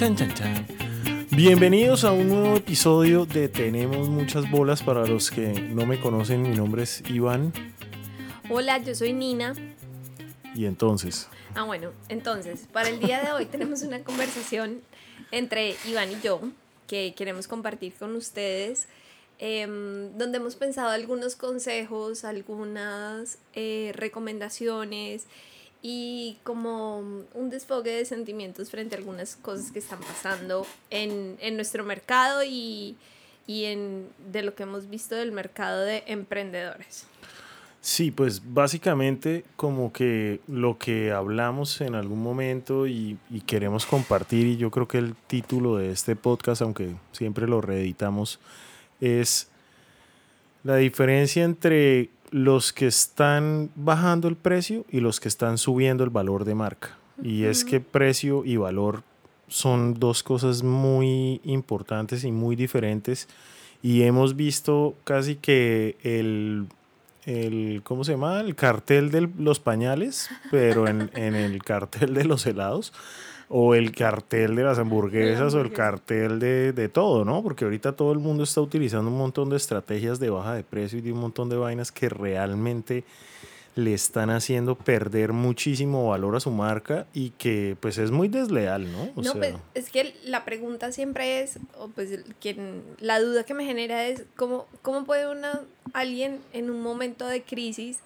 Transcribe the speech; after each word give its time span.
Chan, 0.00 0.16
chan, 0.16 0.32
chan. 0.32 0.66
Bienvenidos 1.32 2.04
a 2.04 2.12
un 2.12 2.30
nuevo 2.30 2.56
episodio 2.56 3.26
de 3.26 3.50
Tenemos 3.50 4.08
muchas 4.08 4.50
bolas. 4.50 4.82
Para 4.82 5.06
los 5.06 5.30
que 5.30 5.48
no 5.52 5.84
me 5.84 6.00
conocen, 6.00 6.40
mi 6.40 6.56
nombre 6.56 6.84
es 6.84 7.02
Iván. 7.10 7.52
Hola, 8.48 8.78
yo 8.78 8.94
soy 8.94 9.12
Nina. 9.12 9.52
Y 10.54 10.64
entonces, 10.64 11.28
Ah, 11.54 11.64
bueno, 11.64 11.90
entonces, 12.08 12.66
para 12.72 12.88
el 12.88 12.98
día 12.98 13.22
de 13.22 13.32
hoy 13.32 13.44
tenemos 13.52 13.82
una 13.82 14.02
conversación 14.02 14.80
entre 15.32 15.76
Iván 15.86 16.10
y 16.12 16.16
yo 16.22 16.40
que 16.86 17.12
queremos 17.14 17.46
compartir 17.46 17.92
con 17.92 18.16
ustedes, 18.16 18.88
em, 19.38 20.16
donde 20.16 20.38
hemos 20.38 20.56
pensado 20.56 20.88
algunos 20.88 21.36
consejos, 21.36 22.24
algunas 22.24 23.36
eh, 23.52 23.92
recomendaciones 23.94 25.26
y 25.82 26.38
como 26.42 26.98
un 26.98 27.50
desfogue 27.50 27.90
de 27.90 28.04
sentimientos 28.04 28.70
frente 28.70 28.94
a 28.94 28.98
algunas 28.98 29.36
cosas 29.36 29.72
que 29.72 29.78
están 29.78 30.00
pasando 30.00 30.66
en, 30.90 31.36
en 31.40 31.56
nuestro 31.56 31.84
mercado 31.84 32.42
y, 32.44 32.96
y 33.46 33.64
en, 33.64 34.08
de 34.30 34.42
lo 34.42 34.54
que 34.54 34.64
hemos 34.64 34.90
visto 34.90 35.14
del 35.14 35.32
mercado 35.32 35.82
de 35.82 36.02
emprendedores. 36.06 37.06
sí, 37.80 38.10
pues 38.10 38.42
básicamente 38.52 39.44
como 39.56 39.90
que 39.92 40.40
lo 40.46 40.76
que 40.76 41.12
hablamos 41.12 41.80
en 41.80 41.94
algún 41.94 42.22
momento 42.22 42.86
y, 42.86 43.16
y 43.30 43.40
queremos 43.40 43.86
compartir, 43.86 44.46
y 44.46 44.56
yo 44.58 44.70
creo 44.70 44.86
que 44.86 44.98
el 44.98 45.14
título 45.26 45.78
de 45.78 45.92
este 45.92 46.14
podcast, 46.14 46.60
aunque 46.60 46.94
siempre 47.12 47.48
lo 47.48 47.62
reeditamos, 47.62 48.38
es 49.00 49.48
la 50.62 50.76
diferencia 50.76 51.42
entre 51.42 52.10
los 52.30 52.72
que 52.72 52.86
están 52.86 53.70
bajando 53.74 54.28
el 54.28 54.36
precio 54.36 54.84
y 54.90 55.00
los 55.00 55.20
que 55.20 55.28
están 55.28 55.58
subiendo 55.58 56.04
el 56.04 56.10
valor 56.10 56.44
de 56.44 56.54
marca. 56.54 56.96
Y 57.22 57.44
es 57.44 57.64
que 57.64 57.80
precio 57.80 58.44
y 58.44 58.56
valor 58.56 59.02
son 59.48 59.94
dos 59.94 60.22
cosas 60.22 60.62
muy 60.62 61.40
importantes 61.44 62.24
y 62.24 62.32
muy 62.32 62.56
diferentes. 62.56 63.28
Y 63.82 64.02
hemos 64.02 64.36
visto 64.36 64.94
casi 65.04 65.36
que 65.36 65.96
el, 66.02 66.66
el 67.24 67.82
¿cómo 67.82 68.04
se 68.04 68.12
llama? 68.12 68.40
El 68.40 68.54
cartel 68.54 69.10
de 69.10 69.28
los 69.38 69.60
pañales, 69.60 70.30
pero 70.50 70.86
en, 70.86 71.10
en 71.14 71.34
el 71.34 71.62
cartel 71.62 72.14
de 72.14 72.24
los 72.24 72.46
helados. 72.46 72.92
O 73.52 73.74
el 73.74 73.90
cartel 73.90 74.54
de 74.54 74.62
las 74.62 74.78
hamburguesas 74.78 75.54
o 75.54 75.60
el 75.60 75.72
cartel 75.72 76.38
de, 76.38 76.72
de 76.72 76.88
todo, 76.88 77.24
¿no? 77.24 77.42
Porque 77.42 77.64
ahorita 77.64 77.96
todo 77.96 78.12
el 78.12 78.20
mundo 78.20 78.44
está 78.44 78.60
utilizando 78.60 79.10
un 79.10 79.18
montón 79.18 79.50
de 79.50 79.56
estrategias 79.56 80.20
de 80.20 80.30
baja 80.30 80.54
de 80.54 80.62
precio 80.62 81.00
y 81.00 81.02
de 81.02 81.12
un 81.12 81.18
montón 81.18 81.48
de 81.48 81.56
vainas 81.56 81.90
que 81.90 82.08
realmente 82.08 83.04
le 83.76 83.94
están 83.94 84.30
haciendo 84.30 84.74
perder 84.74 85.32
muchísimo 85.32 86.08
valor 86.08 86.36
a 86.36 86.40
su 86.40 86.50
marca 86.50 87.06
y 87.14 87.30
que 87.30 87.76
pues 87.80 87.98
es 87.98 88.10
muy 88.10 88.28
desleal, 88.28 88.90
¿no? 88.90 89.10
O 89.14 89.22
no, 89.22 89.32
sea, 89.32 89.34
pues 89.34 89.54
es 89.74 89.90
que 89.90 90.14
la 90.24 90.44
pregunta 90.44 90.92
siempre 90.92 91.42
es, 91.42 91.58
o 91.78 91.88
pues 91.88 92.20
quien, 92.40 92.82
la 93.00 93.20
duda 93.20 93.44
que 93.44 93.54
me 93.54 93.64
genera 93.64 94.06
es 94.06 94.24
cómo, 94.36 94.66
cómo 94.82 95.04
puede 95.04 95.28
una, 95.28 95.62
alguien 95.92 96.40
en 96.52 96.70
un 96.70 96.82
momento 96.82 97.26
de 97.26 97.42
crisis 97.42 97.98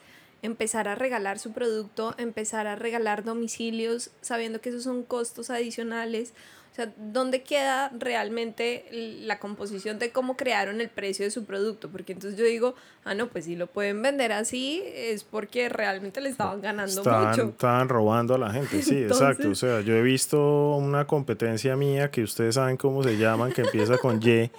empezar 0.44 0.88
a 0.88 0.94
regalar 0.94 1.38
su 1.38 1.52
producto, 1.52 2.14
empezar 2.18 2.66
a 2.66 2.76
regalar 2.76 3.24
domicilios, 3.24 4.10
sabiendo 4.20 4.60
que 4.60 4.68
esos 4.68 4.82
son 4.82 5.02
costos 5.02 5.48
adicionales. 5.48 6.34
O 6.70 6.74
sea, 6.74 6.92
¿dónde 6.98 7.42
queda 7.42 7.90
realmente 7.98 8.84
la 8.92 9.38
composición 9.38 9.98
de 9.98 10.10
cómo 10.10 10.36
crearon 10.36 10.82
el 10.82 10.90
precio 10.90 11.24
de 11.24 11.30
su 11.30 11.46
producto? 11.46 11.88
Porque 11.88 12.12
entonces 12.12 12.38
yo 12.38 12.44
digo, 12.44 12.74
ah, 13.04 13.14
no, 13.14 13.28
pues 13.28 13.46
si 13.46 13.56
lo 13.56 13.68
pueden 13.68 14.02
vender 14.02 14.32
así 14.32 14.82
es 14.84 15.24
porque 15.24 15.70
realmente 15.70 16.20
le 16.20 16.28
estaban 16.28 16.60
ganando 16.60 17.02
mucho. 17.04 17.50
estaban 17.50 17.88
robando 17.88 18.34
a 18.34 18.38
la 18.38 18.52
gente, 18.52 18.82
sí, 18.82 18.96
exacto. 19.04 19.48
O 19.48 19.54
sea, 19.54 19.80
yo 19.80 19.94
he 19.94 20.02
visto 20.02 20.76
una 20.76 21.06
competencia 21.06 21.74
mía 21.74 22.10
que 22.10 22.22
ustedes 22.22 22.56
saben 22.56 22.76
cómo 22.76 23.02
se 23.02 23.16
llaman, 23.16 23.52
que 23.52 23.62
empieza 23.62 23.96
con 23.96 24.20
Y, 24.22 24.50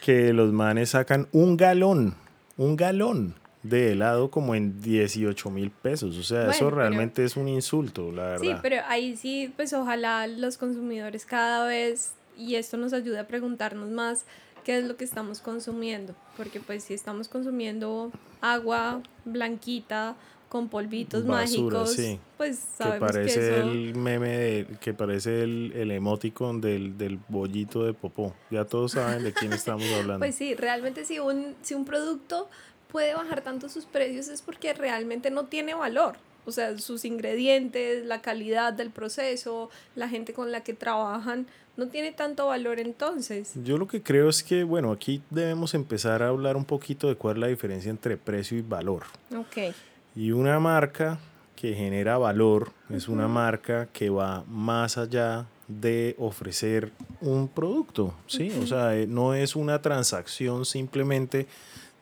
que 0.00 0.32
los 0.32 0.52
manes 0.52 0.90
sacan 0.90 1.26
un 1.32 1.56
galón, 1.56 2.14
un 2.56 2.76
galón 2.76 3.34
de 3.68 3.92
helado 3.92 4.30
como 4.30 4.54
en 4.54 4.80
18 4.80 5.50
mil 5.50 5.70
pesos. 5.70 6.16
O 6.16 6.22
sea, 6.22 6.50
eso 6.50 6.66
pero- 6.66 6.70
realmente 6.76 7.24
es 7.24 7.36
un 7.36 7.48
insulto, 7.48 8.10
la 8.12 8.22
verdad. 8.24 8.40
Sí, 8.42 8.52
pero 8.62 8.76
ahí 8.88 9.16
sí, 9.16 9.52
pues 9.56 9.72
ojalá 9.72 10.26
los 10.26 10.56
consumidores 10.56 11.24
cada 11.26 11.66
vez, 11.66 12.12
y 12.36 12.54
esto 12.54 12.76
nos 12.76 12.92
ayude 12.92 13.18
a 13.18 13.26
preguntarnos 13.26 13.90
más 13.90 14.24
qué 14.64 14.78
es 14.78 14.84
lo 14.84 14.96
que 14.96 15.04
estamos 15.04 15.40
consumiendo, 15.40 16.14
porque 16.36 16.60
pues 16.60 16.84
si 16.84 16.94
estamos 16.94 17.28
consumiendo 17.28 18.10
agua 18.40 19.02
blanquita 19.24 20.14
con 20.48 20.68
polvitos 20.68 21.26
Basura, 21.26 21.78
mágicos, 21.78 21.92
sí. 21.94 22.18
pues 22.38 22.56
que 22.56 22.84
sabemos 22.84 23.10
que, 23.10 23.18
parece 23.18 23.58
eso... 23.58 23.70
el 23.70 23.94
meme 23.94 24.28
de, 24.28 24.66
que 24.80 24.94
parece 24.94 25.42
el, 25.42 25.72
el 25.74 25.90
emoticon 25.90 26.60
del, 26.62 26.96
del 26.96 27.18
bollito 27.28 27.84
de 27.84 27.92
popó. 27.92 28.34
Ya 28.50 28.64
todos 28.64 28.92
saben 28.92 29.24
de 29.24 29.32
quién 29.34 29.52
estamos 29.52 29.84
hablando. 29.92 30.20
Pues 30.20 30.34
sí, 30.34 30.54
realmente 30.54 31.04
si 31.04 31.18
un, 31.18 31.54
si 31.60 31.74
un 31.74 31.84
producto 31.84 32.48
puede 32.90 33.14
bajar 33.14 33.42
tanto 33.42 33.68
sus 33.68 33.84
precios 33.84 34.28
es 34.28 34.42
porque 34.42 34.72
realmente 34.74 35.30
no 35.30 35.46
tiene 35.46 35.74
valor. 35.74 36.16
O 36.46 36.52
sea, 36.52 36.78
sus 36.78 37.04
ingredientes, 37.04 38.06
la 38.06 38.22
calidad 38.22 38.72
del 38.72 38.90
proceso, 38.90 39.68
la 39.94 40.08
gente 40.08 40.32
con 40.32 40.50
la 40.50 40.62
que 40.62 40.72
trabajan, 40.72 41.46
no 41.76 41.88
tiene 41.88 42.10
tanto 42.10 42.46
valor 42.46 42.80
entonces. 42.80 43.52
Yo 43.62 43.76
lo 43.76 43.86
que 43.86 44.02
creo 44.02 44.28
es 44.30 44.42
que, 44.42 44.64
bueno, 44.64 44.90
aquí 44.90 45.22
debemos 45.30 45.74
empezar 45.74 46.22
a 46.22 46.28
hablar 46.28 46.56
un 46.56 46.64
poquito 46.64 47.08
de 47.08 47.16
cuál 47.16 47.36
es 47.36 47.40
la 47.40 47.46
diferencia 47.48 47.90
entre 47.90 48.16
precio 48.16 48.56
y 48.56 48.62
valor. 48.62 49.04
Ok. 49.36 49.74
Y 50.16 50.32
una 50.32 50.58
marca 50.58 51.18
que 51.54 51.74
genera 51.74 52.18
valor 52.18 52.72
es 52.88 53.08
una 53.08 53.28
marca 53.28 53.88
que 53.92 54.10
va 54.10 54.42
más 54.48 54.96
allá 54.96 55.46
de 55.68 56.16
ofrecer 56.18 56.92
un 57.20 57.46
producto, 57.46 58.14
¿sí? 58.26 58.50
O 58.62 58.66
sea, 58.66 58.96
eh, 58.96 59.06
no 59.06 59.34
es 59.34 59.54
una 59.54 59.82
transacción 59.82 60.64
simplemente 60.64 61.46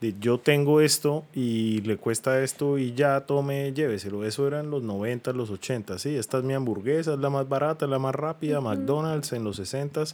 de 0.01 0.15
yo 0.21 0.39
tengo 0.39 0.81
esto 0.81 1.25
y 1.35 1.81
le 1.83 1.97
cuesta 1.97 2.43
esto 2.43 2.79
y 2.79 2.95
ya 2.95 3.23
tome, 3.23 3.73
lléveselo. 3.73 4.25
Eso 4.25 4.47
era 4.47 4.61
en 4.61 4.71
los 4.71 4.83
90, 4.83 5.33
los 5.33 5.51
80, 5.51 5.99
¿sí? 5.99 6.17
Esta 6.17 6.39
es 6.39 6.45
mi 6.45 6.55
hamburguesa, 6.55 7.15
es 7.15 7.19
la 7.19 7.31
más 7.31 7.49
barata, 7.49 7.87
la 7.87 7.99
más 7.99 8.15
rápida, 8.15 8.61
McDonald's 8.61 9.33
en 9.33 9.45
los 9.45 9.57
60 9.57 10.05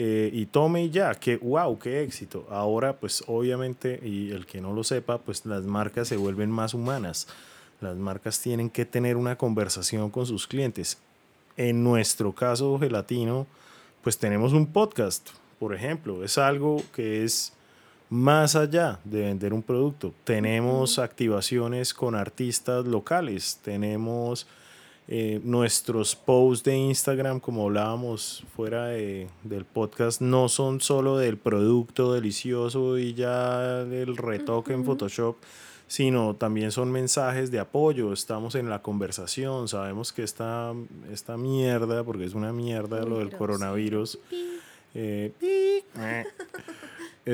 eh, 0.00 0.30
y 0.32 0.46
tome 0.46 0.84
y 0.84 0.90
ya, 0.90 1.12
que 1.14 1.36
wow, 1.38 1.76
qué 1.78 2.02
éxito. 2.02 2.46
Ahora, 2.50 2.96
pues 2.96 3.24
obviamente, 3.26 4.00
y 4.04 4.30
el 4.30 4.46
que 4.46 4.60
no 4.60 4.72
lo 4.72 4.84
sepa, 4.84 5.18
pues 5.18 5.44
las 5.44 5.64
marcas 5.64 6.06
se 6.06 6.16
vuelven 6.16 6.50
más 6.50 6.72
humanas. 6.72 7.26
Las 7.80 7.96
marcas 7.96 8.40
tienen 8.40 8.70
que 8.70 8.84
tener 8.84 9.16
una 9.16 9.36
conversación 9.36 10.10
con 10.10 10.26
sus 10.26 10.46
clientes. 10.46 10.98
En 11.56 11.82
nuestro 11.82 12.32
caso 12.32 12.78
gelatino, 12.78 13.48
pues 14.02 14.18
tenemos 14.18 14.52
un 14.52 14.68
podcast, 14.68 15.30
por 15.58 15.74
ejemplo. 15.74 16.22
Es 16.22 16.38
algo 16.38 16.80
que 16.94 17.24
es 17.24 17.52
más 18.10 18.56
allá 18.56 18.98
de 19.04 19.20
vender 19.22 19.52
un 19.52 19.62
producto. 19.62 20.12
Tenemos 20.24 20.98
activaciones 20.98 21.92
con 21.94 22.14
artistas 22.14 22.86
locales, 22.86 23.58
tenemos 23.62 24.46
eh, 25.10 25.40
nuestros 25.42 26.14
posts 26.14 26.64
de 26.64 26.76
Instagram, 26.76 27.40
como 27.40 27.64
hablábamos 27.64 28.44
fuera 28.54 28.86
de- 28.88 29.28
del 29.42 29.64
podcast, 29.64 30.20
no 30.20 30.48
son 30.50 30.80
solo 30.82 31.16
del 31.16 31.38
producto 31.38 32.12
delicioso 32.12 32.98
y 32.98 33.14
ya 33.14 33.80
el 33.80 34.16
retoque 34.18 34.74
en 34.74 34.84
Photoshop, 34.84 35.36
sino 35.86 36.34
también 36.36 36.70
son 36.72 36.92
mensajes 36.92 37.50
de 37.50 37.58
apoyo, 37.58 38.12
estamos 38.12 38.54
en 38.54 38.68
la 38.68 38.82
conversación, 38.82 39.68
sabemos 39.68 40.12
que 40.12 40.22
esta, 40.22 40.74
esta 41.10 41.38
mierda, 41.38 42.04
porque 42.04 42.24
es 42.26 42.34
una 42.34 42.52
mierda 42.52 43.02
lo 43.06 43.18
del 43.20 43.30
coronavirus, 43.30 44.18
eh, 44.94 45.32
pi, 45.40 45.46
eh, 46.02 46.24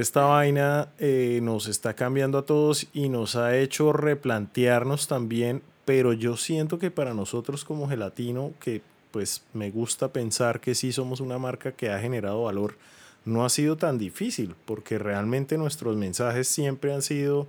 esta 0.01 0.25
vaina 0.25 0.89
eh, 0.99 1.39
nos 1.41 1.69
está 1.69 1.95
cambiando 1.95 2.39
a 2.39 2.47
todos 2.47 2.89
y 2.93 3.09
nos 3.09 3.37
ha 3.37 3.57
hecho 3.57 3.93
replantearnos 3.93 5.07
también, 5.07 5.63
pero 5.85 6.13
yo 6.13 6.37
siento 6.37 6.81
que 6.81 6.91
para 6.91 7.15
nosotros 7.15 7.65
como 7.65 7.89
gelatino, 7.89 8.53
que 8.59 8.83
pues 9.13 9.45
me 9.53 9.71
gusta 9.71 10.09
pensar 10.09 10.61
que 10.61 10.75
sí 10.75 10.91
somos 10.91 11.21
una 11.21 11.39
marca 11.39 11.71
que 11.71 11.91
ha 11.91 12.01
generado 12.01 12.43
valor, 12.43 12.77
no 13.25 13.45
ha 13.45 13.49
sido 13.49 13.77
tan 13.77 13.97
difícil, 13.97 14.57
porque 14.65 14.99
realmente 14.99 15.57
nuestros 15.59 15.97
mensajes 15.97 16.49
siempre 16.49 16.93
han 16.93 17.03
sido 17.03 17.47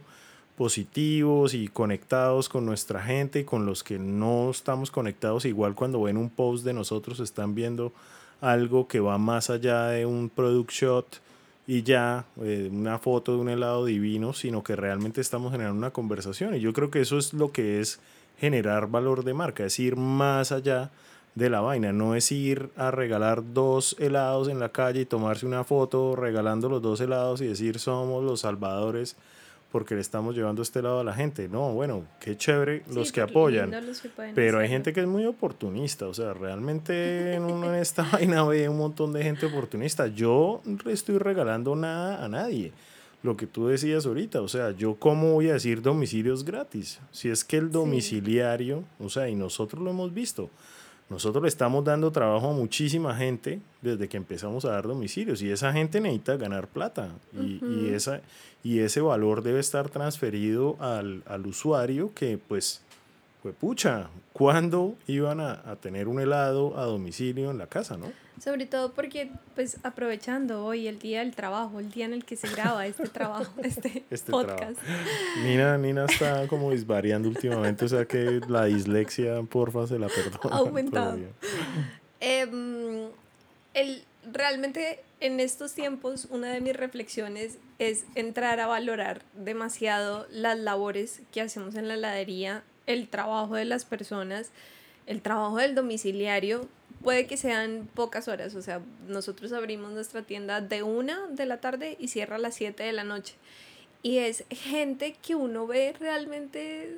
positivos 0.56 1.56
y 1.56 1.68
conectados 1.68 2.48
con 2.48 2.64
nuestra 2.64 3.02
gente 3.02 3.40
y 3.40 3.44
con 3.44 3.66
los 3.66 3.84
que 3.84 3.98
no 3.98 4.52
estamos 4.52 4.92
conectados, 4.92 5.46
igual 5.46 5.74
cuando 5.74 6.04
ven 6.04 6.18
un 6.18 6.30
post 6.30 6.64
de 6.64 6.74
nosotros 6.74 7.20
están 7.20 7.56
viendo 7.56 7.92
algo 8.40 8.88
que 8.88 9.00
va 9.00 9.18
más 9.18 9.50
allá 9.50 9.88
de 9.88 10.06
un 10.06 10.30
product 10.30 10.72
shot 10.72 11.25
y 11.68 11.84
ya 11.84 12.26
eh, 12.42 12.70
una 12.72 13.00
foto 13.00 13.34
de 13.34 13.40
un 13.40 13.50
helado 13.50 13.86
divino, 13.86 14.34
sino 14.34 14.64
que 14.64 14.76
realmente 14.76 15.22
estamos 15.22 15.52
generando 15.52 15.78
una 15.78 15.92
conversación. 15.92 16.56
Y 16.56 16.60
yo 16.60 16.74
creo 16.74 16.92
que 16.92 17.02
eso 17.02 17.18
es 17.18 17.34
lo 17.34 17.52
que 17.52 17.80
es 17.80 18.00
generar 18.38 18.88
valor 18.88 19.24
de 19.24 19.34
marca, 19.34 19.66
es 19.66 19.80
ir 19.80 19.96
más 19.96 20.52
allá 20.52 20.92
de 21.36 21.50
la 21.50 21.62
vaina, 21.62 21.92
no 21.92 22.16
es 22.16 22.32
ir 22.32 22.70
a 22.78 22.92
regalar 22.92 23.54
dos 23.54 23.96
helados 24.00 24.48
en 24.48 24.60
la 24.60 24.70
calle 24.70 25.02
y 25.02 25.06
tomarse 25.06 25.46
una 25.46 25.66
foto 25.66 26.16
regalando 26.16 26.70
los 26.70 26.82
dos 26.82 27.02
helados 27.02 27.42
y 27.42 27.48
decir 27.48 27.80
somos 27.80 28.24
los 28.24 28.42
salvadores, 28.42 29.18
porque 29.76 29.94
le 29.94 30.00
estamos 30.00 30.34
llevando 30.34 30.62
este 30.62 30.82
lado 30.82 31.02
a 31.02 31.04
la 31.04 31.14
gente. 31.14 31.50
No, 31.50 31.74
bueno, 31.74 32.06
qué 32.22 32.38
chévere 32.38 32.84
los 32.94 33.12
que 33.12 33.20
apoyan. 33.20 33.76
pero 34.34 34.60
hay 34.60 34.70
gente 34.70 34.94
que 34.94 35.02
es 35.02 35.06
muy 35.06 35.26
oportunista, 35.26 36.08
o 36.08 36.14
sea, 36.14 36.34
realmente 36.34 37.38
uno 37.42 37.74
en 37.74 37.82
esta 37.82 38.04
vaina 38.14 38.42
ve 38.46 38.70
un 38.70 38.78
montón 38.78 39.12
de 39.12 39.22
gente 39.22 39.46
oportunista. 39.48 40.08
Yo 40.08 40.62
no 40.64 40.90
estoy 40.90 41.18
regalando 41.18 41.76
nada 41.76 42.24
a 42.24 42.30
nadie. 42.30 42.72
Lo 43.22 43.36
que 43.36 43.48
tú 43.48 43.68
decías 43.68 44.06
ahorita, 44.06 44.40
o 44.40 44.48
sea, 44.48 44.72
yo 44.72 44.96
cómo 44.96 45.34
voy 45.34 45.50
a 45.50 45.54
decir 45.56 45.82
domicilios 45.82 46.46
gratis, 46.46 47.02
si 47.12 47.28
es 47.28 47.44
que 47.44 47.58
el 47.58 47.70
domiciliario, 47.70 48.86
o 48.98 49.10
sea, 49.10 49.28
y 49.28 49.36
nosotros 49.36 49.84
lo 49.84 49.90
hemos 49.90 50.14
visto, 50.14 50.50
nosotros 51.10 51.44
le 51.44 51.50
estamos 51.50 51.84
dando 51.84 52.12
trabajo 52.12 52.50
a 52.50 52.54
muchísima 52.54 53.16
gente 53.16 53.60
desde 53.82 54.08
que 54.08 54.18
empezamos 54.18 54.66
a 54.66 54.72
dar 54.72 54.88
domicilios 54.88 55.42
y 55.42 55.52
esa 55.52 55.72
gente 55.72 56.02
necesita 56.02 56.36
ganar 56.38 56.68
plata 56.68 57.10
y, 57.34 57.64
y, 57.64 57.90
esa, 57.94 58.22
y 58.64 58.80
ese 58.80 59.02
valor 59.02 59.44
debe 59.44 59.60
estar 59.60 59.90
transferido 59.90 60.78
al, 60.80 61.22
al 61.28 61.46
usuario 61.46 62.12
que 62.16 62.38
pues 62.38 62.82
pues 63.46 63.56
pucha, 63.58 64.10
¿cuándo 64.36 64.98
iban 65.08 65.40
a, 65.40 65.62
a, 65.66 65.78
tener 65.78 66.10
un 66.10 66.20
helado 66.20 66.78
a 66.78 66.84
domicilio 66.84 67.52
en 67.52 67.58
la 67.58 67.68
casa, 67.68 67.96
no? 67.96 68.12
Sobre 68.44 68.66
todo 68.66 68.92
porque, 68.92 69.32
pues, 69.56 69.78
aprovechando 69.84 70.66
hoy 70.66 70.90
el 70.90 71.00
día 71.00 71.20
del 71.20 71.34
trabajo, 71.34 71.80
el 71.80 71.90
día 71.90 72.04
en 72.04 72.12
el 72.12 72.26
que 72.26 72.36
se 72.36 72.50
graba 72.50 72.86
este 72.86 73.08
trabajo, 73.08 73.54
este, 73.64 74.04
este 74.10 74.32
podcast. 74.34 74.78
Nina, 75.42 75.78
Nina 75.78 76.04
está 76.04 76.50
como 76.50 76.72
disvariando 76.72 77.30
últimamente, 77.30 77.86
o 77.86 77.88
sea 77.88 78.06
que 78.06 78.42
la 78.50 78.66
dislexia, 78.66 79.42
porfa, 79.44 79.88
se 79.88 79.98
la 79.98 80.10
perdona. 80.10 80.58
Aumentado. 80.58 81.18
Eh, 82.20 83.10
el, 83.74 84.04
realmente 84.34 85.02
en 85.22 85.40
estos 85.40 85.74
tiempos, 85.74 86.28
una 86.30 86.52
de 86.52 86.60
mis 86.60 86.76
reflexiones 86.76 87.58
es 87.80 88.04
entrar 88.16 88.60
a 88.60 88.68
valorar 88.68 89.22
demasiado 89.34 90.28
las 90.30 90.60
labores 90.60 91.22
que 91.32 91.40
hacemos 91.40 91.76
en 91.76 91.88
la 91.88 91.94
heladería 91.94 92.64
el 92.88 93.08
trabajo 93.08 93.56
de 93.56 93.66
las 93.66 93.86
personas, 93.86 94.52
el 95.08 95.22
trabajo 95.22 95.58
del 95.58 95.76
domiciliario, 95.76 96.68
puede 97.04 97.28
que 97.28 97.38
sean 97.38 97.88
pocas 97.94 98.28
horas, 98.28 98.56
o 98.56 98.62
sea, 98.62 98.82
nosotros 99.08 99.54
abrimos 99.54 99.92
nuestra 99.92 100.24
tienda 100.24 100.62
de 100.62 100.82
una 100.84 101.28
de 101.28 101.46
la 101.46 101.58
tarde 101.58 101.98
y 102.00 102.08
cierra 102.08 102.38
a 102.38 102.40
las 102.40 102.56
7 102.56 102.82
de 102.84 102.94
la 102.94 103.04
noche. 103.04 103.36
Y 104.02 104.20
es 104.20 104.44
gente 104.50 105.16
que 105.22 105.36
uno 105.36 105.68
ve 105.68 105.94
realmente 106.00 106.96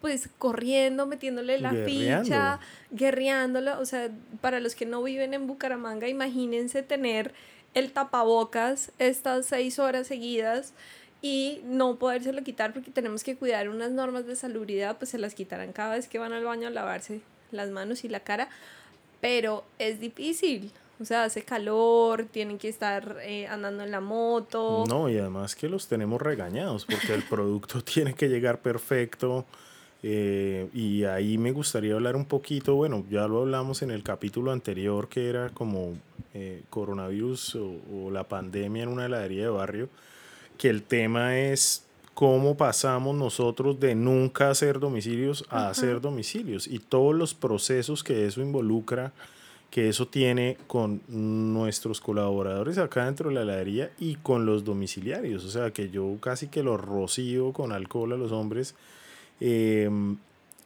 pues 0.00 0.28
corriendo, 0.38 1.06
metiéndole 1.06 1.58
la 1.58 1.72
ficha, 1.72 2.60
guerreándola. 2.90 3.78
O 3.78 3.84
sea, 3.84 4.10
para 4.40 4.60
los 4.60 4.74
que 4.74 4.86
no 4.86 5.02
viven 5.02 5.34
en 5.34 5.46
Bucaramanga, 5.46 6.08
imagínense 6.08 6.82
tener 6.82 7.32
el 7.74 7.92
tapabocas 7.92 8.92
estas 8.98 9.46
seis 9.46 9.78
horas 9.78 10.06
seguidas 10.06 10.72
y 11.20 11.60
no 11.64 11.96
podérselo 11.96 12.42
quitar 12.44 12.72
porque 12.72 12.90
tenemos 12.90 13.24
que 13.24 13.36
cuidar 13.36 13.68
unas 13.68 13.90
normas 13.90 14.26
de 14.26 14.36
salubridad, 14.36 14.98
pues 14.98 15.10
se 15.10 15.18
las 15.18 15.34
quitarán 15.34 15.72
cada 15.72 15.94
vez 15.94 16.08
que 16.08 16.18
van 16.18 16.32
al 16.32 16.44
baño 16.44 16.68
a 16.68 16.70
lavarse 16.70 17.20
las 17.50 17.70
manos 17.70 18.04
y 18.04 18.08
la 18.08 18.20
cara, 18.20 18.48
pero 19.20 19.64
es 19.78 20.00
difícil. 20.00 20.72
O 21.00 21.04
sea, 21.04 21.24
hace 21.24 21.42
calor, 21.42 22.24
tienen 22.24 22.58
que 22.58 22.68
estar 22.68 23.18
eh, 23.22 23.46
andando 23.46 23.84
en 23.84 23.92
la 23.92 24.00
moto. 24.00 24.84
No, 24.88 25.08
y 25.08 25.16
además 25.16 25.54
que 25.54 25.68
los 25.68 25.86
tenemos 25.86 26.20
regañados 26.20 26.86
porque 26.86 27.14
el 27.14 27.22
producto 27.30 27.82
tiene 27.82 28.14
que 28.14 28.28
llegar 28.28 28.60
perfecto. 28.60 29.46
Eh, 30.02 30.68
y 30.72 31.04
ahí 31.04 31.38
me 31.38 31.50
gustaría 31.50 31.94
hablar 31.94 32.14
un 32.14 32.24
poquito, 32.24 32.76
bueno, 32.76 33.04
ya 33.10 33.26
lo 33.26 33.42
hablamos 33.42 33.82
en 33.82 33.90
el 33.90 34.04
capítulo 34.04 34.52
anterior 34.52 35.08
que 35.08 35.28
era 35.28 35.48
como 35.50 35.94
eh, 36.34 36.62
coronavirus 36.70 37.56
o, 37.56 37.80
o, 37.92 38.10
la 38.12 38.22
pandemia 38.22 38.84
en 38.84 38.90
una 38.90 39.06
heladería 39.06 39.42
de 39.42 39.48
barrio 39.48 39.88
que 40.58 40.68
el 40.68 40.82
tema 40.82 41.38
es 41.38 41.84
cómo 42.14 42.56
pasamos 42.56 43.14
nosotros 43.14 43.78
de 43.78 43.94
nunca 43.94 44.50
hacer 44.50 44.80
domicilios 44.80 45.44
a 45.50 45.68
hacer 45.68 46.00
domicilios 46.00 46.66
y 46.66 46.80
todos 46.80 47.14
los 47.14 47.32
procesos 47.32 48.02
que 48.02 48.26
eso 48.26 48.40
involucra, 48.40 49.12
que 49.70 49.88
eso 49.88 50.08
tiene 50.08 50.56
con 50.66 51.00
nuestros 51.06 52.00
colaboradores 52.00 52.76
acá 52.78 53.04
dentro 53.04 53.28
de 53.28 53.36
la 53.36 53.42
heladería 53.42 53.92
y 54.00 54.16
con 54.16 54.46
los 54.46 54.64
domiciliarios. 54.64 55.44
O 55.44 55.50
sea, 55.50 55.70
que 55.70 55.90
yo 55.90 56.16
casi 56.20 56.48
que 56.48 56.64
los 56.64 56.80
rocío 56.80 57.52
con 57.52 57.70
alcohol 57.70 58.14
a 58.14 58.16
los 58.16 58.32
hombres. 58.32 58.74
Em, 59.38 60.16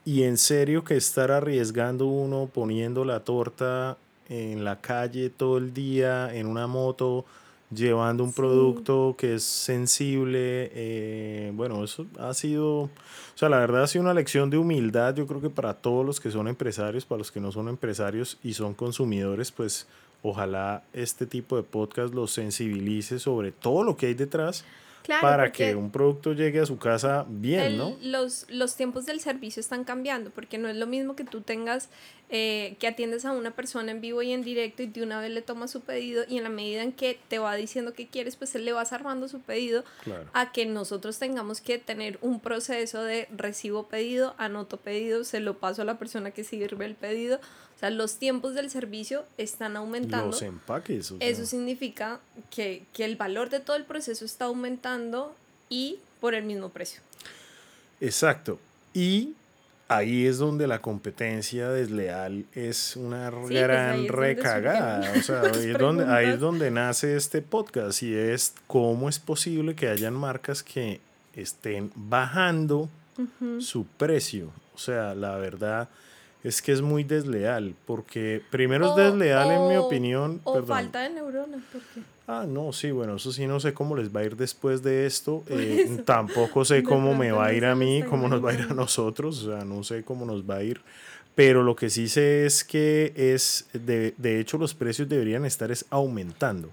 y 0.07 0.23
en 0.23 0.39
serio 0.39 0.85
que 0.85 0.97
estar 0.97 1.31
arriesgando 1.31 2.07
uno 2.07 2.49
poniendo 2.53 3.05
la 3.05 3.21
torta 3.21 3.99
en 4.31 4.65
la 4.65 4.81
calle 4.81 5.29
todo 5.29 5.59
el 5.59 5.75
día, 5.75 6.35
en 6.35 6.47
una 6.47 6.67
moto, 6.67 7.27
llevando 7.75 8.25
un 8.25 8.33
producto 8.33 9.15
que 9.17 9.35
es 9.35 9.45
sensible. 9.45 10.71
Eh, 10.75 11.53
bueno, 11.55 11.85
eso 11.85 12.07
ha 12.19 12.35
sido, 12.35 12.83
o 12.83 12.91
sea, 13.35 13.49
la 13.49 13.59
verdad 13.59 13.85
ha 13.85 13.87
sido 13.87 14.03
una 14.03 14.15
lección 14.15 14.51
de 14.51 14.59
humildad, 14.59 15.15
yo 15.15 15.27
creo 15.27 15.41
que 15.41 15.51
para 15.51 15.75
todos 15.75 16.05
los 16.05 16.21
que 16.21 16.31
son 16.31 16.49
empresarios, 16.49 17.05
para 17.05 17.19
los 17.19 17.33
que 17.33 17.41
no 17.41 17.53
son 17.53 17.69
empresarios 17.69 18.39
y 18.43 18.55
son 18.55 18.75
consumidores, 18.75 19.53
pues 19.53 19.87
ojalá 20.23 20.85
este 20.93 21.27
tipo 21.27 21.57
de 21.57 21.63
podcast 21.63 22.15
los 22.15 22.31
sensibilice 22.33 23.19
sobre 23.19 23.51
todo 23.51 23.83
lo 23.83 23.97
que 23.97 24.07
hay 24.07 24.15
detrás 24.15 24.65
para 25.21 25.53
que 25.53 25.75
un 25.75 25.91
producto 25.91 26.33
llegue 26.33 26.61
a 26.61 26.67
su 26.67 26.79
casa 26.79 27.25
bien, 27.29 27.77
¿no? 27.77 27.97
Los, 28.03 28.47
los 28.49 28.77
tiempos 28.77 29.07
del 29.07 29.21
servicio 29.21 29.61
están 29.61 29.85
cambiando, 29.85 30.31
porque 30.31 30.59
no 30.59 30.69
es 30.69 30.77
lo 30.77 30.87
mismo 30.87 31.17
que 31.17 31.25
tú 31.25 31.41
tengas, 31.41 31.89
eh, 32.31 32.77
que 32.79 32.87
atiendes 32.87 33.25
a 33.25 33.33
una 33.33 33.51
persona 33.51 33.93
en 33.93 34.01
vivo 34.01 34.23
y 34.23 34.33
en 34.33 34.43
directo 34.43 34.83
y 34.83 34.87
de 34.87 35.03
una 35.03 35.21
vez 35.21 35.31
le 35.31 35.43
tomas 35.43 35.71
su 35.71 35.83
pedido 35.83 36.25
y 36.27 36.39
en 36.39 36.45
la 36.45 36.49
medida 36.49 36.83
en 36.83 36.93
que 36.93 37.19
te 37.29 37.39
va 37.39 37.55
diciendo 37.57 37.93
qué 37.93 38.09
quieres, 38.09 38.37
pues 38.37 38.55
él 38.55 38.65
le 38.65 38.73
vas 38.73 38.93
armando 38.93 39.29
su 39.29 39.41
pedido 39.41 39.85
a 40.33 40.53
que 40.53 40.65
nosotros 40.65 41.19
tengamos 41.19 41.61
que 41.61 41.79
tener 41.79 42.19
un 42.23 42.41
proceso 42.41 43.03
de 43.03 43.29
recibo 43.37 43.87
pedido, 43.89 44.35
anoto 44.39 44.79
pedido, 44.79 45.25
se 45.25 45.41
lo 45.41 45.59
paso 45.59 45.83
a 45.83 45.85
la 45.85 45.99
persona 45.99 46.31
que 46.31 46.43
sirve 46.43 46.87
el 46.87 46.95
pedido 46.95 47.39
sea, 47.83 47.91
los 47.91 48.17
tiempos 48.17 48.55
del 48.55 48.71
servicio 48.71 49.25
están 49.39 49.77
aumentando. 49.77 50.27
Los 50.27 50.43
empaques. 50.43 51.13
Eso 51.19 51.47
significa 51.47 52.21
que, 52.51 52.85
que 52.93 53.05
el 53.05 53.17
valor 53.17 53.51
de 53.51 53.61
todo 53.61 53.77
el 53.77 53.85
proceso 53.85 54.25
está 54.25 54.45
aumentando 54.45 55.35
y 55.69 55.99
por 56.21 56.35
el 56.35 56.45
mismo 56.45 56.69
precio. 56.69 57.01
Exacto. 58.01 58.59
Y 58.95 59.35
ahí 59.89 60.27
es 60.27 60.39
donde 60.39 60.67
la 60.67 60.81
competencia 60.81 61.71
desleal 61.71 62.45
es 62.53 62.97
una 62.97 63.31
pues 63.31 63.51
gran 63.51 64.07
recagada. 64.09 65.13
O 65.19 65.23
sea, 65.23 65.43
ahí 65.43 65.71
es, 65.71 65.79
donde, 65.79 66.05
ahí 66.05 66.29
es 66.29 66.41
donde 66.41 66.71
nace 66.71 67.17
este 67.17 67.43
podcast 67.43 68.03
y 68.03 68.15
es 68.15 68.55
cómo 68.67 69.09
es 69.09 69.19
posible 69.19 69.75
que 69.75 69.89
hayan 69.89 70.15
marcas 70.15 70.63
que 70.63 71.01
estén 71.35 71.91
bajando 71.95 72.89
su 73.59 73.87
precio. 73.87 74.53
O 74.75 74.79
sea, 74.79 75.15
la 75.15 75.37
verdad 75.37 75.89
es 76.45 76.61
que 76.61 76.73
es 76.73 76.83
muy 76.83 77.05
desleal, 77.05 77.75
porque 77.87 78.43
primero 78.51 78.91
es 78.91 78.97
desleal 78.97 79.51
en 79.51 79.69
mi 79.69 79.77
opinión. 79.77 80.41
O 80.45 80.63
falta 80.63 81.01
de 81.03 81.11
neuronas, 81.11 81.63
¿por 81.73 81.81
qué? 81.81 82.01
Ah, 82.27 82.47
no, 82.49 82.73
sí, 82.73 82.91
bueno, 82.91 83.17
eso 83.17 83.33
sí, 83.33 83.47
no 83.47 83.61
sé 83.61 83.75
cómo 83.75 83.97
les 83.97 84.15
va 84.15 84.21
a 84.21 84.25
ir 84.25 84.37
después 84.37 84.83
de 84.83 85.07
esto. 85.07 85.45
Eh, 85.51 86.03
tampoco 86.05 86.65
sé 86.65 86.83
cómo 86.83 87.15
me 87.15 87.31
va 87.31 87.47
a 87.47 87.53
ir 87.53 87.65
a 87.65 87.75
mí, 87.75 88.03
cómo 88.09 88.29
nos 88.29 88.45
va 88.45 88.51
a 88.51 88.55
ir 88.55 88.63
a 88.63 88.75
nosotros, 88.75 89.45
o 89.45 89.51
sea, 89.51 89.65
no 89.65 89.85
sé 89.85 90.03
cómo 90.03 90.25
nos 90.25 90.49
va 90.49 90.57
a 90.57 90.63
ir. 90.63 90.81
Pero 91.35 91.63
lo 91.63 91.77
que 91.77 91.91
sí 91.91 92.09
sé 92.09 92.47
es 92.47 92.65
que 92.65 93.13
es, 93.17 93.67
de, 93.73 94.15
de 94.19 94.41
hecho, 94.41 94.59
los 94.59 94.75
precios 94.75 95.09
deberían 95.09 95.45
estar 95.45 95.71
es 95.71 95.85
aumentando 95.91 96.71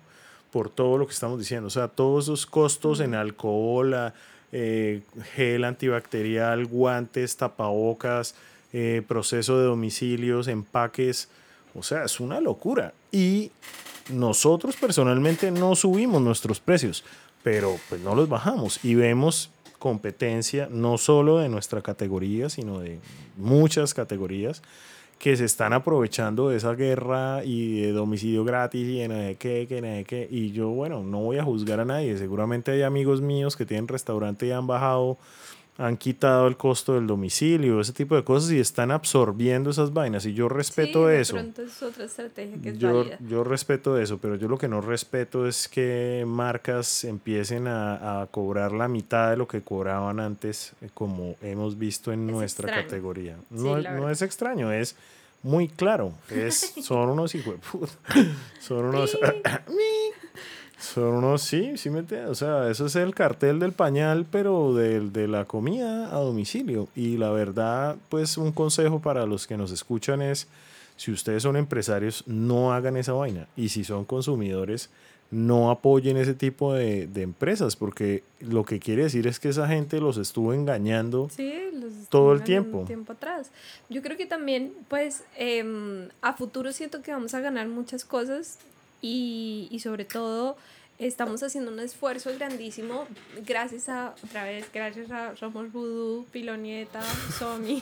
por 0.51 0.69
todo 0.69 0.97
lo 0.97 1.07
que 1.07 1.13
estamos 1.13 1.39
diciendo. 1.39 1.67
O 1.67 1.71
sea, 1.71 1.87
todos 1.87 2.25
esos 2.25 2.45
costos 2.45 2.99
en 2.99 3.15
alcohol, 3.15 4.13
eh, 4.51 5.01
gel 5.35 5.63
antibacterial, 5.63 6.65
guantes, 6.65 7.37
tapabocas, 7.37 8.35
eh, 8.73 9.01
proceso 9.07 9.57
de 9.59 9.65
domicilios, 9.65 10.47
empaques, 10.47 11.29
o 11.75 11.83
sea, 11.83 12.03
es 12.03 12.19
una 12.19 12.39
locura. 12.39 12.93
Y 13.11 13.51
nosotros 14.11 14.75
personalmente 14.75 15.51
no 15.51 15.75
subimos 15.75 16.21
nuestros 16.21 16.59
precios, 16.59 17.03
pero 17.43 17.77
pues 17.89 18.01
no 18.01 18.15
los 18.15 18.29
bajamos 18.29 18.83
y 18.83 18.95
vemos 18.95 19.51
competencia 19.77 20.67
no 20.69 20.97
solo 20.97 21.37
de 21.37 21.49
nuestra 21.49 21.81
categoría, 21.81 22.49
sino 22.49 22.79
de 22.79 22.99
muchas 23.37 23.93
categorías 23.93 24.61
que 25.19 25.35
se 25.35 25.45
están 25.45 25.73
aprovechando 25.73 26.49
de 26.49 26.57
esa 26.57 26.73
guerra 26.75 27.43
y 27.43 27.81
de 27.81 27.91
domicilio 27.91 28.45
gratis 28.45 28.87
y 28.87 28.99
de 28.99 29.35
qué, 29.37 29.65
que 29.67 29.81
de 29.81 30.05
qué. 30.05 30.27
Y 30.31 30.51
yo, 30.51 30.69
bueno, 30.69 31.03
no 31.03 31.19
voy 31.19 31.37
a 31.37 31.43
juzgar 31.43 31.81
a 31.81 31.85
nadie. 31.85 32.17
Seguramente 32.17 32.71
hay 32.71 32.83
amigos 32.83 33.19
míos 33.19 33.57
que 33.57 33.65
tienen 33.65 33.89
restaurante 33.89 34.47
y 34.47 34.51
han 34.51 34.65
bajado 34.65 35.17
han 35.79 35.95
quitado 35.95 36.47
el 36.47 36.57
costo 36.57 36.95
del 36.95 37.07
domicilio, 37.07 37.79
ese 37.79 37.93
tipo 37.93 38.13
de 38.13 38.23
cosas 38.25 38.51
y 38.51 38.59
están 38.59 38.91
absorbiendo 38.91 39.69
esas 39.69 39.93
vainas 39.93 40.25
y 40.25 40.33
yo 40.33 40.49
respeto 40.49 41.05
sí, 41.05 41.11
de 41.11 41.21
eso. 41.21 41.37
Es 41.37 41.81
otra 41.81 42.03
estrategia 42.03 42.57
que 42.61 42.69
es 42.71 42.77
yo, 42.77 43.05
yo 43.21 43.45
respeto 43.45 43.97
eso, 43.97 44.17
pero 44.17 44.35
yo 44.35 44.49
lo 44.49 44.57
que 44.57 44.67
no 44.67 44.81
respeto 44.81 45.47
es 45.47 45.69
que 45.69 46.25
marcas 46.27 47.05
empiecen 47.05 47.67
a, 47.67 48.21
a 48.21 48.27
cobrar 48.27 48.73
la 48.73 48.89
mitad 48.89 49.29
de 49.29 49.37
lo 49.37 49.47
que 49.47 49.61
cobraban 49.61 50.19
antes, 50.19 50.73
eh, 50.81 50.89
como 50.93 51.37
hemos 51.41 51.79
visto 51.79 52.11
en 52.11 52.27
nuestra 52.27 52.69
categoría. 52.69 53.37
No, 53.49 53.77
no 53.77 54.09
es 54.09 54.21
extraño, 54.21 54.73
es 54.73 54.97
muy 55.43 55.69
claro, 55.69 56.11
es, 56.29 56.73
son 56.83 57.09
unos 57.09 57.33
hijos 57.35 57.55
son 58.59 58.85
unos... 58.85 59.17
Son 60.79 61.15
unos, 61.15 61.41
sí, 61.41 61.77
sí 61.77 61.89
me 61.89 61.99
entiendes. 61.99 62.29
O 62.29 62.35
sea, 62.35 62.69
eso 62.69 62.85
es 62.85 62.95
el 62.95 63.13
cartel 63.13 63.59
del 63.59 63.73
pañal, 63.73 64.25
pero 64.29 64.73
de, 64.73 65.01
de 65.01 65.27
la 65.27 65.45
comida 65.45 66.15
a 66.15 66.19
domicilio. 66.19 66.87
Y 66.95 67.17
la 67.17 67.31
verdad, 67.31 67.97
pues 68.07 68.37
un 68.37 68.51
consejo 68.53 69.01
para 69.01 69.25
los 69.25 69.45
que 69.45 69.57
nos 69.57 69.71
escuchan 69.71 70.21
es, 70.21 70.47
si 70.95 71.11
ustedes 71.11 71.43
son 71.43 71.57
empresarios, 71.57 72.23
no 72.27 72.73
hagan 72.73 72.95
esa 72.95 73.13
vaina. 73.13 73.47
Y 73.57 73.69
si 73.69 73.83
son 73.83 74.05
consumidores, 74.05 74.89
no 75.31 75.69
apoyen 75.69 76.17
ese 76.17 76.33
tipo 76.33 76.73
de, 76.73 77.07
de, 77.07 77.21
empresas, 77.21 77.75
porque 77.75 78.23
lo 78.39 78.63
que 78.65 78.79
quiere 78.79 79.03
decir 79.03 79.27
es 79.27 79.39
que 79.39 79.49
esa 79.49 79.67
gente 79.67 79.99
los 79.99 80.17
estuvo 80.17 80.53
engañando 80.53 81.29
todo 82.09 82.33
el 82.33 82.43
tiempo. 82.43 82.85
tiempo 82.85 83.13
atrás. 83.13 83.51
Yo 83.89 84.01
creo 84.01 84.17
que 84.17 84.25
también, 84.25 84.73
pues, 84.87 85.23
eh, 85.37 86.09
a 86.21 86.33
futuro 86.33 86.71
siento 86.71 87.01
que 87.01 87.11
vamos 87.11 87.33
a 87.33 87.41
ganar 87.41 87.67
muchas 87.67 88.05
cosas 88.05 88.57
y, 89.01 89.67
y 89.71 89.79
sobre 89.79 90.05
todo 90.05 90.57
estamos 90.99 91.41
haciendo 91.43 91.71
un 91.71 91.79
esfuerzo 91.79 92.29
grandísimo. 92.35 93.07
Gracias 93.45 93.87
a, 93.87 94.13
otra 94.21 94.43
vez, 94.43 94.69
gracias 94.73 95.09
a 95.11 95.35
Somos 95.37 95.71
Voodoo, 95.71 96.25
Pilonieta, 96.31 97.01
Somi, 97.37 97.81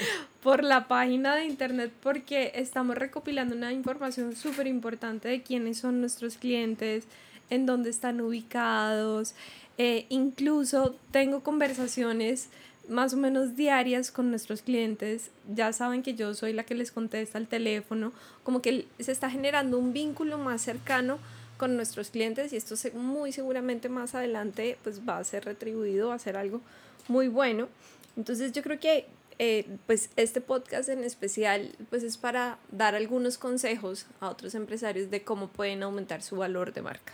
por 0.42 0.62
la 0.62 0.86
página 0.86 1.34
de 1.34 1.46
internet 1.46 1.90
porque 2.02 2.52
estamos 2.54 2.96
recopilando 2.96 3.56
una 3.56 3.72
información 3.72 4.36
súper 4.36 4.66
importante 4.66 5.28
de 5.28 5.42
quiénes 5.42 5.78
son 5.78 6.00
nuestros 6.00 6.36
clientes, 6.36 7.04
en 7.48 7.64
dónde 7.64 7.88
están 7.88 8.20
ubicados, 8.20 9.34
eh, 9.78 10.04
incluso 10.10 10.96
tengo 11.10 11.42
conversaciones 11.42 12.50
más 12.88 13.14
o 13.14 13.16
menos 13.16 13.56
diarias 13.56 14.10
con 14.10 14.30
nuestros 14.30 14.62
clientes, 14.62 15.30
ya 15.54 15.72
saben 15.72 16.02
que 16.02 16.14
yo 16.14 16.34
soy 16.34 16.52
la 16.52 16.64
que 16.64 16.74
les 16.74 16.90
contesta 16.90 17.38
al 17.38 17.46
teléfono, 17.46 18.12
como 18.42 18.62
que 18.62 18.86
se 18.98 19.12
está 19.12 19.30
generando 19.30 19.78
un 19.78 19.92
vínculo 19.92 20.38
más 20.38 20.62
cercano 20.62 21.18
con 21.58 21.76
nuestros 21.76 22.10
clientes 22.10 22.52
y 22.52 22.56
esto 22.56 22.74
muy 22.94 23.32
seguramente 23.32 23.88
más 23.88 24.14
adelante 24.14 24.78
pues 24.82 25.00
va 25.06 25.18
a 25.18 25.24
ser 25.24 25.44
retribuido, 25.44 26.08
va 26.08 26.14
a 26.14 26.18
ser 26.18 26.36
algo 26.36 26.60
muy 27.08 27.28
bueno. 27.28 27.68
Entonces 28.16 28.52
yo 28.52 28.62
creo 28.62 28.80
que 28.80 29.06
eh, 29.38 29.66
pues 29.86 30.10
este 30.16 30.40
podcast 30.40 30.88
en 30.88 31.04
especial 31.04 31.72
pues 31.90 32.02
es 32.02 32.16
para 32.16 32.58
dar 32.70 32.94
algunos 32.94 33.38
consejos 33.38 34.06
a 34.20 34.30
otros 34.30 34.54
empresarios 34.54 35.10
de 35.10 35.22
cómo 35.22 35.48
pueden 35.48 35.82
aumentar 35.82 36.22
su 36.22 36.36
valor 36.36 36.72
de 36.72 36.82
marca. 36.82 37.12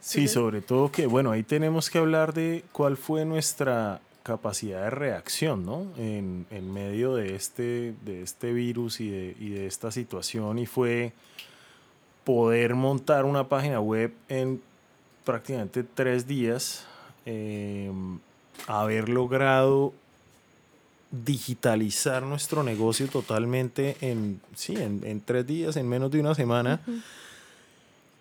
Sí, 0.00 0.26
sobre 0.26 0.60
todo 0.62 0.90
que 0.90 1.06
bueno, 1.06 1.30
ahí 1.30 1.42
tenemos 1.44 1.88
que 1.90 1.98
hablar 1.98 2.34
de 2.34 2.64
cuál 2.72 2.96
fue 2.96 3.24
nuestra 3.24 4.00
capacidad 4.22 4.84
de 4.84 4.90
reacción, 4.90 5.64
¿no? 5.66 5.86
En, 5.96 6.46
en 6.50 6.72
medio 6.72 7.14
de 7.14 7.34
este, 7.34 7.94
de 8.04 8.22
este 8.22 8.52
virus 8.52 9.00
y 9.00 9.10
de, 9.10 9.66
esta 9.66 9.90
situación 9.90 10.58
y 10.58 10.66
fue 10.66 11.12
poder 12.24 12.74
montar 12.74 13.24
una 13.24 13.48
página 13.48 13.80
web 13.80 14.12
en 14.28 14.62
prácticamente 15.24 15.82
tres 15.82 16.26
días, 16.26 16.86
em, 17.26 18.18
haber 18.66 19.08
logrado 19.08 19.92
digitalizar 21.10 22.22
nuestro 22.22 22.62
negocio 22.62 23.06
totalmente 23.08 23.96
en, 24.00 24.40
sí, 24.54 24.74
en, 24.76 25.20
tres 25.20 25.46
días, 25.46 25.76
en 25.76 25.88
menos 25.88 26.10
de 26.10 26.20
una 26.20 26.34
semana. 26.34 26.80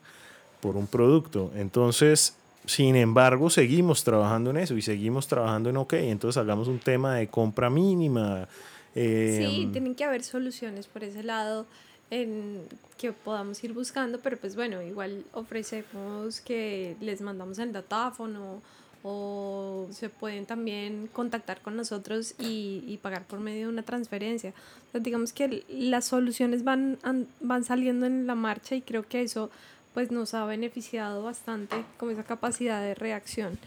por 0.61 0.77
un 0.77 0.87
producto. 0.87 1.51
Entonces, 1.55 2.37
sin 2.67 2.97
embargo, 2.97 3.49
seguimos 3.49 4.05
trabajando 4.05 4.51
en 4.51 4.59
eso 4.59 4.77
y 4.77 4.83
seguimos 4.83 5.27
trabajando 5.27 5.71
en 5.71 5.79
OK. 5.79 5.95
Entonces, 5.95 6.37
hagamos 6.37 6.69
un 6.69 6.79
tema 6.79 7.17
de 7.17 7.29
compra 7.29 7.71
mínima, 7.71 8.49
sí, 8.95 9.01
em, 9.01 9.73
tienen 9.73 9.95
que 9.95 10.05
haber 10.05 10.23
soluciones 10.23 10.87
por 10.87 11.05
ese 11.05 11.23
lado 11.23 11.67
en 12.11 12.61
que 12.99 13.13
podamos 13.13 13.63
ir 13.65 13.73
buscando, 13.73 14.19
pero 14.19 14.37
pues 14.37 14.57
bueno, 14.57 14.83
igual 14.83 15.25
ofrecemos 15.33 16.41
que 16.41 16.97
les 17.01 17.21
mandamos 17.21 17.59
el 17.59 17.73
datáfono 17.73 18.61
o 19.03 19.87
se 19.93 20.09
pueden 20.09 20.47
también 20.47 21.09
contactar 21.13 21.61
con 21.63 21.77
nosotros 21.77 22.35
y, 22.39 22.85
y 22.87 22.99
pagar 22.99 23.25
por 23.27 23.41
medio 23.41 23.67
de 23.67 23.73
una 23.73 23.83
transferencia. 23.83 24.53
digamos 24.93 25.33
que 25.33 25.65
las 25.69 26.05
soluciones 26.07 26.65
van, 26.65 26.99
van 27.41 27.65
saliendo 27.65 28.07
en 28.07 28.27
la 28.27 28.35
marcha 28.35 28.75
y 28.75 28.83
creo 28.83 29.07
que 29.07 29.23
eso 29.23 29.51
pues 29.95 30.11
nos 30.11 30.35
ha 30.35 30.45
beneficiado 30.45 31.23
bastante 31.23 31.85
con 31.97 32.11
esa 32.11 32.25
capacidad 32.25 32.83
de 32.83 32.95
reacción. 32.95 33.59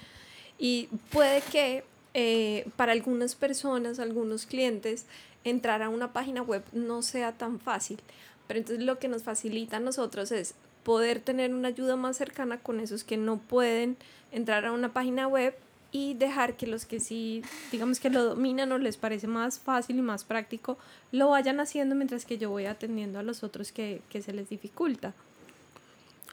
Y 0.58 0.88
puede 1.12 1.42
que 1.42 1.84
eh, 2.14 2.68
para 2.76 2.92
algunas 2.92 3.36
personas, 3.36 4.00
algunos 4.00 4.46
clientes, 4.46 5.06
entrar 5.44 5.82
a 5.82 5.90
una 5.90 6.14
página 6.14 6.42
web 6.42 6.64
no 6.72 7.02
sea 7.02 7.34
tan 7.34 7.60
fácil. 7.60 8.00
Pero 8.48 8.60
entonces 8.60 8.86
lo 8.86 9.00
que 9.00 9.08
nos 9.08 9.24
facilita 9.24 9.78
a 9.78 9.80
nosotros 9.80 10.32
es 10.32 10.56
poder 10.84 11.20
tener 11.20 11.54
una 11.54 11.70
ayuda 11.70 11.96
más 11.96 12.18
cercana 12.18 12.60
con 12.60 12.80
esos 12.80 13.04
que 13.04 13.18
no 13.18 13.38
pueden 13.38 13.98
entrar 14.34 14.66
a 14.66 14.72
una 14.72 14.92
página 14.94 15.28
web 15.28 15.56
y 15.92 16.16
dejar 16.16 16.58
que 16.58 16.66
los 16.66 16.86
que 16.86 17.00
sí, 17.00 17.44
digamos 17.72 18.00
que 18.00 18.10
lo 18.10 18.24
dominan 18.24 18.72
o 18.72 18.78
les 18.80 18.98
parece 18.98 19.28
más 19.28 19.60
fácil 19.60 19.98
y 20.00 20.02
más 20.02 20.24
práctico, 20.24 20.78
lo 21.12 21.30
vayan 21.30 21.60
haciendo 21.60 21.96
mientras 21.96 22.26
que 22.26 22.38
yo 22.38 22.50
voy 22.50 22.66
atendiendo 22.66 23.20
a 23.20 23.24
los 23.24 23.44
otros 23.44 23.72
que, 23.72 24.02
que 24.10 24.22
se 24.22 24.34
les 24.34 24.50
dificulta. 24.50 25.14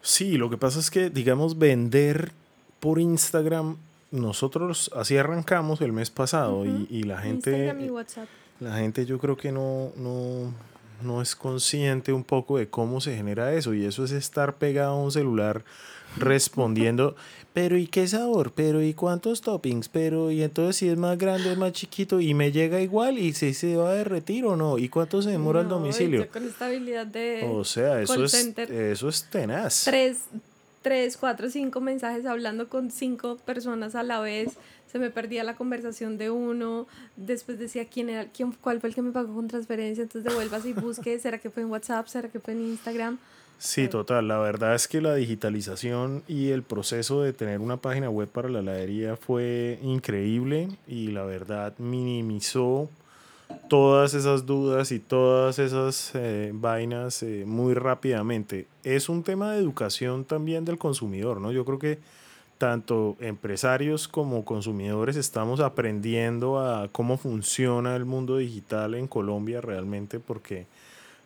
Sí, 0.00 0.38
lo 0.38 0.48
que 0.48 0.56
pasa 0.56 0.80
es 0.80 0.90
que, 0.90 1.10
digamos, 1.10 1.58
vender 1.58 2.32
por 2.80 2.98
Instagram 2.98 3.76
nosotros 4.10 4.90
así 4.96 5.16
arrancamos 5.16 5.80
el 5.82 5.92
mes 5.92 6.10
pasado 6.10 6.64
y, 6.64 6.86
y, 6.90 7.02
la 7.04 7.18
gente... 7.18 7.74
La 8.60 8.76
gente 8.76 9.06
yo 9.06 9.18
creo 9.18 9.38
que 9.38 9.52
no, 9.52 9.90
no, 9.96 10.52
no 11.02 11.22
es 11.22 11.34
consciente 11.34 12.12
un 12.12 12.24
poco 12.24 12.58
de 12.58 12.68
cómo 12.68 13.00
se 13.00 13.16
genera 13.16 13.54
eso 13.54 13.72
y 13.72 13.86
eso 13.86 14.04
es 14.04 14.10
estar 14.10 14.56
pegado 14.56 14.92
a 14.92 15.02
un 15.02 15.10
celular 15.10 15.64
respondiendo, 16.16 17.16
pero 17.52 17.76
¿y 17.76 17.86
qué 17.86 18.06
sabor? 18.06 18.52
Pero 18.54 18.82
¿y 18.82 18.94
cuántos 18.94 19.40
toppings? 19.40 19.88
Pero 19.88 20.30
¿y 20.30 20.42
entonces 20.42 20.76
si 20.76 20.88
es 20.88 20.96
más 20.96 21.18
grande 21.18 21.52
o 21.52 21.56
más 21.56 21.72
chiquito? 21.72 22.20
Y 22.20 22.32
me 22.34 22.52
llega 22.52 22.80
igual 22.80 23.18
y 23.18 23.32
si 23.32 23.54
se 23.54 23.76
va 23.76 23.90
a 23.90 23.94
derretir 23.94 24.44
o 24.44 24.56
no? 24.56 24.78
¿Y 24.78 24.88
cuánto 24.88 25.20
se 25.20 25.30
demora 25.30 25.62
el 25.62 25.68
domicilio? 25.68 26.28
Con 26.30 26.46
estabilidad 26.46 27.06
de 27.06 27.48
o 27.50 27.64
sea, 27.64 28.00
eso 28.00 28.24
es, 28.24 28.34
eso 28.34 29.08
es 29.08 29.24
tenaz. 29.24 29.82
Tres, 29.84 30.18
tres, 30.82 31.16
cuatro, 31.16 31.50
cinco 31.50 31.80
mensajes 31.80 32.24
hablando 32.26 32.68
con 32.68 32.90
cinco 32.90 33.36
personas 33.44 33.94
a 33.94 34.02
la 34.02 34.20
vez. 34.20 34.52
Se 34.90 34.98
me 34.98 35.10
perdía 35.10 35.44
la 35.44 35.54
conversación 35.54 36.18
de 36.18 36.30
uno. 36.30 36.86
Después 37.16 37.58
decía 37.58 37.86
quién 37.86 38.10
era, 38.10 38.26
quién, 38.26 38.52
cuál 38.52 38.80
fue 38.80 38.88
el 38.88 38.94
que 38.94 39.02
me 39.02 39.12
pagó 39.12 39.34
con 39.34 39.48
transferencia. 39.48 40.02
Entonces 40.02 40.28
devuelvas 40.28 40.64
y 40.66 40.72
busque. 40.72 41.18
¿Será 41.20 41.38
que 41.38 41.50
fue 41.50 41.62
en 41.62 41.70
WhatsApp? 41.70 42.06
¿Será 42.08 42.28
que 42.28 42.40
fue 42.40 42.54
en 42.54 42.62
Instagram? 42.62 43.18
Sí, 43.62 43.88
total. 43.88 44.26
La 44.26 44.38
verdad 44.38 44.74
es 44.74 44.88
que 44.88 45.02
la 45.02 45.14
digitalización 45.14 46.22
y 46.26 46.48
el 46.48 46.62
proceso 46.62 47.20
de 47.20 47.34
tener 47.34 47.60
una 47.60 47.76
página 47.76 48.08
web 48.08 48.26
para 48.26 48.48
la 48.48 48.60
heladería 48.60 49.16
fue 49.16 49.78
increíble 49.82 50.70
y 50.88 51.08
la 51.08 51.24
verdad 51.24 51.74
minimizó 51.76 52.88
todas 53.68 54.14
esas 54.14 54.46
dudas 54.46 54.92
y 54.92 54.98
todas 54.98 55.58
esas 55.58 56.12
eh, 56.14 56.52
vainas 56.54 57.22
eh, 57.22 57.44
muy 57.46 57.74
rápidamente. 57.74 58.66
Es 58.82 59.10
un 59.10 59.22
tema 59.22 59.52
de 59.52 59.58
educación 59.58 60.24
también 60.24 60.64
del 60.64 60.78
consumidor, 60.78 61.38
¿no? 61.38 61.52
Yo 61.52 61.66
creo 61.66 61.78
que 61.78 61.98
tanto 62.56 63.18
empresarios 63.20 64.08
como 64.08 64.46
consumidores 64.46 65.16
estamos 65.16 65.60
aprendiendo 65.60 66.60
a 66.60 66.88
cómo 66.88 67.18
funciona 67.18 67.94
el 67.94 68.06
mundo 68.06 68.38
digital 68.38 68.94
en 68.94 69.06
Colombia 69.06 69.60
realmente 69.60 70.18
porque 70.18 70.66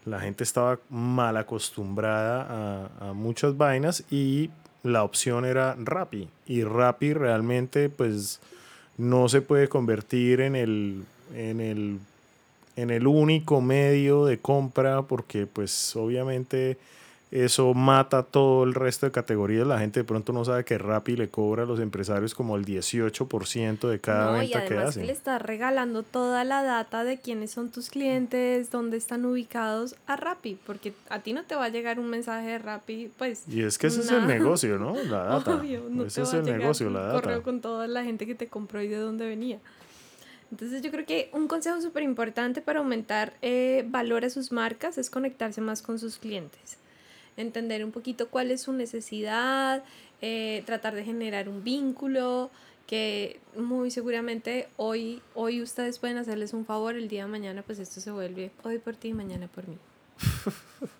La 0.07 0.21
gente 0.21 0.45
estaba 0.45 0.79
mal 0.91 1.37
acostumbrada 1.37 2.91
a, 3.01 3.13
muchas 3.15 3.57
vainas 3.57 4.05
y 4.11 4.51
la 4.83 5.03
opción 5.03 5.45
era 5.45 5.77
Rappi. 5.79 6.29
Y 6.47 6.63
Rappi 6.63 7.15
realmente 7.15 7.89
pues 7.89 8.41
no 8.99 9.29
se 9.29 9.41
puede 9.41 9.69
convertir 9.69 10.41
en 10.41 10.57
el, 10.57 11.05
en 11.35 11.61
el, 11.61 11.99
en 12.77 12.91
el 12.91 13.07
único 13.07 13.61
medio 13.61 14.27
de 14.27 14.39
compra 14.39 15.03
porque 15.03 15.47
pues 15.47 15.97
obviamente 15.97 16.77
eso 17.31 17.75
mata 17.75 18.23
todo 18.23 18.63
el 18.63 18.75
resto 18.75 19.07
de 19.07 19.13
categorías. 19.13 19.67
La 19.67 19.81
gente 19.81 20.01
de 20.01 20.05
pronto 20.05 20.33
no 20.33 20.45
sabe 20.45 20.65
que 20.65 20.79
Rappi 20.79 21.17
le 21.17 21.29
cobra 21.31 21.65
a 21.65 21.67
los 21.67 21.81
empresarios 21.81 22.33
como 22.35 22.57
el 22.57 22.65
18% 22.65 23.89
de 23.89 23.99
cada 23.99 24.33
No, 24.33 24.37
y 24.43 24.49
venta 24.53 24.65
que 24.67 24.79
hacen. 24.79 25.03
que 25.03 25.07
le 25.09 25.13
estás 25.13 25.43
regalando 25.43 26.03
toda 26.05 26.45
la 26.45 26.63
data 26.63 27.03
de 27.03 27.19
quiénes 27.19 27.51
son 27.51 27.71
tus 27.71 27.91
clientes, 27.91 28.71
dónde 28.71 28.97
están 28.97 29.25
ubicados 29.25 29.97
a 30.07 30.15
Rappi, 30.17 30.59
porque 30.65 30.93
a 31.09 31.21
ti 31.21 31.33
no 31.33 31.43
te 31.43 31.57
va 31.57 31.65
a 31.65 31.69
llegar 31.71 31.99
un 31.99 32.09
mensaje 32.09 32.47
de 32.47 32.59
Rappi, 32.59 33.11
pues. 33.19 33.43
Y 33.49 33.63
es 33.63 33.79
que 33.79 33.89
ese 33.89 34.03
es 34.03 34.11
el 34.13 34.27
negocio, 34.29 34.79
¿no? 34.79 34.95
La 35.11 35.25
data. 35.25 35.57
Obvio, 35.57 35.83
no 35.91 36.05
ese 36.05 36.21
te 36.21 36.23
es 36.23 36.29
va 36.29 36.37
a 36.37 36.39
el 36.39 36.45
llegar 36.45 36.61
negocio, 36.61 36.91
la 36.91 37.13
correo 37.13 37.33
data. 37.37 37.43
con 37.43 37.61
toda 37.61 37.89
la 37.89 38.05
gente 38.05 38.27
que 38.27 38.35
te 38.37 38.47
compró 38.47 38.81
y 38.81 38.87
de 38.89 38.99
dónde 38.99 39.27
venía. 39.27 39.59
Entonces 40.53 40.83
yo 40.83 40.93
creo 40.93 41.05
que 41.05 41.31
un 41.33 41.49
consejo 41.49 41.81
súper 41.81 42.05
importante 42.05 42.61
para 42.61 42.79
aumentar 42.79 43.33
eh, 43.43 43.85
valor 43.89 44.25
a 44.25 44.31
sus 44.31 44.53
marcas 44.53 44.99
es 44.99 45.11
conectarse 45.11 45.61
más 45.61 45.83
con 45.83 45.99
sus 45.99 46.19
clientes. 46.19 46.77
Entender 47.37 47.85
un 47.85 47.91
poquito 47.91 48.29
cuál 48.29 48.51
es 48.51 48.63
su 48.63 48.73
necesidad, 48.73 49.83
eh, 50.21 50.63
tratar 50.67 50.95
de 50.95 51.05
generar 51.05 51.49
un 51.49 51.65
vínculo, 51.65 52.51
que 52.87 53.41
muy 53.57 53.91
seguramente 53.91 54.69
hoy, 54.77 55.23
hoy 55.35 55.63
ustedes 55.63 55.99
pueden 55.99 56.19
hacerles 56.19 56.53
un 56.53 56.65
favor, 56.65 56.97
el 56.97 57.09
día 57.09 57.25
de 57.25 57.31
mañana 57.31 57.63
pues 57.63 57.79
esto 57.79 58.01
se 58.01 58.11
vuelve 58.11 58.51
hoy 58.63 58.79
por 58.79 58.95
ti 58.97 59.09
y 59.09 59.15
mañana 59.15 59.49
por 59.49 59.67
mí. 59.69 59.77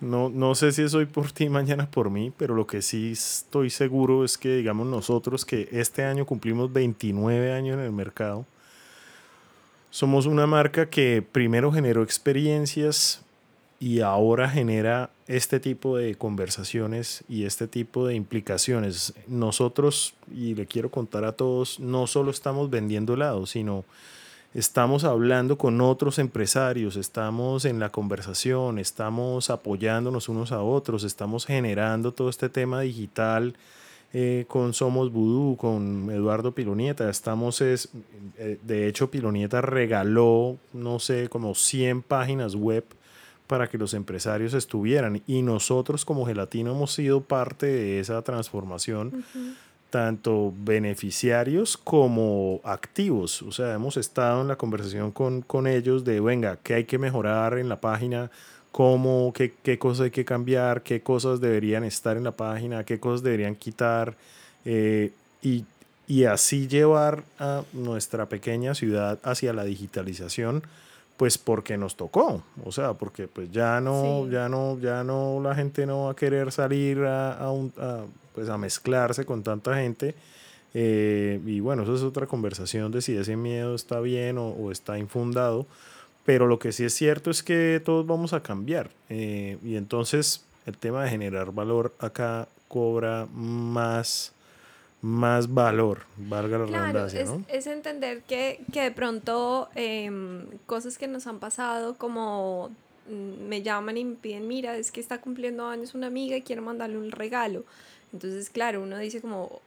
No, 0.00 0.30
no 0.30 0.54
sé 0.54 0.70
si 0.70 0.82
es 0.82 0.94
hoy 0.94 1.06
por 1.06 1.32
ti, 1.32 1.48
mañana 1.48 1.90
por 1.90 2.08
mí, 2.08 2.32
pero 2.36 2.54
lo 2.54 2.68
que 2.68 2.82
sí 2.82 3.12
estoy 3.12 3.68
seguro 3.68 4.24
es 4.24 4.38
que, 4.38 4.56
digamos, 4.56 4.86
nosotros 4.86 5.44
que 5.44 5.68
este 5.72 6.04
año 6.04 6.24
cumplimos 6.24 6.72
29 6.72 7.52
años 7.52 7.74
en 7.78 7.84
el 7.84 7.90
mercado, 7.90 8.46
somos 9.90 10.26
una 10.26 10.46
marca 10.46 10.88
que 10.88 11.20
primero 11.20 11.72
generó 11.72 12.04
experiencias 12.04 13.22
y 13.82 14.00
ahora 14.00 14.48
genera 14.50 15.08
este 15.26 15.58
tipo 15.58 15.96
de 15.96 16.14
conversaciones 16.14 17.24
y 17.30 17.46
este 17.46 17.66
tipo 17.66 18.06
de 18.06 18.14
implicaciones. 18.14 19.14
Nosotros, 19.26 20.12
y 20.30 20.54
le 20.54 20.66
quiero 20.66 20.90
contar 20.90 21.24
a 21.24 21.32
todos, 21.32 21.80
no 21.80 22.06
solo 22.06 22.30
estamos 22.30 22.68
vendiendo 22.68 23.14
helado, 23.14 23.46
sino 23.46 23.86
estamos 24.52 25.04
hablando 25.04 25.56
con 25.56 25.80
otros 25.80 26.18
empresarios, 26.18 26.96
estamos 26.96 27.64
en 27.64 27.78
la 27.78 27.88
conversación, 27.90 28.78
estamos 28.78 29.48
apoyándonos 29.48 30.28
unos 30.28 30.52
a 30.52 30.62
otros, 30.62 31.02
estamos 31.02 31.46
generando 31.46 32.12
todo 32.12 32.28
este 32.28 32.50
tema 32.50 32.82
digital 32.82 33.54
eh, 34.12 34.44
con 34.46 34.74
Somos 34.74 35.10
Vudú, 35.10 35.56
con 35.56 36.10
Eduardo 36.10 36.52
Pilonieta. 36.52 37.08
Estamos, 37.08 37.62
es, 37.62 37.88
eh, 38.36 38.58
de 38.62 38.88
hecho, 38.88 39.10
Pilonieta 39.10 39.62
regaló, 39.62 40.58
no 40.74 40.98
sé, 40.98 41.30
como 41.30 41.54
100 41.54 42.02
páginas 42.02 42.54
web 42.56 42.84
para 43.50 43.68
que 43.68 43.78
los 43.78 43.94
empresarios 43.94 44.54
estuvieran 44.54 45.24
y 45.26 45.42
nosotros 45.42 46.04
como 46.04 46.24
Gelatino 46.24 46.70
hemos 46.70 46.92
sido 46.92 47.20
parte 47.20 47.66
de 47.66 47.98
esa 47.98 48.22
transformación 48.22 49.24
tanto 49.90 50.54
beneficiarios 50.56 51.76
como 51.76 52.60
activos. 52.62 53.42
O 53.42 53.50
sea, 53.50 53.74
hemos 53.74 53.96
estado 53.96 54.42
en 54.42 54.46
la 54.46 54.54
conversación 54.54 55.10
con, 55.10 55.42
con 55.42 55.66
ellos 55.66 56.04
de, 56.04 56.20
venga, 56.20 56.58
¿qué 56.62 56.74
hay 56.74 56.84
que 56.84 56.96
mejorar 56.96 57.58
en 57.58 57.68
la 57.68 57.80
página? 57.80 58.30
¿Cómo? 58.70 59.32
Qué, 59.34 59.52
¿Qué 59.64 59.80
cosas 59.80 60.04
hay 60.04 60.10
que 60.12 60.24
cambiar? 60.24 60.84
¿Qué 60.84 61.02
cosas 61.02 61.40
deberían 61.40 61.82
estar 61.82 62.16
en 62.16 62.22
la 62.22 62.36
página? 62.36 62.84
¿Qué 62.84 63.00
cosas 63.00 63.24
deberían 63.24 63.56
quitar? 63.56 64.14
Eh, 64.64 65.10
y, 65.42 65.64
y 66.06 66.22
así 66.22 66.68
llevar 66.68 67.24
a 67.40 67.64
nuestra 67.72 68.26
pequeña 68.26 68.76
ciudad 68.76 69.18
hacia 69.24 69.52
la 69.52 69.64
digitalización 69.64 70.62
pues 71.20 71.36
porque 71.36 71.76
nos 71.76 71.96
tocó, 71.96 72.42
o 72.64 72.72
sea, 72.72 72.94
porque 72.94 73.28
pues 73.28 73.50
ya 73.52 73.78
no, 73.82 74.22
Sí. 74.24 74.30
ya 74.32 74.48
no, 74.48 74.78
ya 74.78 75.04
no, 75.04 75.38
la 75.42 75.54
gente 75.54 75.84
no 75.84 76.04
va 76.04 76.12
a 76.12 76.16
querer 76.16 76.50
salir 76.50 77.00
a, 77.00 77.34
a 77.34 77.50
un- 77.50 77.74
a, 77.76 78.04
pues 78.34 78.48
a 78.48 78.56
mezclarse 78.56 79.26
con 79.26 79.42
tanta 79.42 79.74
gente. 79.76 80.14
eh, 80.72 81.38
y 81.44 81.60
bueno, 81.60 81.82
eso 81.82 81.94
es 81.94 82.02
otra 82.02 82.26
conversación 82.26 82.90
de 82.90 83.02
si 83.02 83.14
ese 83.16 83.36
miedo 83.36 83.74
está 83.74 84.00
bien 84.00 84.38
o, 84.38 84.48
o 84.48 84.70
está 84.72 84.98
infundado. 84.98 85.66
Pero 86.24 86.46
lo 86.46 86.58
que 86.58 86.72
sí 86.72 86.84
es 86.84 86.94
cierto 86.94 87.30
es 87.30 87.42
que 87.42 87.82
todos 87.84 88.06
vamos 88.06 88.32
a 88.32 88.42
cambiar. 88.42 88.88
eh, 89.10 89.58
y 89.62 89.76
entonces 89.76 90.42
el 90.64 90.78
tema 90.78 91.04
de 91.04 91.10
generar 91.10 91.52
valor 91.52 91.92
acá 91.98 92.48
cobra 92.68 93.26
más, 93.34 94.32
más 95.02 95.52
valor, 95.54 96.00
valga 96.16 96.58
la 96.58 96.66
Claro, 96.66 96.82
redundancia, 96.84 97.20
es, 97.22 97.28
¿no? 97.30 97.44
es 97.48 97.66
entender 97.66 98.22
que, 98.22 98.60
que 98.72 98.82
de 98.82 98.90
pronto 98.90 99.68
em, 99.74 100.46
cosas 100.66 100.98
que 100.98 101.08
nos 101.08 101.26
han 101.26 101.38
pasado 101.38 101.94
como 101.94 102.70
mm, 103.08 103.48
me 103.48 103.62
llaman 103.62 103.96
y 103.96 104.04
me 104.04 104.14
piden, 104.16 104.46
mira, 104.46 104.76
es 104.76 104.92
que 104.92 105.00
está 105.00 105.18
cumpliendo 105.20 105.66
años 105.66 105.94
una 105.94 106.08
amiga 106.08 106.36
y 106.36 106.42
quiero 106.42 106.60
mandarle 106.62 106.98
un 106.98 107.10
regalo. 107.12 107.64
Entonces, 108.12 108.50
claro, 108.50 108.82
uno 108.82 108.98
dice 108.98 109.20
como, 109.20 109.60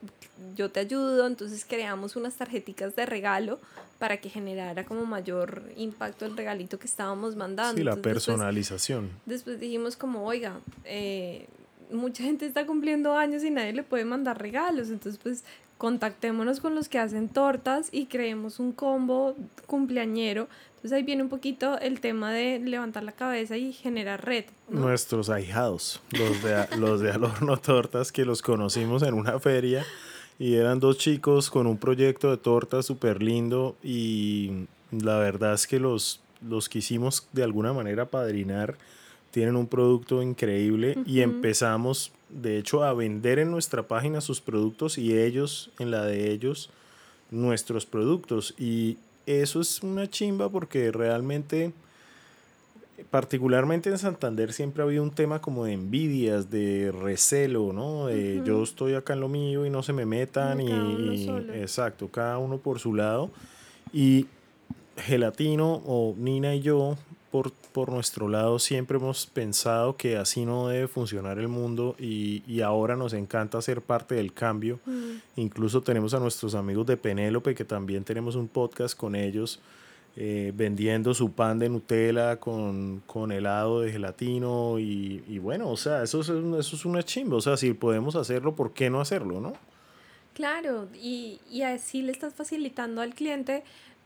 yo 0.56 0.70
te 0.70 0.82
ayudo, 0.82 1.26
entonces 1.28 1.66
creamos 1.68 2.16
unas 2.18 2.36
tarjeticas 2.36 2.96
de 2.96 3.06
regalo 3.06 3.58
para 4.00 4.18
que 4.18 4.30
generara 4.30 4.84
como 4.84 5.06
mayor 5.06 5.64
impacto 5.78 6.26
el 6.26 6.36
regalito 6.36 6.78
que 6.78 6.88
estábamos 6.88 7.38
mandando. 7.38 7.78
Sí, 7.78 7.84
la 7.86 7.92
Entonces, 7.94 8.14
después- 8.16 8.26
personalización. 8.26 9.12
Después 9.26 9.60
dijimos 9.62 9.96
como, 9.96 10.26
oiga, 10.26 10.60
eh, 10.84 11.48
mucha 11.92 12.24
gente 12.24 12.46
está 12.46 12.66
cumpliendo 12.66 13.16
años 13.16 13.44
y 13.44 13.50
nadie 13.50 13.74
le 13.74 13.84
puede 13.84 14.06
mandar 14.06 14.42
regalos, 14.42 14.90
entonces 14.90 15.20
pues 15.22 15.44
contactémonos 15.78 16.60
con 16.60 16.76
los 16.76 16.88
que 16.88 17.00
hacen 17.00 17.28
tortas 17.30 17.90
y 17.92 18.06
creemos 18.06 18.60
un 18.60 18.72
combo 18.72 19.36
cumpleañero. 19.68 20.48
Entonces 20.76 20.94
ahí 20.94 21.04
viene 21.04 21.24
un 21.24 21.30
poquito 21.30 21.80
el 21.80 22.00
tema 22.00 22.32
de 22.32 22.60
levantar 22.60 23.04
la 23.04 23.12
cabeza 23.12 23.58
y 23.58 23.74
generar 23.74 24.26
red. 24.26 24.46
Nuestros 24.70 25.30
ahijados, 25.30 26.02
los 26.12 26.44
de, 26.44 26.68
los 26.78 27.02
de 27.02 27.12
Al 27.12 27.24
Horno 27.24 27.58
Tortas, 27.58 28.12
que 28.12 28.26
los 28.26 28.42
conocimos 28.42 29.04
en 29.04 29.14
una 29.14 29.40
feria 29.40 29.86
y 30.40 30.56
eran 30.56 30.80
dos 30.80 30.98
chicos 30.98 31.50
con 31.50 31.68
un 31.68 31.78
proyecto 31.78 32.32
de 32.32 32.38
tortas 32.38 32.86
súper 32.86 33.22
lindo 33.22 33.76
y 33.84 34.68
la 34.92 35.18
verdad 35.18 35.54
es 35.54 35.68
que 35.68 35.80
los, 35.80 36.22
los 36.48 36.70
quisimos 36.70 37.28
de 37.34 37.44
alguna 37.44 37.74
manera 37.74 38.06
padrinar. 38.06 38.78
Tienen 39.34 39.56
un 39.56 39.66
producto 39.66 40.22
increíble 40.22 40.96
y 41.08 41.22
empezamos, 41.22 42.12
de 42.30 42.60
hecho, 42.60 42.84
a 42.84 42.94
vender 42.94 43.40
en 43.40 43.50
nuestra 43.50 43.88
página 43.88 44.22
sus 44.22 44.42
productos 44.42 45.00
y 45.00 45.18
ellos, 45.18 45.72
en 45.80 45.90
la 45.90 46.06
de 46.06 46.30
ellos, 46.30 46.70
nuestros 47.32 47.88
productos. 47.88 48.54
Y 48.60 49.00
eso 49.26 49.60
es 49.60 49.82
una 49.82 50.08
chimba 50.08 50.50
porque 50.50 50.92
realmente 50.92 51.74
particularmente 53.10 53.90
en 53.90 53.98
Santander 53.98 54.54
siempre 54.54 54.84
ha 54.84 54.86
habido 54.86 55.02
un 55.02 55.10
tema 55.10 55.42
como 55.42 55.66
de 55.66 55.74
envidias, 55.74 56.52
de 56.52 56.92
recelo, 56.92 57.74
¿no? 57.74 58.06
De 58.06 58.40
yo 58.46 58.62
estoy 58.62 58.94
acá 58.94 59.14
en 59.14 59.22
lo 59.22 59.30
mío 59.30 59.66
y 59.66 59.72
no 59.72 59.82
se 59.82 59.94
me 59.94 60.06
metan 60.06 60.62
y, 60.62 61.28
exacto, 61.56 62.08
cada 62.08 62.38
uno 62.38 62.60
por 62.60 62.80
su 62.80 62.94
lado. 62.94 63.32
Y 63.92 64.28
Gelatino 64.98 65.82
o 65.88 66.14
Nina 66.20 66.54
y 66.54 66.62
yo 66.62 66.98
por, 67.34 67.52
por 67.52 67.92
nuestro 67.92 68.28
lado 68.28 68.60
siempre 68.60 68.98
hemos 68.98 69.26
pensado 69.26 69.98
que 69.98 70.18
así 70.18 70.46
no 70.46 70.68
debe 70.68 70.88
funcionar 70.88 71.40
el 71.40 71.48
mundo 71.48 71.96
y, 71.98 72.44
y 72.46 72.62
ahora 72.62 72.96
nos 72.96 73.14
encanta 73.14 73.60
ser 73.60 73.82
parte 73.82 74.14
del 74.14 74.34
cambio. 74.34 74.80
Mm. 74.86 75.14
Incluso 75.38 75.82
tenemos 75.82 76.14
a 76.14 76.20
nuestros 76.20 76.54
amigos 76.54 76.86
de 76.86 76.96
Penélope, 76.96 77.56
que 77.56 77.66
también 77.66 78.04
tenemos 78.04 78.36
un 78.36 78.48
podcast 78.48 78.96
con 78.96 79.16
ellos, 79.16 79.60
eh, 80.16 80.54
vendiendo 80.56 81.16
su 81.16 81.32
pan 81.32 81.58
de 81.58 81.70
Nutella 81.70 82.40
con, 82.40 83.02
con 83.08 83.32
helado 83.32 83.82
de 83.82 83.92
gelatino. 83.92 84.78
Y, 84.78 85.24
y 85.28 85.40
bueno, 85.40 85.72
o 85.72 85.78
sea, 85.78 86.04
eso 86.04 86.22
es, 86.22 86.30
eso 86.30 86.76
es 86.76 86.86
una 86.86 87.02
chimba. 87.02 87.38
O 87.38 87.42
sea, 87.42 87.58
si 87.58 87.74
podemos 87.74 88.16
hacerlo, 88.16 88.56
¿por 88.56 88.74
qué 88.74 88.92
no 88.92 89.02
hacerlo, 89.02 89.42
no? 89.42 89.54
Claro, 90.36 90.88
y, 90.94 91.40
y 91.50 91.64
así 91.64 92.04
le 92.04 92.12
estás 92.12 92.36
facilitando 92.36 93.02
al 93.02 93.16
cliente 93.16 93.64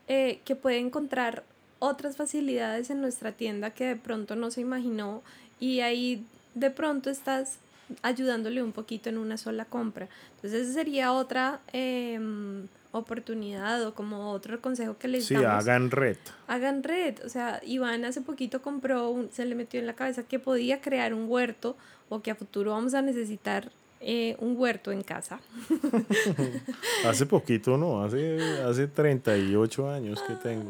eh, 0.07 0.39
que 0.45 0.55
puede 0.55 0.77
encontrar 0.77 1.43
otras 1.79 2.15
facilidades 2.17 2.89
en 2.89 3.01
nuestra 3.01 3.31
tienda 3.31 3.71
que 3.71 3.85
de 3.85 3.95
pronto 3.95 4.35
no 4.35 4.51
se 4.51 4.61
imaginó 4.61 5.21
y 5.59 5.79
ahí 5.81 6.25
de 6.55 6.69
pronto 6.71 7.09
estás 7.09 7.57
ayudándole 8.01 8.61
un 8.63 8.71
poquito 8.73 9.09
en 9.09 9.17
una 9.17 9.37
sola 9.37 9.65
compra. 9.65 10.07
Entonces 10.35 10.63
esa 10.67 10.73
sería 10.73 11.13
otra 11.13 11.59
em, 11.73 12.67
oportunidad 12.91 13.85
o 13.85 13.93
como 13.93 14.31
otro 14.31 14.59
consejo 14.61 14.97
que 14.97 15.07
les 15.07 15.25
Sí, 15.25 15.35
damos. 15.35 15.49
hagan 15.49 15.91
red. 15.91 16.17
Hagan 16.47 16.83
red, 16.83 17.15
o 17.25 17.29
sea, 17.29 17.61
Iván 17.65 18.05
hace 18.05 18.21
poquito 18.21 18.61
compró, 18.61 19.09
un- 19.09 19.29
se 19.31 19.45
le 19.45 19.55
metió 19.55 19.79
en 19.79 19.85
la 19.87 19.93
cabeza 19.93 20.23
que 20.23 20.39
podía 20.39 20.81
crear 20.81 21.13
un 21.13 21.25
huerto 21.29 21.77
o 22.09 22.21
que 22.21 22.31
a 22.31 22.35
futuro 22.35 22.71
vamos 22.71 22.93
a 22.93 23.01
necesitar 23.01 23.71
eh, 23.99 24.35
un 24.39 24.55
huerto 24.57 24.91
en 24.91 25.01
casa. 25.01 25.39
hace 27.05 27.25
poquito, 27.25 27.77
no, 27.77 28.03
hace, 28.03 28.37
hace 28.61 28.87
38 28.87 29.89
años 29.89 30.21
que 30.21 30.33
tengo. 30.35 30.65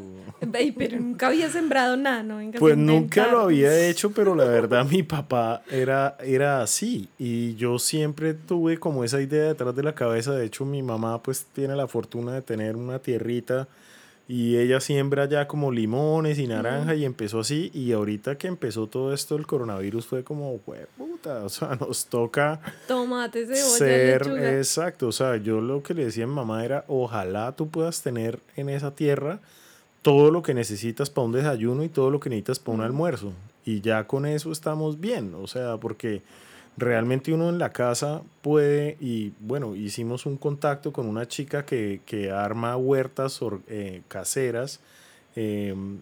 pero 0.78 1.00
nunca 1.00 1.28
había 1.28 1.50
sembrado 1.50 1.98
nada, 1.98 2.24
¿no? 2.24 2.40
pues 2.58 2.78
nunca 2.78 3.28
lo 3.28 3.42
había 3.42 3.88
hecho, 3.88 4.12
pero 4.12 4.34
la 4.36 4.46
verdad 4.46 4.86
mi 4.86 5.04
papá 5.04 5.62
era, 5.70 6.18
era 6.24 6.62
así 6.62 7.10
y 7.18 7.56
yo 7.56 7.80
siempre 7.80 8.34
tuve 8.34 8.80
como 8.80 9.04
esa 9.04 9.22
idea 9.22 9.44
detrás 9.44 9.76
de 9.76 9.84
la 9.84 9.94
cabeza. 9.94 10.32
De 10.34 10.46
hecho, 10.46 10.66
mi 10.66 10.82
mamá 10.82 11.22
pues 11.22 11.46
tiene 11.54 11.76
la 11.76 11.88
fortuna 11.88 12.34
de 12.34 12.42
tener 12.42 12.76
una 12.76 13.00
tierrita 13.00 13.68
y 14.30 14.58
ella 14.58 14.82
siembra 14.82 15.26
ya 15.26 15.48
como 15.48 15.72
limones 15.72 16.38
y 16.38 16.48
naranja 16.48 16.96
y 16.96 17.06
empezó 17.06 17.40
así. 17.40 17.72
Y 17.74 17.94
ahorita 17.94 18.38
que 18.38 18.48
empezó 18.48 18.88
todo 18.88 19.14
esto, 19.14 19.38
el 19.38 19.48
coronavirus 19.48 20.06
fue 20.06 20.24
como, 20.26 20.58
puta, 20.98 21.46
o 21.46 21.50
sea, 21.50 21.76
nos 21.80 22.08
toca. 22.08 22.60
Tomates, 22.88 23.48
ser, 23.78 24.24
Exacto, 24.58 25.08
o 25.08 25.12
sea, 25.14 25.38
yo 25.38 25.62
lo 25.62 25.82
que 25.82 25.94
le 25.94 26.06
decía 26.06 26.26
a 26.26 26.28
mi 26.28 26.34
mamá 26.34 26.66
era: 26.66 26.84
ojalá 26.90 27.54
tú 27.54 27.70
puedas 27.70 28.02
tener 28.02 28.40
en 28.58 28.68
esa 28.68 28.94
tierra 28.94 29.40
todo 30.02 30.30
lo 30.30 30.42
que 30.42 30.54
necesitas 30.54 31.10
para 31.10 31.26
un 31.26 31.32
desayuno 31.32 31.84
y 31.84 31.90
todo 31.90 32.12
lo 32.12 32.20
que 32.20 32.30
necesitas 32.30 32.60
para 32.60 32.78
un 32.78 32.84
almuerzo. 32.84 33.32
Y 33.66 33.82
ya 33.82 34.08
con 34.08 34.26
eso 34.26 34.52
estamos 34.52 35.00
bien, 35.00 35.36
o 35.36 35.48
sea, 35.48 35.78
porque 35.78 36.22
realmente 36.78 37.34
uno 37.34 37.50
en 37.50 37.58
la 37.58 37.72
casa 37.72 38.22
puede, 38.42 38.98
y 39.02 39.34
bueno, 39.40 39.76
hicimos 39.76 40.26
un 40.26 40.38
contacto 40.38 40.94
con 40.94 41.08
una 41.08 41.28
chica 41.28 41.66
que, 41.66 42.32
arma 42.34 42.78
huertas 42.78 43.40
eh, 43.68 44.04
caseras. 44.08 44.80
Em, 45.36 46.00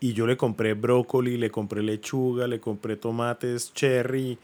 y 0.00 0.14
yo 0.14 0.26
le 0.26 0.36
compré 0.36 0.74
brócoli, 0.74 1.36
le 1.36 1.50
compré 1.50 1.82
lechuga, 1.82 2.46
le 2.46 2.60
compré 2.60 2.96
tomates, 2.96 3.72
cherry 3.74 4.38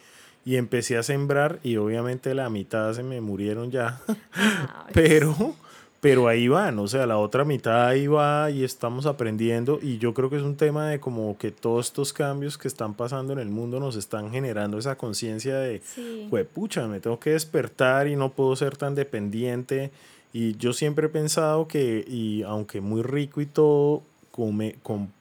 y 0.45 0.57
empecé 0.57 0.97
a 0.97 1.03
sembrar 1.03 1.59
y 1.63 1.77
obviamente 1.77 2.35
la 2.35 2.49
mitad 2.51 2.93
se 2.93 3.03
me 3.03 3.21
murieron 3.21 3.71
ya. 3.71 4.01
Pero 4.95 5.55
pero 6.01 6.29
ahí 6.29 6.47
van, 6.47 6.79
o 6.79 6.87
sea, 6.87 7.07
la 7.07 7.19
otra 7.19 7.45
mitad 7.45 7.87
ahí 7.89 8.07
va 8.07 8.51
y 8.51 8.63
estamos 8.63 9.07
aprendiendo 9.07 9.81
y 9.83 9.99
yo 9.99 10.15
creo 10.15 10.31
que 10.31 10.37
es 10.37 10.43
un 10.43 10.57
tema 10.57 10.89
de 10.89 11.01
como 11.01 11.37
que 11.39 11.51
todos 11.51 11.87
estos 11.87 12.13
cambios 12.13 12.57
que 12.57 12.69
están 12.69 12.95
pasando 12.95 13.33
en 13.33 13.41
el 13.41 13.49
mundo 13.49 13.81
nos 13.81 13.97
están 13.97 14.31
generando 14.31 14.79
esa 14.79 14.97
conciencia 14.97 15.57
de, 15.57 15.83
pues 16.31 16.47
pucha, 16.47 16.87
me 16.87 17.01
tengo 17.01 17.19
que 17.19 17.31
despertar 17.31 18.07
y 18.07 18.15
no 18.15 18.31
puedo 18.31 18.55
ser 18.55 18.77
tan 18.77 18.95
dependiente 18.95 19.91
y 20.33 20.57
yo 20.57 20.73
siempre 20.73 21.07
he 21.07 21.11
pensado 21.11 21.67
que, 21.67 22.05
y 22.07 22.43
aunque 22.43 22.81
muy 22.81 23.03
rico 23.03 23.41
y 23.41 23.47
todo, 23.47 24.03
come, 24.31 24.77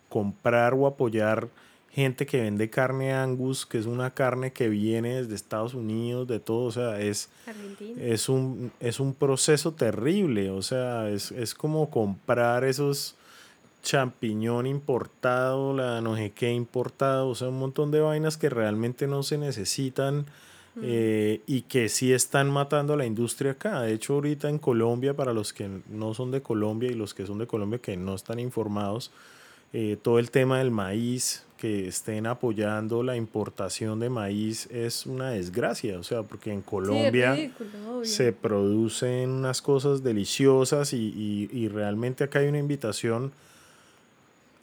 comprar 0.09 0.75
o 0.75 0.85
apoyar 0.85 1.47
gente 1.91 2.26
que 2.26 2.41
vende 2.41 2.69
carne 2.69 3.13
Angus, 3.13 3.65
que 3.65 3.80
es 3.80 3.86
una 3.88 4.12
carne 4.12 4.52
que 4.52 4.69
viene 4.69 5.21
desde 5.21 5.36
Estados 5.36 5.73
Unidos, 5.73 6.28
de 6.28 6.39
todo, 6.39 6.65
o 6.65 6.71
sea, 6.71 7.02
es, 7.02 7.30
es, 8.00 8.30
un, 8.30 8.71
es 8.80 9.00
un 9.00 9.15
proceso 9.15 9.73
terrible, 9.73 10.52
o 10.52 10.62
sea, 10.62 11.10
es, 11.10 11.56
como 11.56 11.89
comprar 11.89 12.63
esos 12.63 13.15
champiñón 13.82 14.67
importado, 14.67 15.73
la 15.73 16.02
no 16.02 16.15
sé 16.17 16.32
qué 16.36 16.52
importado, 16.52 17.30
o 17.30 17.36
sea, 17.36 17.50
un 17.50 17.60
montón 17.60 17.89
de 17.89 18.02
vainas 18.02 18.38
que 18.38 18.50
realmente 18.50 19.08
no 19.08 19.23
se 19.23 19.38
necesitan. 19.38 20.26
Mm. 20.76 20.82
Eh, 20.84 21.41
y 21.47 21.62
que 21.63 21.89
sí 21.89 22.13
están 22.13 22.52
matando 22.52 22.93
a 22.93 22.97
la 22.97 23.06
industria 23.08 23.54
acá. 23.54 23.82
De 23.82 23.93
hecho, 23.93 24.13
ahorita 24.13 24.47
en 24.47 24.60
Colombia, 24.60 25.15
para 25.15 25.34
los 25.34 25.52
que 25.52 25.67
no 25.89 26.13
son 26.13 26.30
de 26.30 26.43
Colombia 26.43 26.91
y 26.91 26.93
los 26.93 27.15
que 27.15 27.26
son 27.26 27.39
de 27.39 27.47
Colombia 27.47 27.80
que 27.80 27.97
no 27.97 28.13
están 28.13 28.38
informados, 28.38 29.10
eh, 29.73 29.97
todo 30.00 30.19
el 30.19 30.30
tema 30.30 30.60
del 30.60 30.69
maíz, 30.69 31.46
que 31.57 31.87
estén 31.87 32.27
apoyando 32.27 33.03
la 33.03 33.15
importación 33.15 33.99
de 33.99 34.09
maíz 34.09 34.67
es 34.67 35.05
una 35.05 35.31
desgracia, 35.31 35.99
o 35.99 36.03
sea, 36.03 36.23
porque 36.23 36.53
en 36.53 36.61
Colombia 36.61 37.51
se 38.03 38.31
producen 38.31 39.29
unas 39.29 39.61
cosas 39.61 40.03
deliciosas 40.03 40.93
y, 40.93 41.67
realmente 41.73 42.23
acá 42.23 42.39
hay 42.39 42.47
una 42.47 42.59
invitación 42.59 43.31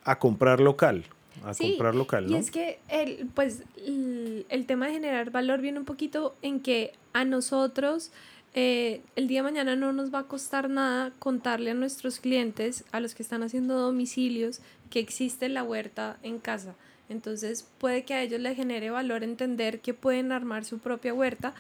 a 0.04 0.18
comprar 0.18 0.61
local, 0.61 1.04
a 1.44 1.54
comprar 1.54 1.94
local, 1.94 2.26
¿no? 2.30 2.37
Y 2.37 2.40
es 2.40 2.50
que 2.50 2.78
el, 2.88 3.28
pues, 3.35 3.62
el, 3.76 4.64
tema 4.66 4.87
de 4.87 4.92
generar 4.94 5.30
valor 5.30 5.61
viene 5.61 5.78
un 5.78 5.85
poquito 5.85 6.35
en 6.42 6.61
que 6.61 6.92
a 7.12 7.24
nosotros 7.24 8.11
eh, 8.55 9.03
el 9.17 9.27
día 9.27 9.40
de 9.40 9.51
mañana 9.51 9.77
no 9.77 9.93
nos 9.93 10.14
va 10.14 10.21
a 10.21 10.25
costar 10.25 10.71
nada 10.71 11.12
contarle 11.19 11.73
a 11.73 11.75
nuestros 11.75 12.21
clientes, 12.21 12.85
a 12.93 13.01
los 13.01 13.14
que 13.14 13.23
están 13.23 13.43
haciendo 13.43 13.79
domicilios, 13.79 14.61
que 14.90 15.01
existe 15.01 15.49
la 15.49 15.64
huerta 15.64 16.19
en 16.23 16.38
casa. 16.38 16.75
Entonces 17.09 17.67
puede 17.79 18.05
que 18.05 18.14
a 18.14 18.23
ellos 18.23 18.40
les 18.40 18.57
genere 18.57 18.90
valor 18.90 19.25
entender 19.25 19.81
que 19.81 19.93
pueden 19.93 20.33
armar 20.33 20.64
su 20.64 20.79
propia 20.79 21.12
huerta 21.12 21.55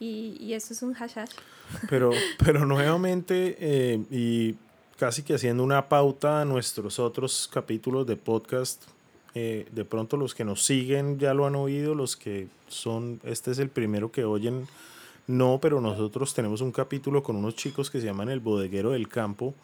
y, 0.00 0.52
eso 0.52 0.72
es 0.72 0.82
un 0.82 0.94
hashtag. 0.94 1.28
Pero, 1.88 2.10
pero 2.44 2.66
nuevamente, 2.66 3.56
eh, 3.60 4.00
y 4.10 4.56
casi 4.98 5.22
que 5.22 5.34
haciendo 5.34 5.62
una 5.62 5.88
pauta 5.88 6.40
a 6.40 6.44
nuestros 6.44 6.98
otros 6.98 7.48
capítulos 7.52 8.06
de 8.06 8.16
podcast, 8.16 8.82
eh, 9.34 9.66
de 9.70 9.84
pronto 9.84 10.16
los 10.16 10.34
que 10.34 10.44
nos 10.44 10.64
siguen 10.64 11.18
ya 11.18 11.32
lo 11.32 11.46
han 11.46 11.54
oído, 11.54 11.94
los 11.94 12.16
que 12.16 12.48
son, 12.68 13.20
este 13.22 13.52
es 13.52 13.58
el 13.60 13.68
primero 13.68 14.10
que 14.10 14.24
oyen, 14.24 14.66
no, 15.30 15.60
pero 15.62 15.80
nosotros 15.80 16.34
tenemos 16.34 16.60
un 16.60 16.72
capítulo 16.72 17.22
con 17.22 17.36
unos 17.36 17.54
chicos 17.54 17.88
que 17.88 18.00
se 18.00 18.06
llaman 18.06 18.30
El 18.30 18.40
Bodeguero 18.40 18.90
del 18.90 19.06
Campo, 19.08 19.54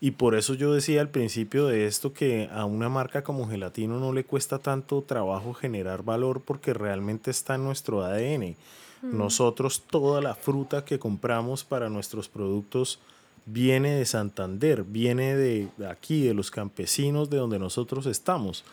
y 0.00 0.10
por 0.10 0.34
eso 0.34 0.54
yo 0.54 0.74
decía 0.74 1.00
al 1.00 1.10
principio 1.10 1.66
de 1.66 1.86
esto 1.86 2.12
que 2.12 2.50
a 2.52 2.64
una 2.64 2.88
marca 2.88 3.22
como 3.22 3.48
Gelatino 3.48 3.98
no 3.98 4.12
le 4.12 4.24
cuesta 4.24 4.58
tanto 4.58 5.02
trabajo 5.02 5.54
generar 5.54 6.02
valor 6.02 6.42
porque 6.44 6.74
realmente 6.74 7.30
está 7.30 7.54
en 7.54 7.64
nuestro 7.64 8.04
ADN. 8.04 8.56
Mm. 9.02 9.16
Nosotros 9.16 9.84
toda 9.88 10.20
la 10.20 10.34
fruta 10.34 10.84
que 10.84 10.98
compramos 10.98 11.64
para 11.64 11.88
nuestros 11.88 12.28
productos 12.28 12.98
viene 13.46 13.94
de 13.94 14.04
Santander, 14.04 14.82
viene 14.82 15.36
de 15.36 15.68
aquí, 15.88 16.26
de 16.26 16.34
los 16.34 16.50
campesinos 16.50 17.30
de 17.30 17.38
donde 17.38 17.58
nosotros 17.58 18.06
estamos. 18.06 18.64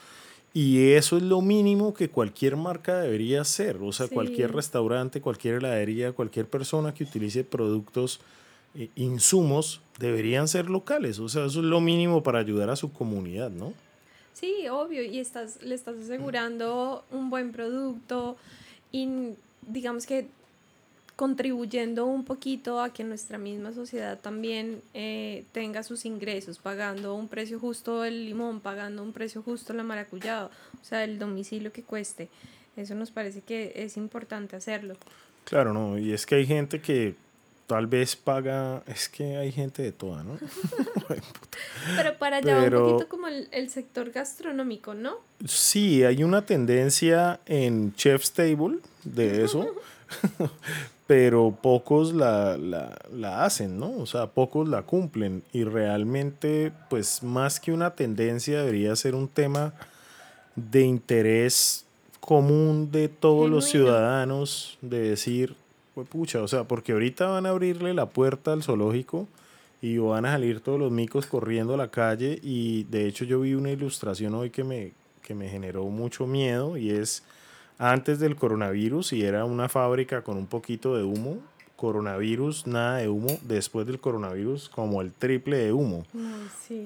Y 0.53 0.91
eso 0.91 1.17
es 1.17 1.23
lo 1.23 1.41
mínimo 1.41 1.95
que 1.95 2.09
cualquier 2.09 2.55
marca 2.57 2.99
debería 2.99 3.41
hacer. 3.41 3.77
O 3.81 3.91
sea, 3.91 4.07
cualquier 4.07 4.53
restaurante, 4.53 5.19
cualquier 5.19 5.55
heladería, 5.55 6.11
cualquier 6.11 6.47
persona 6.47 6.93
que 6.93 7.03
utilice 7.03 7.43
productos 7.43 8.19
eh, 8.75 8.89
insumos 8.95 9.81
deberían 9.97 10.47
ser 10.47 10.69
locales. 10.69 11.17
O 11.17 11.27
sea, 11.27 11.45
eso 11.45 11.59
es 11.59 11.65
lo 11.65 11.81
mínimo 11.81 12.21
para 12.21 12.37
ayudar 12.37 12.69
a 12.69 12.75
su 12.75 12.93
comunidad, 12.93 13.49
¿no? 13.49 13.73
Sí, 14.33 14.67
obvio, 14.69 15.03
y 15.03 15.19
estás, 15.19 15.61
le 15.63 15.73
estás 15.73 15.95
asegurando 15.97 17.03
un 17.11 17.29
buen 17.31 17.51
producto 17.51 18.35
y 18.91 19.31
digamos 19.67 20.05
que 20.05 20.27
contribuyendo 21.15 22.05
un 22.05 22.25
poquito 22.25 22.81
a 22.81 22.91
que 22.91 23.03
nuestra 23.03 23.37
misma 23.37 23.71
sociedad 23.73 24.19
también 24.19 24.81
eh, 24.93 25.45
tenga 25.51 25.83
sus 25.83 26.05
ingresos, 26.05 26.57
pagando 26.57 27.13
un 27.15 27.27
precio 27.27 27.59
justo 27.59 28.03
el 28.03 28.25
limón, 28.25 28.59
pagando 28.59 29.03
un 29.03 29.13
precio 29.13 29.41
justo 29.43 29.73
la 29.73 29.83
maracuyá, 29.83 30.45
o 30.45 30.83
sea, 30.83 31.03
el 31.03 31.19
domicilio 31.19 31.71
que 31.71 31.83
cueste. 31.83 32.29
Eso 32.75 32.95
nos 32.95 33.11
parece 33.11 33.41
que 33.41 33.73
es 33.75 33.97
importante 33.97 34.55
hacerlo. 34.55 34.95
Claro, 35.45 35.73
no, 35.73 35.97
y 35.97 36.13
es 36.13 36.25
que 36.25 36.35
hay 36.35 36.47
gente 36.47 36.81
que 36.81 37.15
tal 37.67 37.87
vez 37.87 38.15
paga, 38.15 38.83
es 38.87 39.07
que 39.07 39.37
hay 39.37 39.51
gente 39.51 39.83
de 39.83 39.91
toda, 39.91 40.23
¿no? 40.23 40.37
Pero 41.95 42.17
para 42.17 42.37
allá 42.37 42.57
un 42.57 42.69
poquito 42.69 43.09
como 43.09 43.27
el, 43.27 43.47
el, 43.51 43.69
sector 43.69 44.11
gastronómico, 44.11 44.93
¿no? 44.93 45.17
Sí, 45.45 46.03
hay 46.03 46.23
una 46.23 46.45
tendencia 46.45 47.39
en 47.45 47.93
Chef's 47.95 48.31
Table 48.31 48.79
de 49.03 49.43
eso, 49.43 49.75
pero 51.07 51.57
pocos 51.61 52.13
la, 52.13 52.57
la, 52.57 52.97
la, 53.11 53.43
hacen, 53.43 53.77
¿no? 53.77 53.91
O 53.97 54.05
sea, 54.05 54.27
pocos 54.27 54.69
la 54.69 54.83
cumplen. 54.83 55.43
Y 55.51 55.63
realmente, 55.63 56.71
pues 56.89 57.23
más 57.23 57.59
que 57.59 57.73
una 57.73 57.91
tendencia, 57.91 58.59
debería 58.59 58.95
ser 58.95 59.15
un 59.15 59.27
tema 59.27 59.73
de 60.55 60.83
interés 60.83 61.85
común 62.19 62.89
de 62.91 63.09
todos 63.09 63.49
los 63.49 63.65
ciudadanos, 63.65 64.77
de 64.81 65.09
decir, 65.09 65.55
pues 65.93 66.07
pucha, 66.07 66.41
o 66.41 66.47
sea, 66.47 66.63
porque 66.63 66.93
ahorita 66.93 67.27
van 67.27 67.45
a 67.45 67.49
abrirle 67.49 67.93
la 67.93 68.07
puerta 68.07 68.53
al 68.53 68.63
zoológico 68.63 69.27
y 69.81 69.97
van 69.97 70.25
a 70.25 70.31
salir 70.31 70.61
todos 70.61 70.79
los 70.79 70.91
micos 70.91 71.25
corriendo 71.25 71.73
a 71.73 71.77
la 71.77 71.89
calle. 71.89 72.39
Y 72.41 72.85
de 72.85 73.07
hecho 73.07 73.25
yo 73.25 73.41
vi 73.41 73.55
una 73.55 73.71
ilustración 73.71 74.33
hoy 74.35 74.49
que 74.49 74.63
me, 74.63 74.93
que 75.21 75.35
me 75.35 75.49
generó 75.49 75.83
mucho 75.85 76.25
miedo 76.25 76.77
y 76.77 76.91
es 76.91 77.23
antes 77.77 78.19
del 78.19 78.35
coronavirus 78.35 79.13
y 79.13 79.23
era 79.23 79.45
una 79.45 79.69
fábrica 79.69 80.23
con 80.23 80.37
un 80.37 80.47
poquito 80.47 80.95
de 80.95 81.03
humo 81.03 81.39
coronavirus, 81.83 82.65
nada 82.65 82.99
de 82.99 83.09
humo, 83.09 83.27
después 83.41 83.85
del 83.85 83.99
coronavirus 83.99 84.69
como 84.69 85.01
el 85.01 85.11
triple 85.11 85.57
de 85.57 85.73
humo. 85.73 86.05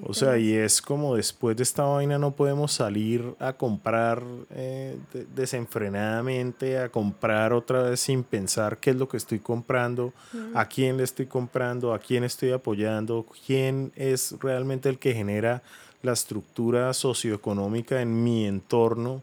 o 0.03 0.13
sea, 0.15 0.39
y 0.39 0.53
es 0.53 0.81
como 0.81 1.15
después 1.15 1.55
de 1.55 1.61
esta 1.61 1.83
vaina 1.83 2.17
no 2.17 2.31
podemos 2.31 2.71
salir 2.71 3.35
a 3.37 3.53
comprar 3.53 4.23
eh, 4.49 4.97
desenfrenadamente, 5.35 6.79
a 6.79 6.89
comprar 6.89 7.53
otra 7.53 7.83
vez 7.83 7.99
sin 7.99 8.23
pensar 8.23 8.79
qué 8.79 8.89
es 8.89 8.95
lo 8.95 9.07
que 9.07 9.17
estoy 9.17 9.37
comprando, 9.37 10.13
a 10.55 10.65
quién 10.65 10.97
le 10.97 11.03
estoy 11.03 11.27
comprando, 11.27 11.93
a 11.93 11.99
quién 11.99 12.23
estoy 12.23 12.49
apoyando, 12.49 13.23
quién 13.45 13.91
es 13.95 14.35
realmente 14.39 14.89
el 14.89 14.97
que 14.97 15.13
genera 15.13 15.61
la 16.01 16.13
estructura 16.13 16.91
socioeconómica 16.93 18.01
en 18.01 18.23
mi 18.23 18.47
entorno. 18.47 19.21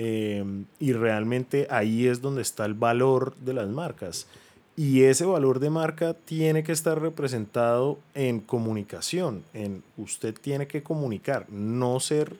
Em, 0.00 0.66
y 0.78 0.92
realmente 0.92 1.66
ahí 1.70 2.06
es 2.06 2.22
donde 2.22 2.40
está 2.40 2.64
el 2.64 2.74
valor 2.74 3.34
de 3.38 3.52
las 3.52 3.68
marcas. 3.68 4.28
Y 4.76 5.02
ese 5.02 5.24
valor 5.24 5.58
de 5.58 5.70
marca 5.70 6.14
tiene 6.14 6.62
que 6.62 6.70
estar 6.70 7.00
representado 7.00 7.98
en 8.14 8.38
comunicación, 8.38 9.42
en 9.54 9.82
usted 9.96 10.36
tiene 10.40 10.68
que 10.68 10.84
comunicar, 10.84 11.50
no 11.50 11.98
ser 11.98 12.36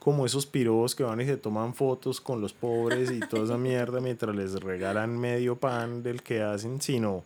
como 0.00 0.26
esos 0.26 0.46
pirobos 0.46 0.96
que 0.96 1.04
van 1.04 1.20
y 1.20 1.26
se 1.26 1.36
toman 1.36 1.74
fotos 1.74 2.20
con 2.20 2.40
los 2.40 2.52
pobres 2.52 3.12
y 3.12 3.20
toda 3.20 3.44
esa 3.44 3.56
mierda 3.68 4.00
mientras 4.00 4.34
les 4.34 4.54
regalan 4.54 5.16
medio 5.16 5.54
pan 5.54 6.02
del 6.02 6.24
que 6.24 6.42
hacen, 6.42 6.82
sino, 6.82 7.22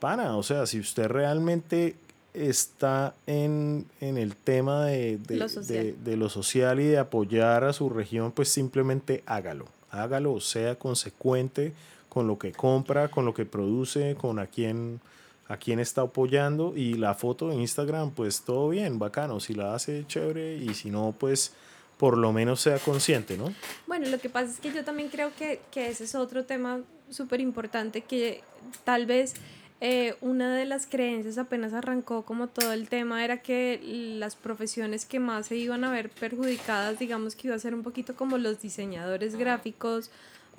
pana, 0.00 0.36
o 0.36 0.42
sea, 0.42 0.66
si 0.66 0.80
usted 0.80 1.06
realmente 1.06 1.94
está 2.38 3.14
en, 3.26 3.86
el 4.00 4.36
tema 4.36 4.86
de, 4.86 5.18
de, 5.18 6.16
lo 6.16 6.28
social 6.28 6.80
y 6.80 6.86
de 6.86 6.98
apoyar 6.98 7.64
a 7.64 7.72
su 7.72 7.88
región, 7.90 8.32
pues 8.32 8.48
simplemente 8.48 9.22
hágalo. 9.26 9.66
Hágalo, 9.90 10.40
sea 10.40 10.76
consecuente 10.76 11.72
con 12.08 12.26
lo 12.26 12.38
que 12.38 12.52
compra, 12.52 13.08
con 13.08 13.24
lo 13.24 13.34
que 13.34 13.44
produce, 13.44 14.16
con 14.16 14.38
a 14.38 14.46
quién, 14.46 15.00
a 15.48 15.56
quién 15.56 15.80
está 15.80 16.02
apoyando. 16.02 16.74
Y 16.76 16.94
la 16.94 17.14
foto 17.14 17.48
de 17.48 17.56
Instagram, 17.56 18.10
pues 18.10 18.42
todo 18.42 18.68
bien, 18.68 18.98
bacano. 18.98 19.40
Si 19.40 19.54
la 19.54 19.74
hace, 19.74 20.04
chévere. 20.06 20.56
Y 20.56 20.74
si 20.74 20.90
no, 20.90 21.14
pues 21.18 21.52
por 21.98 22.16
lo 22.16 22.32
menos 22.32 22.60
sea 22.60 22.78
consciente, 22.78 23.36
¿no? 23.36 23.52
Bueno, 23.86 24.08
lo 24.08 24.18
que 24.18 24.28
pasa 24.28 24.52
es 24.52 24.60
que 24.60 24.72
yo 24.72 24.84
también 24.84 25.08
creo 25.08 25.32
que, 25.36 25.60
que 25.70 25.88
ese 25.88 26.04
es 26.04 26.14
otro 26.14 26.44
tema 26.44 26.80
súper 27.10 27.40
importante 27.40 28.02
que 28.02 28.42
tal 28.84 29.06
vez 29.06 29.34
eh, 29.80 30.16
una 30.20 30.56
de 30.56 30.64
las 30.64 30.86
creencias 30.86 31.38
apenas 31.38 31.72
arrancó 31.72 32.22
como 32.22 32.48
todo 32.48 32.72
el 32.72 32.88
tema 32.88 33.24
era 33.24 33.42
que 33.42 33.80
las 34.18 34.34
profesiones 34.34 35.06
que 35.06 35.20
más 35.20 35.46
se 35.46 35.56
iban 35.56 35.84
a 35.84 35.90
ver 35.90 36.10
perjudicadas, 36.10 36.98
digamos 36.98 37.36
que 37.36 37.48
iba 37.48 37.56
a 37.56 37.60
ser 37.60 37.74
un 37.74 37.82
poquito 37.82 38.16
como 38.16 38.38
los 38.38 38.60
diseñadores 38.60 39.36
gráficos, 39.36 40.10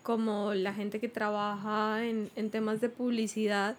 como 0.04 0.54
la 0.54 0.74
gente 0.74 1.00
que 1.00 1.10
trabaja 1.10 2.06
en, 2.06 2.30
en 2.36 2.50
temas 2.50 2.80
de 2.82 2.90
publicidad, 2.90 3.76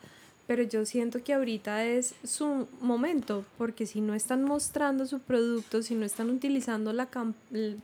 pero 0.50 0.64
yo 0.64 0.84
siento 0.84 1.22
que 1.22 1.32
ahorita 1.32 1.84
es 1.84 2.16
su 2.24 2.66
momento, 2.80 3.44
porque 3.56 3.86
si 3.86 4.00
no 4.00 4.14
están 4.14 4.42
mostrando 4.42 5.06
su 5.06 5.20
producto, 5.20 5.80
si 5.80 5.94
no 5.94 6.04
están 6.04 6.28
utilizando 6.28 6.92
la, 6.92 7.06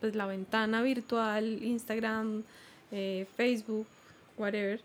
pues, 0.00 0.16
la 0.16 0.26
ventana 0.26 0.82
virtual, 0.82 1.62
Instagram, 1.62 2.42
eh, 2.90 3.28
Facebook, 3.36 3.86
whatever, 4.36 4.80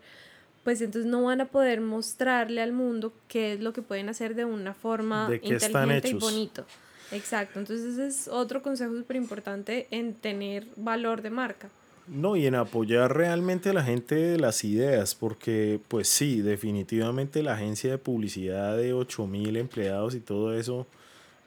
pues 0.64 0.80
entonces 0.80 1.10
no 1.10 1.24
van 1.24 1.40
a 1.40 1.46
poder 1.46 1.80
mostrarle 1.80 2.62
al 2.62 2.72
mundo 2.72 3.12
qué 3.28 3.54
es 3.54 3.60
lo 3.60 3.72
que 3.72 3.82
pueden 3.82 4.08
hacer 4.08 4.34
de 4.34 4.44
una 4.44 4.74
forma 4.74 5.28
inteligente 5.42 6.08
y 6.08 6.14
bonito. 6.14 6.64
Exacto, 7.10 7.58
entonces 7.58 7.92
ese 7.92 8.06
es 8.06 8.28
otro 8.28 8.62
consejo 8.62 8.96
súper 8.96 9.16
importante 9.16 9.86
en 9.90 10.14
tener 10.14 10.66
valor 10.76 11.20
de 11.20 11.30
marca. 11.30 11.68
No, 12.06 12.36
y 12.36 12.46
en 12.46 12.54
apoyar 12.56 13.16
realmente 13.16 13.70
a 13.70 13.72
la 13.72 13.84
gente 13.84 14.14
de 14.14 14.38
las 14.38 14.64
ideas, 14.64 15.14
porque 15.14 15.78
pues 15.88 16.08
sí, 16.08 16.40
definitivamente 16.40 17.42
la 17.42 17.54
agencia 17.54 17.90
de 17.90 17.98
publicidad 17.98 18.76
de 18.76 18.92
8000 18.92 19.56
empleados 19.56 20.14
y 20.14 20.20
todo 20.20 20.56
eso, 20.56 20.86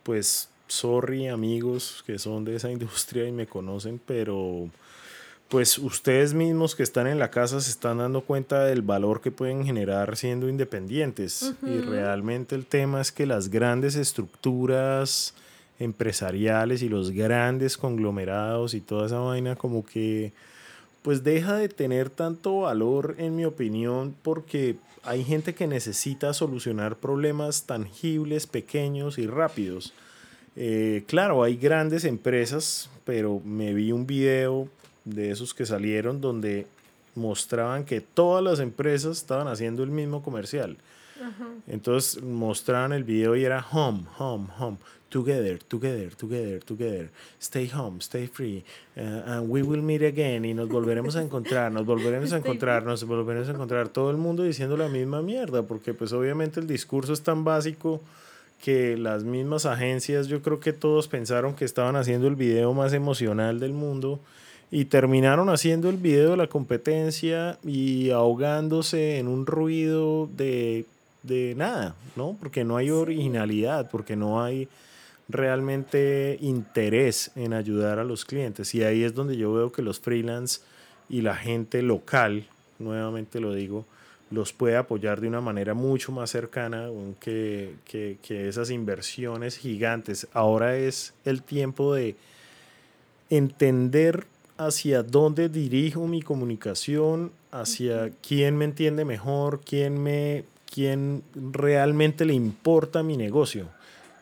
pues 0.04 0.50
sorry 0.68 1.28
amigos 1.28 2.04
que 2.06 2.20
son 2.20 2.46
de 2.46 2.56
esa 2.56 2.72
industria 2.72 3.28
y 3.28 3.32
me 3.32 3.48
conocen, 3.48 4.00
pero 4.06 4.70
pues 5.50 5.78
ustedes 5.78 6.34
mismos 6.34 6.76
que 6.76 6.84
están 6.84 7.08
en 7.08 7.20
la 7.20 7.30
casa 7.30 7.62
se 7.62 7.70
están 7.70 8.00
dando 8.00 8.22
cuenta 8.22 8.66
del 8.66 8.82
valor 8.82 9.22
que 9.22 9.32
pueden 9.32 9.64
generar 9.64 10.18
siendo 10.18 10.50
independientes. 10.50 11.54
Y 11.62 11.80
realmente 11.80 12.56
el 12.56 12.66
tema 12.66 13.02
es 13.02 13.12
que 13.12 13.26
las 13.26 13.50
grandes 13.50 13.96
estructuras 13.96 15.34
empresariales 15.80 16.82
y 16.82 16.90
los 16.90 17.12
grandes 17.12 17.78
conglomerados 17.78 18.74
y 18.74 18.82
toda 18.82 19.06
esa 19.06 19.20
vaina 19.20 19.56
como 19.56 19.86
que 19.86 20.32
pues 21.02 21.24
deja 21.24 21.56
de 21.56 21.70
tener 21.70 22.10
tanto 22.10 22.62
valor 22.62 23.16
en 23.20 23.36
mi 23.36 23.46
opinión 23.46 24.16
porque 24.24 24.78
hay 25.04 25.24
gente 25.24 25.54
que 25.54 25.68
necesita 25.68 26.34
solucionar 26.34 26.96
problemas 26.96 27.64
tangibles, 27.64 28.48
pequeños 28.48 29.20
y 29.20 29.28
rápidos. 29.28 29.94
Eh, 30.56 31.04
claro, 31.06 31.44
hay 31.44 31.58
grandes 31.58 32.06
empresas, 32.06 32.90
pero 33.04 33.40
me 33.46 33.74
vi 33.74 33.92
un 33.92 34.08
video 34.08 34.68
de 35.06 35.32
esos 35.32 35.54
que 35.54 35.66
salieron 35.66 36.20
donde 36.20 36.68
mostraban 37.16 37.86
que 37.86 38.02
todas 38.02 38.44
las 38.44 38.60
empresas 38.60 39.18
estaban 39.18 39.48
haciendo 39.48 39.84
el 39.84 39.90
mismo 39.90 40.22
comercial. 40.22 40.78
Entonces 41.68 42.22
mostraban 42.22 42.92
el 42.92 43.06
video 43.06 43.36
y 43.38 43.46
era 43.46 43.66
home, 43.72 44.04
home, 44.18 44.48
home, 44.60 44.78
together, 45.10 45.64
together, 45.64 46.14
together, 46.14 46.62
together, 46.62 47.10
stay 47.40 47.72
home, 47.74 48.00
stay 48.02 48.28
free, 48.28 48.66
uh, 48.98 49.00
and 49.00 49.50
we 49.50 49.64
will 49.64 49.82
meet 49.82 50.02
again. 50.04 50.44
Y 50.44 50.54
nos 50.54 50.68
volveremos 50.68 51.16
a 51.16 51.22
encontrar, 51.22 51.72
nos 51.72 51.86
volveremos 51.86 52.34
a 52.34 52.38
encontrar, 52.38 52.84
nos 52.84 53.06
volveremos 53.06 53.48
a 53.48 53.54
encontrar, 53.54 53.88
todo 53.88 54.12
el 54.12 54.18
mundo 54.18 54.44
diciendo 54.44 54.76
la 54.76 54.90
misma 54.90 55.22
mierda, 55.22 55.64
porque 55.64 55.94
pues 55.94 56.12
obviamente 56.12 56.60
el 56.60 56.68
discurso 56.68 57.14
es 57.14 57.22
tan 57.22 57.46
básico 57.46 58.02
que 58.62 58.98
las 58.98 59.24
mismas 59.24 59.66
agencias, 59.66 60.28
yo 60.28 60.42
creo 60.42 60.60
que 60.60 60.74
todos 60.74 61.08
pensaron 61.08 61.56
que 61.56 61.64
estaban 61.64 61.96
haciendo 61.96 62.28
el 62.28 62.36
video 62.36 62.74
más 62.74 62.92
emocional 62.92 63.60
del 63.62 63.72
mundo 63.72 64.20
y 64.76 64.84
terminaron 64.84 65.48
haciendo 65.48 65.90
el 65.90 65.96
video 65.96 66.32
de 66.32 66.36
la 66.36 66.48
competencia 66.48 67.58
y 67.64 68.10
ahogándose 68.10 69.20
en 69.20 69.30
un 69.30 69.46
ruido 69.46 70.28
de, 70.36 70.86
nada, 71.56 71.96
¿no? 72.18 72.36
Porque 72.38 72.66
no 72.66 72.76
hay 72.76 72.90
originalidad, 72.90 73.90
porque 73.90 74.18
no 74.18 74.44
hay 74.44 74.68
realmente 75.30 76.38
interés 76.42 77.32
en 77.38 77.54
ayudar 77.54 78.00
a 78.00 78.04
los 78.04 78.26
clientes. 78.26 78.76
Y 78.76 78.84
ahí 78.84 79.04
es 79.04 79.16
donde 79.16 79.38
yo 79.38 79.54
veo 79.54 79.72
que 79.72 79.82
los 79.82 80.02
freelance 80.02 80.60
y 81.08 81.22
la 81.22 81.38
gente 81.38 81.82
local, 81.82 82.46
nuevamente 82.78 83.40
lo 83.40 83.54
digo, 83.54 83.86
los 84.30 84.52
puede 84.52 84.76
apoyar 84.76 85.22
de 85.22 85.30
una 85.30 85.40
manera 85.40 85.74
mucho 85.74 86.12
más 86.12 86.32
cercana 86.32 86.90
que, 87.22 87.76
que, 87.86 88.18
que 88.22 88.50
esas 88.50 88.72
inversiones 88.72 89.56
gigantes. 89.56 90.28
Ahora 90.34 90.76
es 90.76 91.14
el 91.24 91.44
tiempo 91.44 91.94
de 91.94 92.18
entender 93.30 94.28
hacia 94.58 95.04
dónde 95.04 95.50
dirijo 95.50 96.08
mi 96.08 96.22
comunicación, 96.22 97.32
hacia 97.52 98.12
quién 98.26 98.58
me 98.58 98.66
entiende 98.66 99.06
mejor, 99.06 99.62
quién, 99.66 100.02
me, 100.02 100.46
quién 100.72 101.24
realmente 101.34 102.26
le 102.26 102.34
importa 102.34 103.04
mi 103.04 103.18
negocio, 103.18 103.68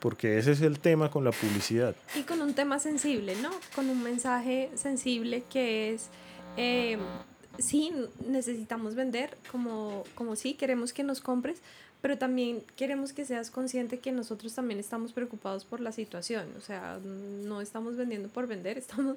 porque 0.00 0.38
ese 0.38 0.52
es 0.52 0.60
el 0.60 0.78
tema 0.78 1.10
con 1.10 1.24
la 1.24 1.32
publicidad. 1.32 1.94
Y 2.16 2.22
con 2.22 2.40
un 2.42 2.54
tema 2.54 2.78
sensible, 2.78 3.36
¿no? 3.36 3.50
Con 3.74 3.88
un 3.90 4.02
mensaje 4.02 4.70
sensible 4.74 5.44
que 5.50 5.94
es... 5.94 6.08
Eh, 6.56 6.98
sí, 7.58 7.92
necesitamos 8.28 8.94
vender, 8.94 9.36
como, 9.50 10.04
como 10.14 10.36
sí, 10.36 10.54
queremos 10.54 10.92
que 10.92 11.04
nos 11.04 11.20
compres, 11.20 11.62
pero 12.04 12.18
también 12.18 12.62
queremos 12.76 13.14
que 13.14 13.24
seas 13.24 13.50
consciente 13.50 13.98
que 13.98 14.12
nosotros 14.12 14.54
también 14.54 14.78
estamos 14.78 15.14
preocupados 15.14 15.64
por 15.64 15.80
la 15.80 15.90
situación, 15.90 16.46
o 16.58 16.60
sea, 16.60 16.98
no 17.02 17.62
estamos 17.62 17.96
vendiendo 17.96 18.28
por 18.28 18.46
vender, 18.46 18.76
estamos 18.86 19.16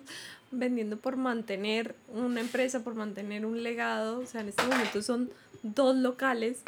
vendiendo 0.51 0.95
por 0.95 1.17
mantener 1.17 1.95
una 2.13 2.39
empresa, 2.39 2.85
por 2.85 2.95
mantener 2.95 3.45
un 3.45 3.61
legado, 3.61 4.21
o 4.21 4.25
sea, 4.25 4.39
en 4.39 4.47
este 4.47 4.63
momento 4.63 5.01
son 5.01 5.29
dos 5.63 5.97
locales 5.97 6.59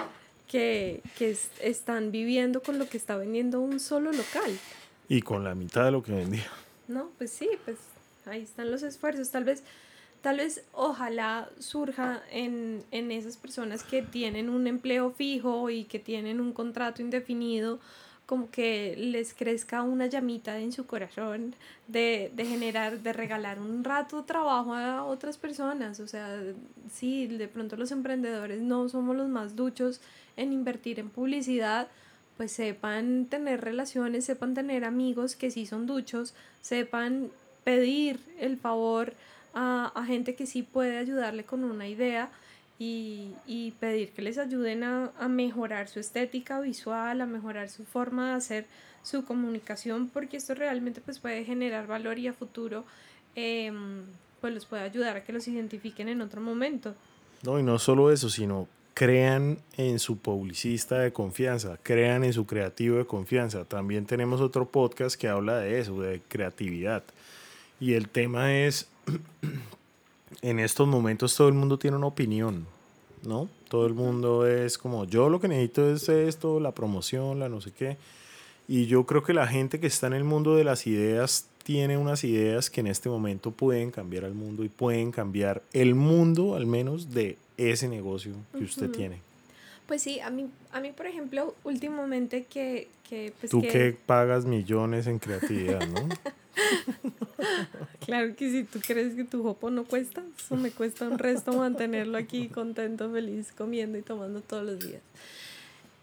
que, 0.50 1.02
que 1.18 1.38
están 1.62 2.12
viviendo 2.12 2.62
con 2.62 2.80
lo 2.80 2.90
que 2.90 2.98
está 2.98 3.16
vendiendo 3.16 3.62
un 3.62 3.80
solo 3.80 4.12
local. 4.12 4.60
Y 5.08 5.22
con 5.22 5.46
la 5.46 5.56
mitad 5.56 5.86
de 5.86 5.92
lo 5.92 6.04
que 6.04 6.12
vendía. 6.12 6.52
No, 6.90 7.12
pues 7.18 7.32
sí, 7.32 7.50
pues 7.64 7.78
ahí 8.26 8.42
están 8.42 8.72
los 8.72 8.84
esfuerzos, 8.84 9.30
tal 9.30 9.46
vez 9.46 9.64
tal 10.22 10.38
vez 10.38 10.64
ojalá 10.74 11.50
surja 11.60 12.22
en, 12.32 12.84
en, 12.92 13.12
esas 13.12 13.38
personas 13.38 13.84
que 13.84 14.02
tienen 14.02 14.50
un 14.50 14.68
empleo 14.68 15.12
fijo 15.12 15.70
y 15.70 15.86
que 15.86 16.00
tienen 16.00 16.42
un 16.42 16.54
contrato 16.54 17.02
indefinido, 17.02 17.80
como 18.26 18.52
que 18.52 18.96
les 18.98 19.34
crezca 19.34 19.82
una 19.82 20.06
llamita 20.06 20.60
en 20.60 20.72
su 20.72 20.86
corazón 20.86 21.56
de, 21.88 22.32
de 22.36 22.46
generar, 22.46 23.00
de 23.00 23.14
regalar 23.14 23.60
un 23.60 23.84
rato 23.84 24.22
de 24.22 24.28
trabajo 24.28 24.74
a 24.74 25.04
otras 25.04 25.38
personas. 25.38 26.00
O 26.00 26.08
sea, 26.08 26.40
sí, 26.92 27.26
de 27.26 27.48
pronto 27.48 27.76
los 27.76 27.92
emprendedores 27.92 28.62
no 28.62 28.88
somos 28.90 29.16
los 29.16 29.30
más 29.30 29.56
duchos 29.56 30.00
en 30.38 30.54
invertir 30.54 31.00
en 31.00 31.10
publicidad, 31.10 31.88
pues 32.38 32.52
sepan 32.52 33.26
tener 33.26 33.62
relaciones, 33.62 34.26
sepan 34.26 34.54
tener 34.54 34.86
amigos 34.86 35.36
que 35.36 35.50
sí 35.50 35.66
son 35.66 35.88
duchos, 35.88 36.34
sepan 36.62 37.32
pedir 37.64 38.20
el 38.40 38.58
favor 38.58 39.14
a, 39.60 39.92
a 39.94 40.06
gente 40.06 40.36
que 40.36 40.46
sí 40.46 40.64
puede 40.64 40.98
ayudarle 40.98 41.44
con 41.44 41.66
una 41.66 41.88
idea 41.88 42.30
y, 42.80 43.34
y 43.46 43.72
pedir 43.72 44.12
que 44.12 44.22
les 44.22 44.38
ayuden 44.38 44.84
a, 44.84 45.12
a, 45.20 45.28
mejorar 45.28 45.90
su 45.90 46.00
estética 46.00 46.62
visual, 46.62 47.20
a 47.20 47.26
mejorar 47.26 47.70
su 47.70 47.84
forma 47.84 48.30
de 48.30 48.36
hacer 48.36 48.66
su 49.04 49.26
comunicación, 49.26 50.10
porque 50.14 50.38
esto 50.38 50.56
realmente 50.56 51.02
pues 51.02 51.20
puede 51.20 51.44
generar 51.44 51.88
valor 51.88 52.18
y 52.20 52.28
a 52.28 52.34
futuro 52.34 52.86
eh, 53.36 53.72
pues 54.40 54.54
los 54.54 54.66
puede 54.66 54.84
ayudar 54.84 55.18
a 55.18 55.24
que 55.26 55.34
los 55.34 55.46
identifiquen 55.50 56.08
en 56.08 56.22
otro 56.22 56.40
momento. 56.40 56.96
No, 57.44 57.60
y 57.60 57.64
no 57.64 57.80
solo 57.80 58.14
eso, 58.14 58.30
sino 58.30 58.70
crean 58.94 59.60
en 59.76 60.00
su 60.00 60.18
publicista 60.18 61.00
de 61.00 61.12
confianza, 61.12 61.78
crean 61.84 62.24
en 62.24 62.32
su 62.32 62.46
creativo 62.46 62.98
de 62.98 63.06
confianza. 63.06 63.66
También 63.66 64.06
tenemos 64.06 64.40
otro 64.40 64.70
podcast 64.70 65.20
que 65.20 65.28
habla 65.28 65.58
de 65.58 65.80
eso, 65.80 66.00
de 66.02 66.22
creatividad. 66.30 67.04
Y 67.82 67.94
el 67.94 68.10
tema 68.10 68.58
es 68.58 68.90
en 70.42 70.60
estos 70.60 70.88
momentos 70.88 71.36
todo 71.36 71.48
el 71.48 71.54
mundo 71.54 71.78
tiene 71.78 71.98
una 71.98 72.08
opinión, 72.08 72.66
¿no? 73.24 73.50
Todo 73.68 73.86
el 73.86 73.94
mundo 73.94 74.48
es 74.48 74.78
como, 74.78 75.06
yo 75.06 75.30
lo 75.30 75.40
que 75.40 75.48
necesito 75.48 75.92
es 75.92 76.10
esto, 76.10 76.60
la 76.60 76.72
promoción, 76.72 77.40
la 77.40 77.50
no 77.50 77.62
sé 77.62 77.72
qué. 77.72 77.98
Y 78.68 78.86
yo 78.86 79.06
creo 79.06 79.24
que 79.24 79.34
la 79.34 79.48
gente 79.48 79.80
que 79.80 79.88
está 79.88 80.08
en 80.08 80.14
el 80.14 80.24
mundo 80.24 80.56
de 80.56 80.64
las 80.64 80.86
ideas 80.86 81.46
tiene 81.64 81.98
unas 81.98 82.24
ideas 82.24 82.70
que 82.70 82.82
en 82.82 82.88
este 82.88 83.10
momento 83.10 83.52
pueden 83.52 83.92
cambiar 83.92 84.26
al 84.26 84.34
mundo 84.34 84.64
y 84.64 84.70
pueden 84.70 85.12
cambiar 85.12 85.62
el 85.74 85.96
mundo 85.96 86.56
al 86.56 86.66
menos 86.66 87.14
de 87.14 87.38
ese 87.58 87.88
negocio 87.88 88.34
que 88.58 88.64
usted 88.64 88.90
tiene. 88.90 89.18
Pues 89.88 90.04
sí, 90.04 90.20
a 90.20 90.30
mí, 90.30 90.50
a 90.72 90.80
mí 90.80 90.92
por 90.92 91.08
ejemplo, 91.08 91.56
últimamente 91.64 92.46
que... 92.46 92.88
que 93.08 93.34
pues 93.40 93.52
Tú 93.52 93.62
que... 93.62 93.98
pagas 94.06 94.46
millones 94.46 95.08
en 95.08 95.20
creatividad, 95.20 95.86
¿no? 95.88 96.10
claro 98.06 98.36
que 98.36 98.52
si 98.52 98.64
tú 98.64 98.80
crees 98.86 99.16
que 99.16 99.24
tu 99.24 99.44
jopo 99.44 99.70
no 99.70 99.86
cuesta, 99.86 100.24
eso 100.38 100.56
me 100.56 100.72
cuesta 100.72 101.08
un 101.08 101.18
resto 101.18 101.54
mantenerlo 101.54 102.18
aquí 102.18 102.48
contento, 102.48 103.12
feliz, 103.12 103.52
comiendo 103.52 103.98
y 103.98 104.02
tomando 104.02 104.42
todos 104.42 104.66
los 104.66 104.80
días. 104.80 105.02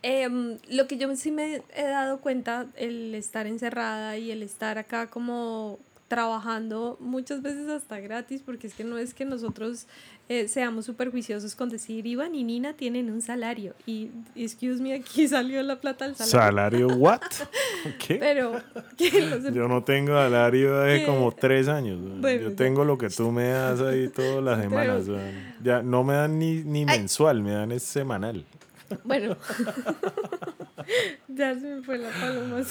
Em, 0.03 0.59
lo 0.69 0.87
que 0.87 0.99
yo 0.99 1.15
sí 1.17 1.31
me 1.31 1.63
he 1.75 1.83
dado 1.83 2.21
cuenta, 2.21 2.67
el 2.77 3.15
estar 3.15 3.47
encerrada 3.47 4.17
y 4.19 4.31
el 4.31 4.43
estar 4.43 4.79
acá 4.79 5.09
como 5.09 5.81
trabajando 6.09 6.97
muchas 7.01 7.43
veces 7.43 7.69
hasta 7.69 7.99
gratis, 8.01 8.43
porque 8.45 8.69
es 8.69 8.75
que 8.75 8.85
no 8.85 8.97
es 8.99 9.13
que 9.13 9.25
nosotros 9.25 9.87
eh, 10.29 10.49
seamos 10.49 10.85
súper 10.85 11.11
juiciosos 11.11 11.55
con 11.55 11.69
decir, 11.69 12.07
Iván 12.07 12.35
y 12.35 12.45
Nina 12.45 12.75
tienen 12.75 13.11
un 13.11 13.21
salario. 13.21 13.75
Y, 13.87 14.11
excuse 14.35 14.81
me, 14.81 14.95
aquí 14.95 15.27
salió 15.29 15.63
la 15.63 15.81
plata 15.81 16.07
del 16.07 16.15
salario. 16.15 16.41
¿Salario 16.41 16.87
what? 16.89 17.21
¿Qué? 17.99 18.17
Pero, 18.17 18.61
Yo 19.53 19.69
no 19.69 19.83
tengo 19.83 20.15
salario 20.15 20.79
de 20.81 21.05
como 21.05 21.33
tres 21.33 21.69
años. 21.69 22.01
Yo 22.23 22.55
tengo 22.55 22.85
lo 22.85 22.97
que 22.99 23.09
tú 23.09 23.33
me 23.33 23.49
das 23.49 23.81
ahí 23.81 24.09
todas 24.09 24.43
las 24.43 24.61
semanas. 24.61 25.05
Ya 25.63 25.83
no 25.83 26.05
me 26.05 26.15
dan 26.15 26.39
ni, 26.39 26.63
ni 26.63 26.85
mensual, 26.85 27.43
me 27.43 27.53
dan 27.53 27.73
es 27.73 27.83
semanal. 27.83 28.45
Bueno. 29.03 29.37
ya 31.29 31.55
se 31.55 31.67
me 31.67 31.83
fue 31.83 31.99
la 31.99 32.11
paloma. 32.11 32.63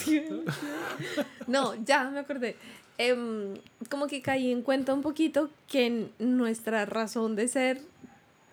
no, 1.47 1.75
ya 1.83 2.09
me 2.09 2.19
acordé. 2.19 2.55
Em, 2.97 3.55
como 3.89 4.07
que 4.07 4.21
caí 4.21 4.51
en 4.51 4.61
cuenta 4.61 4.93
un 4.93 5.01
poquito 5.01 5.49
que 5.67 6.07
nuestra 6.17 6.85
razón 6.85 7.35
de 7.35 7.47
ser, 7.47 7.81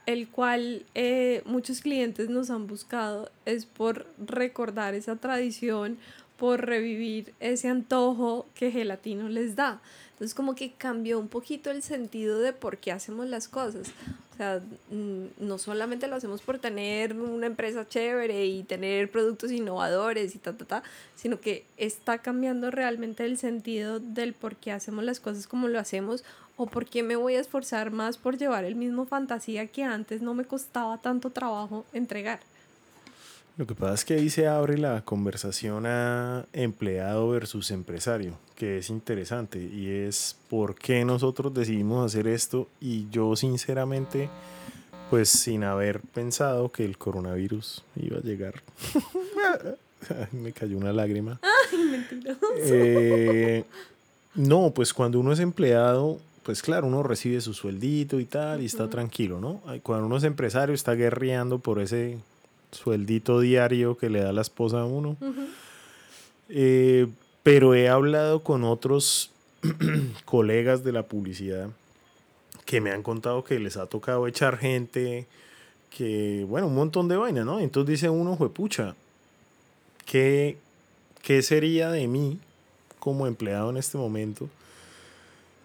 el 0.06 0.28
cual 0.28 0.84
eh, 0.94 1.42
muchos 1.44 1.80
clientes 1.80 2.28
nos 2.28 2.50
han 2.50 2.66
buscado, 2.66 3.30
es 3.46 3.66
por 3.66 4.06
recordar 4.18 4.94
esa 4.94 5.16
tradición, 5.16 5.96
por 6.36 6.66
revivir 6.66 7.34
ese 7.38 7.68
antojo 7.68 8.46
que 8.54 8.72
Gelatino 8.72 9.28
les 9.28 9.54
da. 9.54 9.80
Entonces 10.12 10.34
como 10.34 10.56
que 10.56 10.72
cambió 10.72 11.20
un 11.20 11.28
poquito 11.28 11.70
el 11.70 11.82
sentido 11.82 12.40
de 12.40 12.52
por 12.52 12.78
qué 12.78 12.90
hacemos 12.90 13.28
las 13.28 13.46
cosas. 13.46 13.92
Sea, 14.42 14.60
no 15.38 15.58
solamente 15.58 16.08
lo 16.08 16.16
hacemos 16.16 16.42
por 16.42 16.58
tener 16.58 17.14
una 17.14 17.46
empresa 17.46 17.86
chévere 17.86 18.44
y 18.46 18.64
tener 18.64 19.08
productos 19.08 19.52
innovadores 19.52 20.34
y 20.34 20.38
ta, 20.38 20.52
ta, 20.52 20.64
ta, 20.64 20.82
sino 21.14 21.40
que 21.40 21.64
está 21.76 22.18
cambiando 22.18 22.72
realmente 22.72 23.24
el 23.24 23.38
sentido 23.38 24.00
del 24.00 24.32
por 24.32 24.56
qué 24.56 24.72
hacemos 24.72 25.04
las 25.04 25.20
cosas 25.20 25.46
como 25.46 25.68
lo 25.68 25.78
hacemos 25.78 26.24
o 26.56 26.66
por 26.66 26.86
qué 26.86 27.04
me 27.04 27.14
voy 27.14 27.36
a 27.36 27.40
esforzar 27.40 27.92
más 27.92 28.18
por 28.18 28.36
llevar 28.36 28.64
el 28.64 28.74
mismo 28.74 29.06
fantasía 29.06 29.68
que 29.68 29.84
antes 29.84 30.22
no 30.22 30.34
me 30.34 30.44
costaba 30.44 30.98
tanto 30.98 31.30
trabajo 31.30 31.84
entregar. 31.92 32.40
Lo 33.56 33.66
que 33.66 33.74
pasa 33.74 33.94
es 33.94 34.04
que 34.04 34.14
ahí 34.14 34.28
se 34.28 34.48
abre 34.48 34.78
la 34.78 35.02
conversación 35.02 35.86
a 35.86 36.46
empleado 36.52 37.28
versus 37.28 37.70
empresario, 37.70 38.38
que 38.62 38.78
es 38.78 38.90
interesante 38.90 39.58
y 39.58 39.88
es 39.88 40.36
por 40.48 40.76
qué 40.76 41.04
nosotros 41.04 41.52
decidimos 41.52 42.06
hacer 42.06 42.28
esto 42.28 42.68
y 42.80 43.10
yo 43.10 43.34
sinceramente, 43.34 44.28
pues 45.10 45.30
sin 45.30 45.64
haber 45.64 45.98
pensado 45.98 46.70
que 46.70 46.84
el 46.84 46.96
coronavirus 46.96 47.82
iba 47.96 48.18
a 48.18 48.20
llegar. 48.20 48.62
Me 50.30 50.52
cayó 50.52 50.78
una 50.78 50.92
lágrima. 50.92 51.40
Ay, 51.42 52.06
eh, 52.58 53.64
no, 54.36 54.70
pues 54.70 54.94
cuando 54.94 55.18
uno 55.18 55.32
es 55.32 55.40
empleado, 55.40 56.20
pues 56.44 56.62
claro, 56.62 56.86
uno 56.86 57.02
recibe 57.02 57.40
su 57.40 57.54
sueldito 57.54 58.20
y 58.20 58.26
tal 58.26 58.62
y 58.62 58.66
está 58.66 58.88
tranquilo, 58.88 59.40
¿no? 59.40 59.60
Cuando 59.82 60.06
uno 60.06 60.18
es 60.18 60.22
empresario 60.22 60.72
está 60.72 60.94
guerreando 60.94 61.58
por 61.58 61.80
ese 61.80 62.16
sueldito 62.70 63.40
diario 63.40 63.98
que 63.98 64.08
le 64.08 64.20
da 64.20 64.32
la 64.32 64.42
esposa 64.42 64.82
a 64.82 64.84
uno. 64.84 65.16
Eh, 66.48 67.08
pero 67.42 67.74
he 67.74 67.88
hablado 67.88 68.42
con 68.42 68.64
otros 68.64 69.30
colegas 70.24 70.84
de 70.84 70.92
la 70.92 71.04
publicidad 71.04 71.70
que 72.64 72.80
me 72.80 72.90
han 72.90 73.02
contado 73.02 73.44
que 73.44 73.58
les 73.58 73.76
ha 73.76 73.86
tocado 73.86 74.26
echar 74.26 74.56
gente, 74.56 75.26
que, 75.90 76.46
bueno, 76.48 76.68
un 76.68 76.74
montón 76.74 77.08
de 77.08 77.16
vainas, 77.16 77.44
¿no? 77.44 77.60
Entonces 77.60 77.90
dice 77.90 78.08
uno, 78.08 78.36
juepucha, 78.36 78.94
¿qué, 80.06 80.56
¿qué 81.22 81.42
sería 81.42 81.90
de 81.90 82.06
mí 82.08 82.38
como 82.98 83.26
empleado 83.26 83.70
en 83.70 83.76
este 83.76 83.98
momento? 83.98 84.48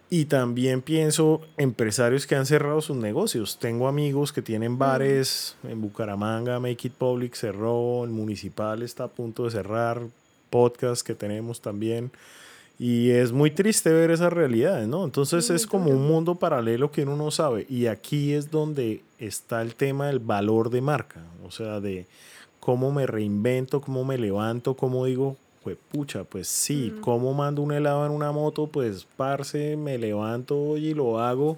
Y 0.09 0.25
también 0.25 0.81
pienso 0.81 1.41
empresarios 1.57 2.25
que 2.25 2.35
han 2.35 2.45
cerrado 2.45 2.81
sus 2.81 2.95
negocios. 2.95 3.59
Tengo 3.59 3.89
amigos 3.89 4.31
que 4.31 4.41
tienen 4.41 4.77
bares 4.77 5.57
en 5.63 5.81
Bucaramanga, 5.81 6.59
Make 6.59 6.87
It 6.87 6.93
Public 6.93 7.35
cerró, 7.35 8.05
el 8.05 8.09
municipal 8.09 8.83
está 8.83 9.05
a 9.05 9.09
punto 9.09 9.43
de 9.45 9.51
cerrar, 9.51 10.01
podcast 10.49 11.05
que 11.05 11.15
tenemos 11.15 11.61
también. 11.61 12.11
Y 12.79 13.09
es 13.09 13.31
muy 13.31 13.49
triste 13.49 13.91
ver 13.91 14.11
esas 14.11 14.31
realidades, 14.31 14.87
¿no? 14.87 15.03
Entonces 15.03 15.49
es 15.49 15.65
como 15.65 15.89
un 15.89 16.07
mundo 16.07 16.35
paralelo 16.35 16.91
que 16.91 17.03
uno 17.03 17.15
no 17.15 17.31
sabe. 17.31 17.65
Y 17.69 17.87
aquí 17.87 18.33
es 18.33 18.51
donde 18.51 19.01
está 19.17 19.61
el 19.61 19.73
tema 19.73 20.07
del 20.07 20.19
valor 20.19 20.69
de 20.69 20.81
marca, 20.81 21.21
o 21.43 21.49
sea, 21.49 21.79
de 21.79 22.05
cómo 22.59 22.91
me 22.91 23.07
reinvento, 23.07 23.81
cómo 23.81 24.05
me 24.05 24.17
levanto, 24.17 24.75
cómo 24.75 25.05
digo, 25.05 25.37
pues 25.63 25.77
pucha, 25.91 26.23
pues 26.23 26.47
sí, 26.47 26.93
¿cómo 27.01 27.33
mando 27.33 27.61
un 27.61 27.71
helado 27.71 28.05
en 28.05 28.11
una 28.11 28.31
moto? 28.31 28.67
Pues 28.67 29.07
parce, 29.17 29.75
me 29.75 29.97
levanto 29.97 30.77
y 30.77 30.93
lo 30.93 31.19
hago 31.19 31.57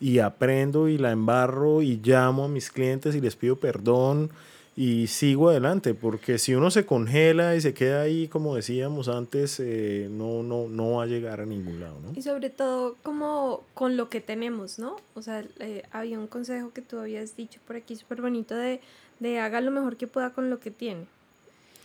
y 0.00 0.18
aprendo 0.18 0.88
y 0.88 0.98
la 0.98 1.12
embarro 1.12 1.80
y 1.80 2.00
llamo 2.02 2.44
a 2.44 2.48
mis 2.48 2.70
clientes 2.70 3.14
y 3.14 3.20
les 3.20 3.36
pido 3.36 3.56
perdón 3.56 4.30
y 4.74 5.06
sigo 5.08 5.50
adelante, 5.50 5.92
porque 5.92 6.38
si 6.38 6.54
uno 6.54 6.70
se 6.70 6.86
congela 6.86 7.54
y 7.54 7.60
se 7.60 7.74
queda 7.74 8.02
ahí, 8.02 8.28
como 8.28 8.56
decíamos 8.56 9.08
antes, 9.08 9.60
eh, 9.60 10.08
no, 10.10 10.42
no, 10.42 10.66
no 10.68 10.92
va 10.92 11.02
a 11.02 11.06
llegar 11.06 11.40
a 11.42 11.46
ningún 11.46 11.80
lado, 11.80 11.98
¿no? 12.00 12.12
Y 12.18 12.22
sobre 12.22 12.48
todo 12.48 12.96
como 13.02 13.64
con 13.74 13.98
lo 13.98 14.08
que 14.08 14.22
tenemos, 14.22 14.78
¿no? 14.78 14.96
O 15.14 15.20
sea, 15.20 15.44
eh, 15.58 15.82
había 15.90 16.18
un 16.18 16.26
consejo 16.26 16.72
que 16.72 16.80
tú 16.80 16.98
habías 16.98 17.36
dicho 17.36 17.60
por 17.66 17.76
aquí 17.76 17.96
súper 17.96 18.22
bonito 18.22 18.54
de, 18.54 18.80
de 19.20 19.40
haga 19.40 19.60
lo 19.60 19.70
mejor 19.70 19.96
que 19.98 20.06
pueda 20.06 20.30
con 20.30 20.48
lo 20.48 20.58
que 20.58 20.70
tiene. 20.70 21.04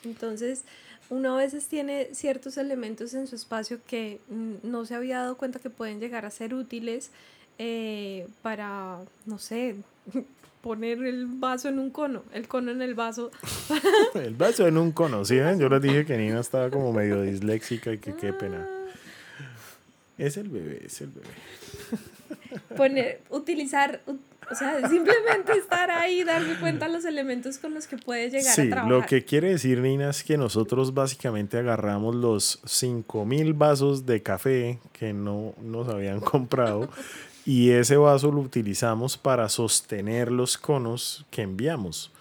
Entonces, 0.05 0.63
uno 1.09 1.35
a 1.35 1.37
veces 1.37 1.67
tiene 1.67 2.09
ciertos 2.13 2.57
elementos 2.57 3.13
en 3.13 3.27
su 3.27 3.35
espacio 3.35 3.79
que 3.85 4.19
no 4.63 4.85
se 4.85 4.95
había 4.95 5.19
dado 5.19 5.37
cuenta 5.37 5.59
que 5.59 5.69
pueden 5.69 5.99
llegar 5.99 6.25
a 6.25 6.31
ser 6.31 6.53
útiles 6.53 7.11
eh, 7.59 8.27
para, 8.41 8.99
no 9.25 9.39
sé, 9.39 9.75
poner 10.67 11.01
el 11.01 11.27
vaso 11.27 11.69
en 11.69 11.79
un 11.79 11.91
cono, 11.91 12.23
el 12.33 12.49
cono 12.49 12.71
en 12.71 12.81
el 12.81 12.93
vaso. 12.93 13.31
el 14.15 14.35
vaso 14.35 14.67
en 14.67 14.77
un 14.77 14.91
cono, 14.91 15.23
¿sí? 15.23 15.37
Yo 15.37 15.69
les 15.69 15.81
dije 15.81 16.05
que 16.05 16.17
Nina 16.17 16.41
estaba 16.41 16.69
como 16.69 16.91
medio 16.91 17.21
disléxica 17.21 17.93
y 17.93 17.99
que 17.99 18.13
qué 18.13 18.33
pena. 18.33 18.67
Es 20.17 20.35
el 20.35 20.49
bebé, 20.49 20.81
es 20.85 20.99
el 20.99 21.11
bebé. 21.11 21.29
Poner, 22.75 23.21
utilizar, 23.29 24.01
o 24.05 24.55
sea, 24.55 24.89
simplemente 24.89 25.53
estar 25.53 25.89
ahí, 25.89 26.25
darme 26.25 26.59
cuenta 26.59 26.87
de 26.87 26.91
los 26.91 27.05
elementos 27.05 27.59
con 27.59 27.73
los 27.73 27.87
que 27.87 27.95
puede 27.95 28.29
llegar 28.29 28.51
a 28.51 28.55
trabajar. 28.55 28.91
Lo 28.91 29.05
que 29.05 29.23
quiere 29.23 29.51
decir, 29.51 29.79
Nina, 29.79 30.09
es 30.09 30.21
que 30.21 30.37
nosotros 30.37 30.93
básicamente 30.93 31.57
agarramos 31.59 32.13
los 32.13 32.59
5000 32.65 33.53
vasos 33.53 34.05
de 34.05 34.21
café 34.21 34.79
que 34.91 35.13
no 35.13 35.53
nos 35.61 35.87
habían 35.87 36.19
comprado 36.19 36.89
y 37.47 37.69
ese 37.69 37.95
vaso 37.95 38.29
lo 38.29 38.41
utilizamos 38.41 39.15
para 39.15 39.47
sostener 39.47 40.29
los 40.29 40.57
conos 40.57 41.25
que 41.31 41.43
enviamos. 41.43 42.11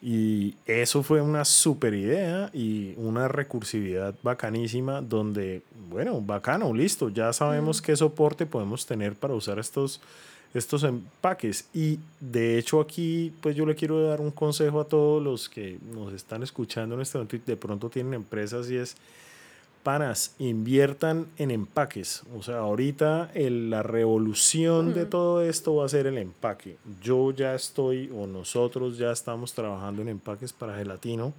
Y 0.00 0.54
eso 0.64 1.02
fue 1.02 1.20
una 1.20 1.44
super 1.44 1.92
idea 1.92 2.50
y 2.54 2.94
una 2.96 3.26
recursividad 3.26 4.14
bacanísima 4.22 5.00
donde, 5.00 5.62
bueno, 5.90 6.20
bacano, 6.20 6.72
listo, 6.72 7.08
ya 7.08 7.32
sabemos 7.32 7.82
qué 7.82 7.96
soporte 7.96 8.46
podemos 8.46 8.86
tener 8.86 9.16
para 9.16 9.34
usar 9.34 9.58
estos 9.58 10.00
estos 10.54 10.84
empaques. 10.84 11.68
Y 11.74 11.98
de 12.20 12.56
hecho 12.58 12.80
aquí, 12.80 13.32
pues 13.40 13.56
yo 13.56 13.66
le 13.66 13.74
quiero 13.74 14.02
dar 14.06 14.20
un 14.20 14.30
consejo 14.30 14.80
a 14.80 14.84
todos 14.84 15.20
los 15.20 15.48
que 15.48 15.78
nos 15.92 16.12
están 16.12 16.44
escuchando 16.44 16.94
en 16.94 17.00
este 17.00 17.18
momento 17.18 17.36
y 17.36 17.40
de 17.40 17.56
pronto 17.56 17.88
tienen 17.88 18.14
empresas 18.14 18.70
y 18.70 18.76
es, 18.76 18.96
panas, 19.82 20.34
inviertan 20.38 21.26
en 21.36 21.50
empaques. 21.50 22.22
O 22.36 22.42
sea, 22.42 22.58
ahorita 22.58 23.30
el, 23.34 23.70
la 23.70 23.82
revolución 23.82 24.94
de 24.94 25.06
todo 25.06 25.42
esto 25.42 25.76
va 25.76 25.86
a 25.86 25.88
ser 25.88 26.06
el 26.06 26.18
empaque. 26.18 26.76
Yo 27.02 27.32
ya 27.32 27.54
estoy, 27.54 28.10
o 28.14 28.26
nosotros 28.26 28.98
ya 28.98 29.10
estamos 29.10 29.52
trabajando 29.52 30.02
en 30.02 30.08
empaques 30.08 30.52
para 30.52 30.76
gelatino 30.76 31.32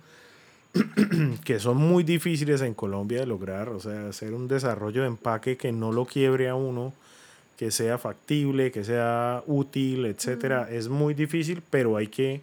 que 1.43 1.59
son 1.59 1.77
muy 1.77 2.03
difíciles 2.03 2.61
en 2.61 2.73
Colombia 2.73 3.19
de 3.19 3.25
lograr, 3.25 3.69
o 3.69 3.79
sea, 3.79 4.07
hacer 4.09 4.33
un 4.33 4.47
desarrollo 4.47 5.01
de 5.01 5.07
empaque 5.07 5.57
que 5.57 5.71
no 5.71 5.91
lo 5.91 6.05
quiebre 6.05 6.49
a 6.49 6.55
uno, 6.55 6.93
que 7.57 7.71
sea 7.71 7.97
factible, 7.97 8.71
que 8.71 8.83
sea 8.83 9.43
útil, 9.47 10.05
etcétera, 10.05 10.69
es 10.71 10.87
muy 10.87 11.13
difícil, 11.13 11.61
pero 11.69 11.97
hay 11.97 12.07
que 12.07 12.41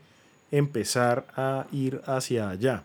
empezar 0.50 1.26
a 1.36 1.66
ir 1.72 2.00
hacia 2.06 2.50
allá. 2.50 2.84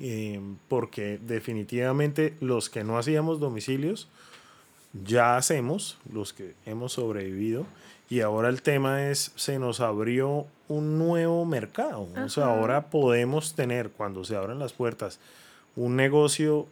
Eh, 0.00 0.40
porque 0.68 1.18
definitivamente 1.24 2.34
los 2.40 2.68
que 2.68 2.84
no 2.84 2.98
hacíamos 2.98 3.40
domicilios, 3.40 4.08
ya 5.04 5.36
hacemos, 5.36 5.98
los 6.12 6.32
que 6.32 6.54
hemos 6.66 6.92
sobrevivido, 6.92 7.66
y 8.10 8.20
ahora 8.20 8.48
el 8.48 8.62
tema 8.62 9.08
es, 9.08 9.32
se 9.34 9.58
nos 9.58 9.80
abrió 9.80 10.46
un 10.68 10.98
nuevo 10.98 11.44
mercado. 11.44 12.08
O 12.24 12.28
sea, 12.28 12.46
ahora 12.46 12.90
podemos 12.90 13.54
tener, 13.54 13.90
cuando 13.90 14.24
se 14.24 14.36
abran 14.36 14.58
las 14.58 14.72
puertas, 14.72 15.18
un 15.76 15.96
negocio 15.96 16.66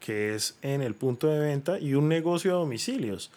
que 0.00 0.34
es 0.34 0.56
en 0.62 0.82
el 0.82 0.94
punto 0.94 1.28
de 1.28 1.40
venta 1.40 1.78
y 1.80 1.94
un 1.94 2.08
negocio 2.08 2.52
a 2.52 2.58
domicilios. 2.58 3.30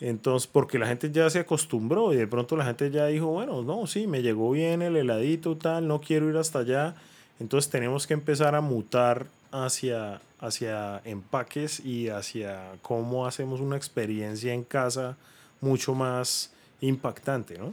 Entonces, 0.00 0.48
porque 0.50 0.78
la 0.78 0.86
gente 0.86 1.10
ya 1.10 1.28
se 1.28 1.40
acostumbró 1.40 2.12
y 2.12 2.16
de 2.16 2.26
pronto 2.26 2.56
la 2.56 2.64
gente 2.64 2.90
ya 2.90 3.06
dijo, 3.06 3.26
bueno, 3.26 3.62
no, 3.62 3.86
sí, 3.86 4.06
me 4.06 4.22
llegó 4.22 4.50
bien 4.50 4.82
el 4.82 4.96
heladito, 4.96 5.56
tal, 5.56 5.88
no 5.88 6.00
quiero 6.00 6.28
ir 6.30 6.36
hasta 6.36 6.60
allá. 6.60 6.94
Entonces 7.40 7.70
tenemos 7.70 8.06
que 8.06 8.14
empezar 8.14 8.54
a 8.54 8.60
mutar 8.60 9.26
hacia, 9.50 10.20
hacia 10.40 11.00
empaques 11.04 11.80
y 11.80 12.08
hacia 12.08 12.72
cómo 12.82 13.26
hacemos 13.26 13.60
una 13.60 13.76
experiencia 13.76 14.52
en 14.52 14.64
casa 14.64 15.16
mucho 15.60 15.94
más 15.94 16.52
impactante, 16.80 17.58
¿no? 17.58 17.72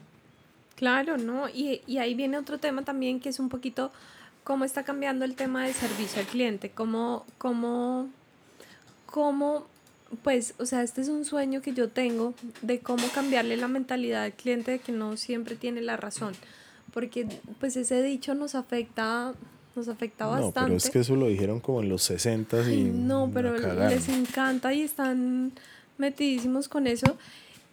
Claro, 0.75 1.17
¿no? 1.17 1.47
Y, 1.49 1.81
y 1.87 1.99
ahí 1.99 2.15
viene 2.15 2.37
otro 2.37 2.57
tema 2.57 2.83
también 2.83 3.19
que 3.19 3.29
es 3.29 3.39
un 3.39 3.49
poquito 3.49 3.91
cómo 4.43 4.65
está 4.65 4.83
cambiando 4.83 5.25
el 5.25 5.35
tema 5.35 5.65
del 5.65 5.73
servicio 5.73 6.21
al 6.21 6.27
cliente, 6.27 6.69
cómo, 6.69 7.25
cómo, 7.37 8.09
cómo 9.05 9.65
pues, 10.23 10.53
o 10.59 10.65
sea, 10.65 10.83
este 10.83 11.01
es 11.01 11.09
un 11.09 11.25
sueño 11.25 11.61
que 11.61 11.73
yo 11.73 11.89
tengo 11.89 12.33
de 12.61 12.79
cómo 12.79 13.07
cambiarle 13.09 13.57
la 13.57 13.67
mentalidad 13.67 14.23
al 14.23 14.33
cliente 14.33 14.71
de 14.71 14.79
que 14.79 14.91
no 14.91 15.17
siempre 15.17 15.55
tiene 15.55 15.81
la 15.81 15.97
razón, 15.97 16.33
porque 16.93 17.27
pues 17.59 17.75
ese 17.75 18.01
dicho 18.01 18.35
nos 18.35 18.55
afecta 18.55 19.33
nos 19.75 19.87
afecta 19.87 20.25
bastante. 20.25 20.59
No, 20.59 20.65
pero 20.65 20.77
es 20.77 20.89
que 20.89 20.99
eso 20.99 21.15
lo 21.15 21.27
dijeron 21.27 21.59
como 21.59 21.81
en 21.81 21.89
los 21.89 22.03
60 22.03 22.71
y 22.71 22.83
no, 22.83 23.29
pero 23.33 23.57
les 23.57 24.09
encanta 24.09 24.73
y 24.73 24.81
están 24.81 25.51
metidísimos 25.97 26.67
con 26.67 26.87
eso 26.87 27.17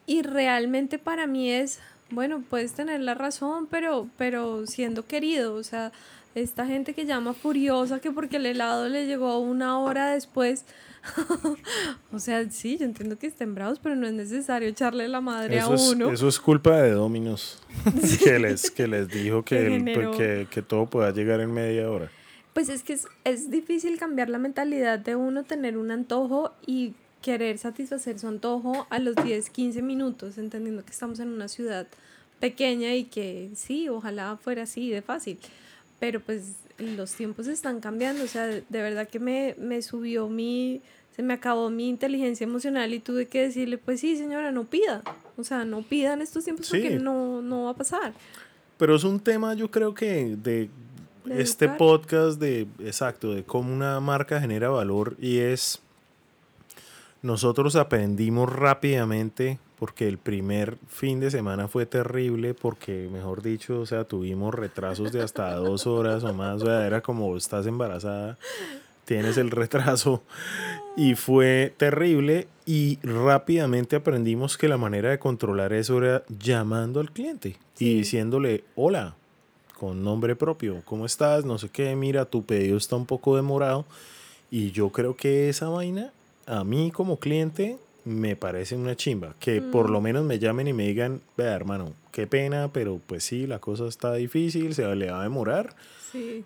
y 0.06 0.22
realmente 0.22 0.98
para 0.98 1.26
mí 1.26 1.50
es, 1.50 1.78
bueno, 2.10 2.42
puedes 2.48 2.72
tener 2.72 3.00
la 3.00 3.14
razón, 3.14 3.66
pero 3.70 4.08
pero 4.16 4.66
siendo 4.66 5.06
querido, 5.06 5.54
o 5.54 5.62
sea, 5.62 5.92
esta 6.34 6.66
gente 6.66 6.94
que 6.94 7.06
llama 7.06 7.34
furiosa 7.34 8.00
que 8.00 8.10
porque 8.10 8.36
el 8.36 8.46
helado 8.46 8.88
le 8.88 9.06
llegó 9.06 9.38
una 9.38 9.78
hora 9.78 10.12
después, 10.12 10.64
o 12.12 12.18
sea, 12.18 12.48
sí, 12.50 12.78
yo 12.78 12.84
entiendo 12.84 13.18
que 13.18 13.26
estén 13.26 13.54
bravos, 13.54 13.78
pero 13.82 13.96
no 13.96 14.06
es 14.06 14.12
necesario 14.12 14.68
echarle 14.68 15.08
la 15.08 15.20
madre 15.20 15.60
a 15.60 15.68
uno. 15.68 16.10
eso 16.10 16.28
es 16.28 16.38
culpa 16.38 16.80
de 16.80 16.92
Dominos, 16.92 17.60
que, 18.24 18.38
les, 18.38 18.70
que 18.70 18.86
les 18.86 19.08
dijo 19.08 19.44
que, 19.44 19.80
pues, 19.94 20.16
que, 20.16 20.46
que, 20.50 20.62
todo 20.62 20.86
pueda 20.86 21.12
llegar 21.12 21.40
en 21.40 21.52
media 21.52 21.90
hora. 21.90 22.10
Pues 22.52 22.68
es 22.68 22.82
que 22.82 22.92
es, 22.92 23.06
es 23.24 23.50
difícil 23.50 23.98
cambiar 23.98 24.28
la 24.28 24.38
mentalidad 24.38 24.98
de 24.98 25.16
uno 25.16 25.42
tener 25.44 25.76
un 25.76 25.90
antojo 25.90 26.52
y 26.66 26.94
querer 27.22 27.56
satisfacer 27.58 28.18
su 28.18 28.28
antojo 28.28 28.86
a 28.90 28.98
los 28.98 29.16
10, 29.16 29.48
15 29.50 29.80
minutos, 29.82 30.38
entendiendo 30.38 30.84
que 30.84 30.90
estamos 30.90 31.18
en 31.20 31.28
una 31.28 31.48
ciudad 31.48 31.86
pequeña 32.40 32.94
y 32.94 33.04
que 33.04 33.50
sí, 33.54 33.88
ojalá 33.88 34.36
fuera 34.36 34.64
así 34.64 34.90
de 34.90 35.00
fácil. 35.00 35.38
Pero 36.00 36.20
pues 36.20 36.56
los 36.78 37.12
tiempos 37.12 37.46
están 37.46 37.80
cambiando, 37.80 38.24
o 38.24 38.26
sea, 38.26 38.46
de, 38.46 38.62
verdad 38.70 39.08
que 39.08 39.18
me, 39.18 39.54
me 39.58 39.82
subió 39.82 40.28
mi, 40.28 40.82
se 41.14 41.22
me 41.22 41.34
acabó 41.34 41.70
mi 41.70 41.88
inteligencia 41.88 42.44
emocional 42.44 42.92
y 42.94 42.98
tuve 42.98 43.26
que 43.26 43.42
decirle, 43.42 43.78
pues 43.78 44.00
sí, 44.00 44.16
señora, 44.16 44.52
no 44.52 44.64
pida, 44.64 45.02
o 45.36 45.44
sea, 45.44 45.64
no 45.64 45.82
pidan 45.82 46.22
estos 46.22 46.44
tiempos 46.44 46.68
porque 46.68 46.98
no, 46.98 47.42
no 47.42 47.64
va 47.64 47.70
a 47.70 47.74
pasar. 47.74 48.12
Pero 48.78 48.96
es 48.96 49.04
un 49.04 49.20
tema, 49.20 49.54
yo 49.54 49.70
creo 49.70 49.94
que 49.94 50.36
de, 50.42 50.68
este 51.30 51.68
podcast 51.68 52.40
de, 52.40 52.66
exacto, 52.80 53.34
de 53.34 53.44
cómo 53.44 53.72
una 53.72 54.00
marca 54.00 54.40
genera 54.40 54.70
valor 54.70 55.16
y 55.20 55.38
es, 55.38 55.80
nosotros 57.22 57.76
aprendimos 57.76 58.52
rápidamente 58.52 59.58
porque 59.82 60.06
el 60.06 60.16
primer 60.16 60.78
fin 60.86 61.18
de 61.18 61.28
semana 61.28 61.66
fue 61.66 61.86
terrible 61.86 62.54
porque, 62.54 63.08
mejor 63.10 63.42
dicho, 63.42 63.80
o 63.80 63.84
sea, 63.84 64.04
tuvimos 64.04 64.54
retrasos 64.54 65.10
de 65.10 65.20
hasta 65.20 65.56
dos 65.56 65.88
horas 65.88 66.22
o 66.22 66.32
más, 66.32 66.62
o 66.62 66.66
sea, 66.66 66.86
era 66.86 67.00
como 67.00 67.36
estás 67.36 67.66
embarazada, 67.66 68.38
tienes 69.04 69.38
el 69.38 69.50
retraso 69.50 70.22
y 70.96 71.16
fue 71.16 71.74
terrible 71.78 72.46
y 72.64 73.00
rápidamente 73.02 73.96
aprendimos 73.96 74.56
que 74.56 74.68
la 74.68 74.76
manera 74.76 75.10
de 75.10 75.18
controlar 75.18 75.72
eso 75.72 75.98
era 75.98 76.22
llamando 76.28 77.00
al 77.00 77.10
cliente 77.10 77.56
y 77.80 77.92
diciéndole, 77.92 78.62
hola, 78.76 79.16
con 79.76 80.04
nombre 80.04 80.36
propio, 80.36 80.82
¿cómo 80.84 81.06
estás? 81.06 81.44
No 81.44 81.58
sé 81.58 81.70
qué, 81.70 81.96
mira, 81.96 82.24
tu 82.24 82.44
pedido 82.44 82.76
está 82.76 82.94
un 82.94 83.06
poco 83.06 83.34
demorado 83.34 83.84
y 84.48 84.70
yo 84.70 84.90
creo 84.90 85.16
que 85.16 85.48
esa 85.48 85.70
vaina, 85.70 86.12
a 86.46 86.62
mí 86.62 86.92
como 86.92 87.16
cliente, 87.16 87.78
me 88.04 88.36
parece 88.36 88.76
una 88.76 88.96
chimba. 88.96 89.34
Que 89.38 89.60
por 89.60 89.90
lo 89.90 90.00
mm. 90.00 90.04
menos 90.04 90.24
me 90.24 90.38
llamen 90.38 90.68
y 90.68 90.72
me 90.72 90.86
digan, 90.86 91.20
vea 91.36 91.54
hermano, 91.54 91.92
qué 92.10 92.26
pena, 92.26 92.70
pero 92.72 93.00
pues 93.06 93.24
sí, 93.24 93.46
la 93.46 93.58
cosa 93.58 93.86
está 93.86 94.14
difícil, 94.14 94.74
se 94.74 94.94
le 94.94 95.10
va 95.10 95.20
a 95.20 95.24
demorar. 95.24 95.74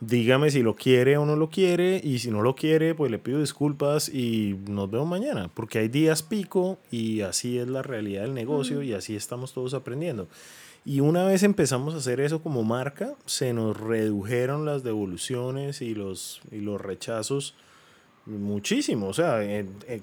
Dígame 0.00 0.52
si 0.52 0.62
lo 0.62 0.76
quiere 0.76 1.16
o 1.16 1.26
no 1.26 1.34
lo 1.34 1.50
quiere 1.50 2.00
y 2.02 2.20
si 2.20 2.30
no 2.30 2.40
lo 2.40 2.54
quiere, 2.54 2.94
pues 2.94 3.10
le 3.10 3.18
pido 3.18 3.40
disculpas 3.40 4.08
y 4.08 4.56
nos 4.68 4.88
vemos 4.88 5.08
mañana, 5.08 5.50
porque 5.52 5.80
hay 5.80 5.88
días 5.88 6.22
pico 6.22 6.78
y 6.92 7.22
así 7.22 7.58
es 7.58 7.66
la 7.66 7.82
realidad 7.82 8.22
del 8.22 8.34
negocio 8.34 8.78
mm. 8.78 8.82
y 8.84 8.92
así 8.92 9.16
estamos 9.16 9.52
todos 9.52 9.74
aprendiendo. 9.74 10.28
Y 10.84 11.00
una 11.00 11.24
vez 11.24 11.42
empezamos 11.42 11.94
a 11.94 11.96
hacer 11.96 12.20
eso 12.20 12.40
como 12.40 12.62
marca, 12.62 13.16
se 13.26 13.52
nos 13.52 13.76
redujeron 13.76 14.64
las 14.64 14.84
devoluciones 14.84 15.82
y 15.82 15.96
los, 15.96 16.40
y 16.52 16.60
los 16.60 16.80
rechazos 16.80 17.56
Muchísimo, 18.26 19.08
o 19.08 19.12
sea, 19.14 19.40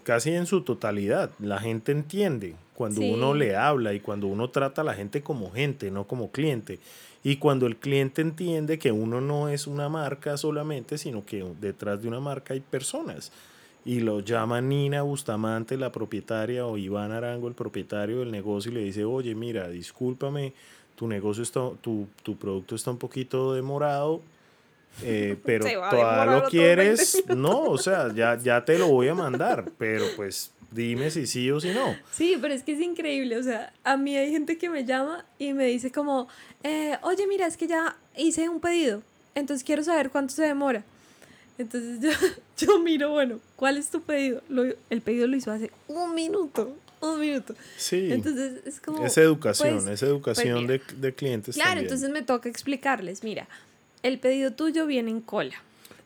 casi 0.04 0.32
en 0.32 0.46
su 0.46 0.62
totalidad. 0.62 1.32
La 1.40 1.60
gente 1.60 1.92
entiende 1.92 2.56
cuando 2.74 3.02
uno 3.02 3.34
le 3.34 3.56
habla 3.56 3.94
y 3.94 4.00
cuando 4.00 4.28
uno 4.28 4.50
trata 4.50 4.82
a 4.82 4.86
la 4.86 4.94
gente 4.94 5.22
como 5.22 5.52
gente, 5.52 5.92
no 5.92 6.06
como 6.06 6.32
cliente. 6.32 6.80
Y 7.24 7.38
cuando 7.38 7.68
el 7.68 7.78
cliente 7.78 8.22
entiende 8.22 8.80
que 8.80 8.92
uno 8.92 9.22
no 9.22 9.50
es 9.50 9.68
una 9.68 9.90
marca 9.90 10.38
solamente, 10.38 10.98
sino 10.98 11.26
que 11.26 11.46
detrás 11.62 12.02
de 12.02 12.08
una 12.08 12.20
marca 12.20 12.54
hay 12.54 12.62
personas. 12.62 13.32
Y 13.86 14.00
lo 14.00 14.22
llama 14.22 14.62
Nina 14.62 15.02
Bustamante, 15.02 15.78
la 15.78 15.92
propietaria, 15.92 16.66
o 16.66 16.78
Iván 16.78 17.12
Arango, 17.12 17.50
el 17.50 17.54
propietario 17.54 18.20
del 18.20 18.32
negocio, 18.32 18.72
y 18.72 18.76
le 18.76 18.84
dice, 18.84 19.04
oye, 19.04 19.36
mira, 19.36 19.68
discúlpame, 19.68 20.54
tu 20.96 21.08
negocio 21.08 21.44
está, 21.44 21.70
tu, 21.82 22.08
tu 22.24 22.38
producto 22.38 22.76
está 22.76 22.92
un 22.92 22.98
poquito 22.98 23.54
demorado, 23.54 24.22
eh, 25.02 25.36
pero 25.46 25.66
todavía 25.66 26.40
lo 26.40 26.50
quieres, 26.50 27.24
no, 27.36 27.64
o 27.64 27.78
sea, 27.78 28.14
ya, 28.14 28.38
ya 28.38 28.64
te 28.64 28.78
lo 28.78 28.88
voy 28.88 29.08
a 29.08 29.16
mandar, 29.16 29.72
pero 29.78 30.06
pues 30.16 30.52
dime 30.72 31.12
si 31.12 31.28
sí 31.28 31.50
o 31.52 31.60
si 31.60 31.72
no. 31.72 31.96
Sí, 32.12 32.38
pero 32.42 32.54
es 32.54 32.64
que 32.64 32.74
es 32.74 32.82
increíble, 32.82 33.38
o 33.38 33.44
sea, 33.44 33.74
a 33.84 33.98
mí 33.98 34.16
hay 34.16 34.32
gente 34.32 34.58
que 34.58 34.70
me 34.70 34.86
llama 34.86 35.26
y 35.40 35.54
me 35.54 35.66
dice 35.66 35.92
como, 35.92 36.28
eh, 36.64 36.98
oye, 37.02 37.28
mira, 37.28 37.48
es 37.48 37.58
que 37.58 37.68
ya 37.68 37.96
hice 38.18 38.50
un 38.50 38.60
pedido, 38.60 39.02
entonces 39.36 39.64
quiero 39.64 39.84
saber 39.84 40.10
cuánto 40.10 40.34
se 40.34 40.44
demora. 40.44 40.84
Entonces 41.58 42.00
yo, 42.00 42.10
yo 42.66 42.80
miro, 42.80 43.12
bueno, 43.12 43.40
¿cuál 43.56 43.78
es 43.78 43.90
tu 43.90 44.02
pedido? 44.02 44.42
el 44.90 45.02
pedido 45.02 45.28
lo 45.28 45.36
hizo 45.36 45.52
hace 45.52 45.72
un 45.88 46.16
minuto, 46.16 46.76
un 47.00 47.20
minuto. 47.20 47.56
Sí. 47.78 48.12
Entonces 48.12 48.66
es 48.66 48.80
como... 48.80 49.06
Es 49.06 49.18
educación, 49.18 49.84
pues, 49.84 49.88
es 49.88 50.04
educación 50.04 50.66
pues 50.66 50.82
de, 50.88 50.96
de, 50.98 51.14
clientes. 51.14 51.56
Claro, 51.56 51.80
entonces 51.80 52.10
me 52.10 52.24
toca 52.24 52.50
explicarles, 52.50 53.24
mira, 53.24 53.48
el 54.04 54.20
pedido 54.20 54.52
tuyo 54.52 54.86
viene 54.86 55.10
en 55.12 55.22
cola. 55.22 55.56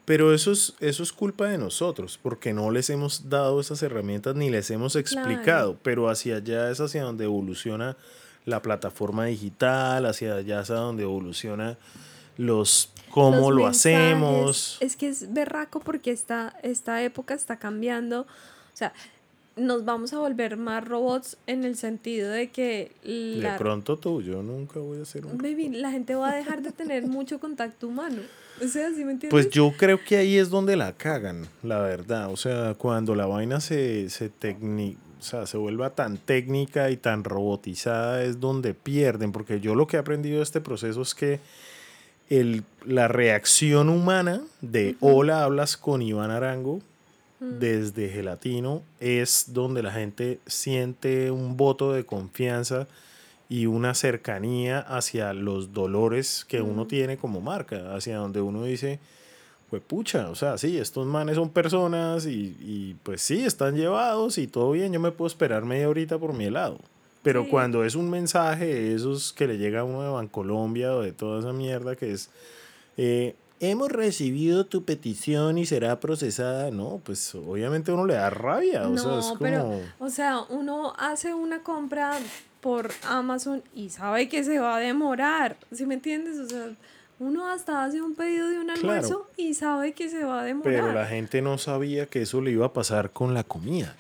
Pero 0.06 0.34
eso 0.34 0.54
es, 0.54 0.74
eso 0.80 1.04
es 1.04 1.12
culpa 1.12 1.48
de 1.48 1.58
nosotros, 1.58 2.18
porque 2.24 2.54
no 2.54 2.72
les 2.72 2.90
hemos 2.90 3.30
dado 3.30 3.60
esas 3.60 3.84
herramientas 3.84 4.36
ni 4.36 4.50
les 4.50 4.72
hemos 4.72 4.96
explicado, 4.96 5.78
pero 5.84 6.08
hacia 6.08 6.38
allá 6.38 6.72
es 6.72 6.80
hacia 6.80 7.04
donde 7.04 7.26
evoluciona 7.26 7.98
la 8.46 8.62
plataforma 8.62 9.26
digital, 9.26 10.06
hacia 10.06 10.36
allá 10.36 10.62
es 10.62 10.70
hacia 10.70 10.76
donde 10.76 11.04
evoluciona 11.04 11.78
los 12.38 12.90
cómo 13.10 13.52
lo 13.52 13.68
hacemos. 13.68 14.78
Es 14.80 14.96
que 14.96 15.10
es 15.10 15.34
berraco 15.34 15.82
porque 15.82 16.12
esta, 16.12 16.56
esta 16.64 17.04
época 17.04 17.34
está 17.34 17.58
cambiando. 17.58 18.22
O 18.22 18.78
sea, 18.78 18.94
nos 19.58 19.86
vamos 19.86 20.14
a 20.14 20.20
volver 20.20 20.58
más 20.58 20.88
robots 20.88 21.38
en 21.48 21.64
el 21.64 21.76
sentido 21.76 22.32
de 22.32 22.50
que... 22.50 22.92
de 23.04 23.56
pronto 23.58 23.98
tú, 23.98 24.22
yo 24.22 24.44
nunca 24.44 24.80
voy 24.80 25.02
a 25.02 25.06
ser 25.06 25.26
un... 25.26 25.38
Baby, 25.38 25.70
la 25.70 25.92
gente 25.92 26.16
va 26.16 26.32
a 26.32 26.36
dejar 26.36 26.62
de 26.62 26.72
tener 26.72 27.08
mucho 27.08 27.40
contacto 27.40 27.88
humano. 27.88 28.22
O 28.64 28.68
sea, 28.68 28.90
¿sí 28.90 29.06
me 29.06 29.12
entiendes? 29.12 29.30
Pues 29.30 29.50
yo 29.50 29.72
creo 29.78 30.04
que 30.04 30.18
ahí 30.18 30.38
es 30.38 30.50
donde 30.50 30.76
la 30.76 30.94
cagan, 30.94 31.48
la 31.62 31.80
verdad. 31.80 32.32
O 32.32 32.38
sea, 32.38 32.74
cuando 32.76 33.14
la 33.14 33.28
vaina 33.28 33.60
se, 33.60 34.10
se 34.10 34.26
o 34.28 35.24
sea, 35.24 35.46
se 35.46 35.58
vuelva 35.58 35.92
tan 35.92 36.18
técnica 36.18 36.90
y 36.90 36.98
tan 36.98 37.24
robotizada 37.24 38.24
es 38.24 38.40
donde 38.40 38.74
pierden. 38.74 39.32
Porque 39.32 39.60
yo 39.60 39.76
lo 39.76 39.86
que 39.86 39.98
he 39.98 40.00
aprendido 40.00 40.38
de 40.38 40.44
este 40.44 40.60
proceso 40.60 41.04
es 41.04 41.14
que 41.14 41.40
el, 42.30 42.64
la 42.86 43.08
reacción 43.08 43.90
humana 43.90 44.42
de 44.62 44.96
hola, 45.00 45.44
hablas 45.44 45.78
con 45.78 46.02
Iván 46.02 46.32
Arango, 46.32 46.82
desde 47.40 48.10
Gelatino 48.10 48.82
es 49.00 49.46
donde 49.54 49.84
la 49.84 49.92
gente 49.92 50.40
siente 50.48 51.32
un 51.32 51.56
voto 51.58 51.94
de 51.94 52.06
confianza 52.06 52.88
y 53.50 53.66
una 53.66 53.94
cercanía 53.94 54.80
hacia 54.80 55.34
los 55.34 55.74
dolores 55.74 56.46
que 56.48 56.62
uno 56.62 56.88
tiene 56.88 57.18
como 57.18 57.40
marca, 57.40 57.96
hacia 57.96 58.18
donde 58.18 58.42
uno 58.42 58.64
dice, 58.64 59.00
pues 59.70 59.82
pucha, 59.82 60.30
o 60.30 60.36
sea, 60.36 60.58
sí, 60.58 60.78
estos 60.78 61.06
manes 61.06 61.36
son 61.36 61.50
personas 61.50 62.26
y, 62.26 62.58
y, 62.60 62.96
pues 63.04 63.22
sí, 63.22 63.46
están 63.46 63.76
llevados 63.76 64.38
y 64.38 64.48
todo 64.48 64.72
bien, 64.72 64.92
yo 64.92 65.00
me 65.00 65.12
puedo 65.12 65.28
esperar 65.28 65.64
media 65.64 65.90
horita 65.90 66.18
por 66.18 66.34
mi 66.34 66.46
helado. 66.46 66.80
Pero 67.24 67.50
cuando 67.50 67.84
es 67.84 67.96
un 67.96 68.10
mensaje, 68.10 68.94
esos 68.94 69.34
que 69.34 69.48
le 69.48 69.58
llega 69.58 69.82
a 69.82 69.84
uno 69.84 70.02
de 70.02 70.10
Bancolombia 70.10 70.96
o 70.96 71.02
de 71.02 71.12
toda 71.12 71.40
esa 71.40 71.52
mierda 71.52 71.98
que 71.98 72.14
es, 72.14 72.30
eh, 72.96 73.36
hemos 73.60 73.92
recibido 73.92 74.66
tu 74.66 74.84
petición 74.84 75.58
y 75.58 75.66
será 75.66 76.00
procesada, 76.00 76.72
no, 76.72 77.02
pues 77.04 77.34
obviamente 77.36 77.92
uno 77.92 78.06
le 78.06 78.16
da 78.16 78.30
rabia. 78.30 78.88
o 78.88 78.98
sea, 78.98 79.20
es 79.20 79.26
como... 79.26 79.40
pero, 79.40 79.80
o 80.00 80.10
sea, 80.10 80.42
uno 80.50 80.94
hace 80.98 81.34
una 81.34 81.64
compra 81.64 82.14
por 82.62 82.92
Amazon 83.08 83.64
y 83.74 83.90
sabe 83.90 84.30
que 84.30 84.44
se 84.44 84.60
va 84.60 84.78
a 84.78 84.80
demorar, 84.80 85.58
¿sí 85.72 85.86
me 85.86 85.96
entiendes? 85.96 86.38
O 86.40 86.48
sea, 86.48 86.70
uno 87.20 87.48
hasta 87.48 87.84
hace 87.84 88.02
un 88.02 88.14
pedido 88.14 88.48
de 88.48 88.60
un 88.60 88.70
almuerzo 88.70 89.28
y 89.38 89.54
sabe 89.56 89.94
que 89.94 90.10
se 90.10 90.24
va 90.24 90.42
a 90.42 90.44
demorar. 90.44 90.74
Pero 90.74 90.94
la 90.94 91.08
gente 91.08 91.42
no 91.42 91.58
sabía 91.58 92.06
que 92.06 92.22
eso 92.22 92.42
le 92.42 92.52
iba 92.52 92.68
a 92.68 92.74
pasar 92.74 93.10
con 93.12 93.34
la 93.34 93.44
comida. 93.44 93.96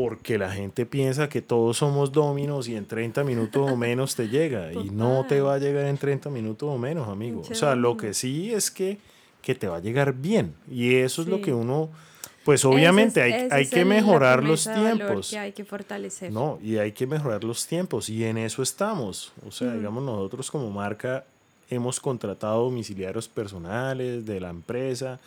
Porque 0.00 0.38
la 0.38 0.52
gente 0.52 0.86
piensa 0.86 1.28
que 1.28 1.42
todos 1.42 1.78
somos 1.78 2.12
dominos 2.12 2.68
y 2.68 2.76
en 2.76 2.86
30 2.86 3.24
minutos 3.24 3.68
o 3.68 3.76
menos 3.76 4.14
te 4.14 4.28
llega. 4.28 4.72
y 4.72 4.90
no 4.90 5.26
te 5.28 5.40
va 5.40 5.54
a 5.54 5.58
llegar 5.58 5.86
en 5.86 5.98
30 5.98 6.30
minutos 6.30 6.68
o 6.68 6.78
menos, 6.78 7.08
amigo. 7.08 7.42
O 7.50 7.54
sea, 7.54 7.74
lo 7.74 7.96
que 7.96 8.14
sí 8.14 8.52
es 8.54 8.70
que, 8.70 8.98
que 9.42 9.56
te 9.56 9.66
va 9.66 9.78
a 9.78 9.80
llegar 9.80 10.12
bien. 10.12 10.54
Y 10.70 10.94
eso 10.94 11.22
es 11.22 11.28
lo 11.28 11.40
que 11.40 11.52
uno... 11.52 11.90
Pues 12.44 12.64
obviamente 12.64 13.20
hay, 13.20 13.48
hay 13.50 13.66
que 13.66 13.84
mejorar 13.84 14.44
los 14.44 14.64
tiempos. 14.64 15.30
Que 15.30 15.38
hay 15.38 15.52
que 15.52 15.64
fortalecer. 15.64 16.32
No, 16.32 16.60
y 16.62 16.78
hay 16.78 16.92
que 16.92 17.06
mejorar 17.06 17.42
los 17.42 17.66
tiempos. 17.66 18.08
Y 18.08 18.24
en 18.24 18.38
eso 18.38 18.62
estamos. 18.62 19.32
O 19.46 19.50
sea, 19.50 19.74
digamos, 19.74 20.04
nosotros 20.04 20.48
como 20.50 20.70
marca 20.70 21.24
hemos 21.70 21.98
contratado 21.98 22.62
domiciliarios 22.62 23.28
personales 23.28 24.24
de 24.24 24.40
la 24.40 24.50
empresa, 24.50 25.18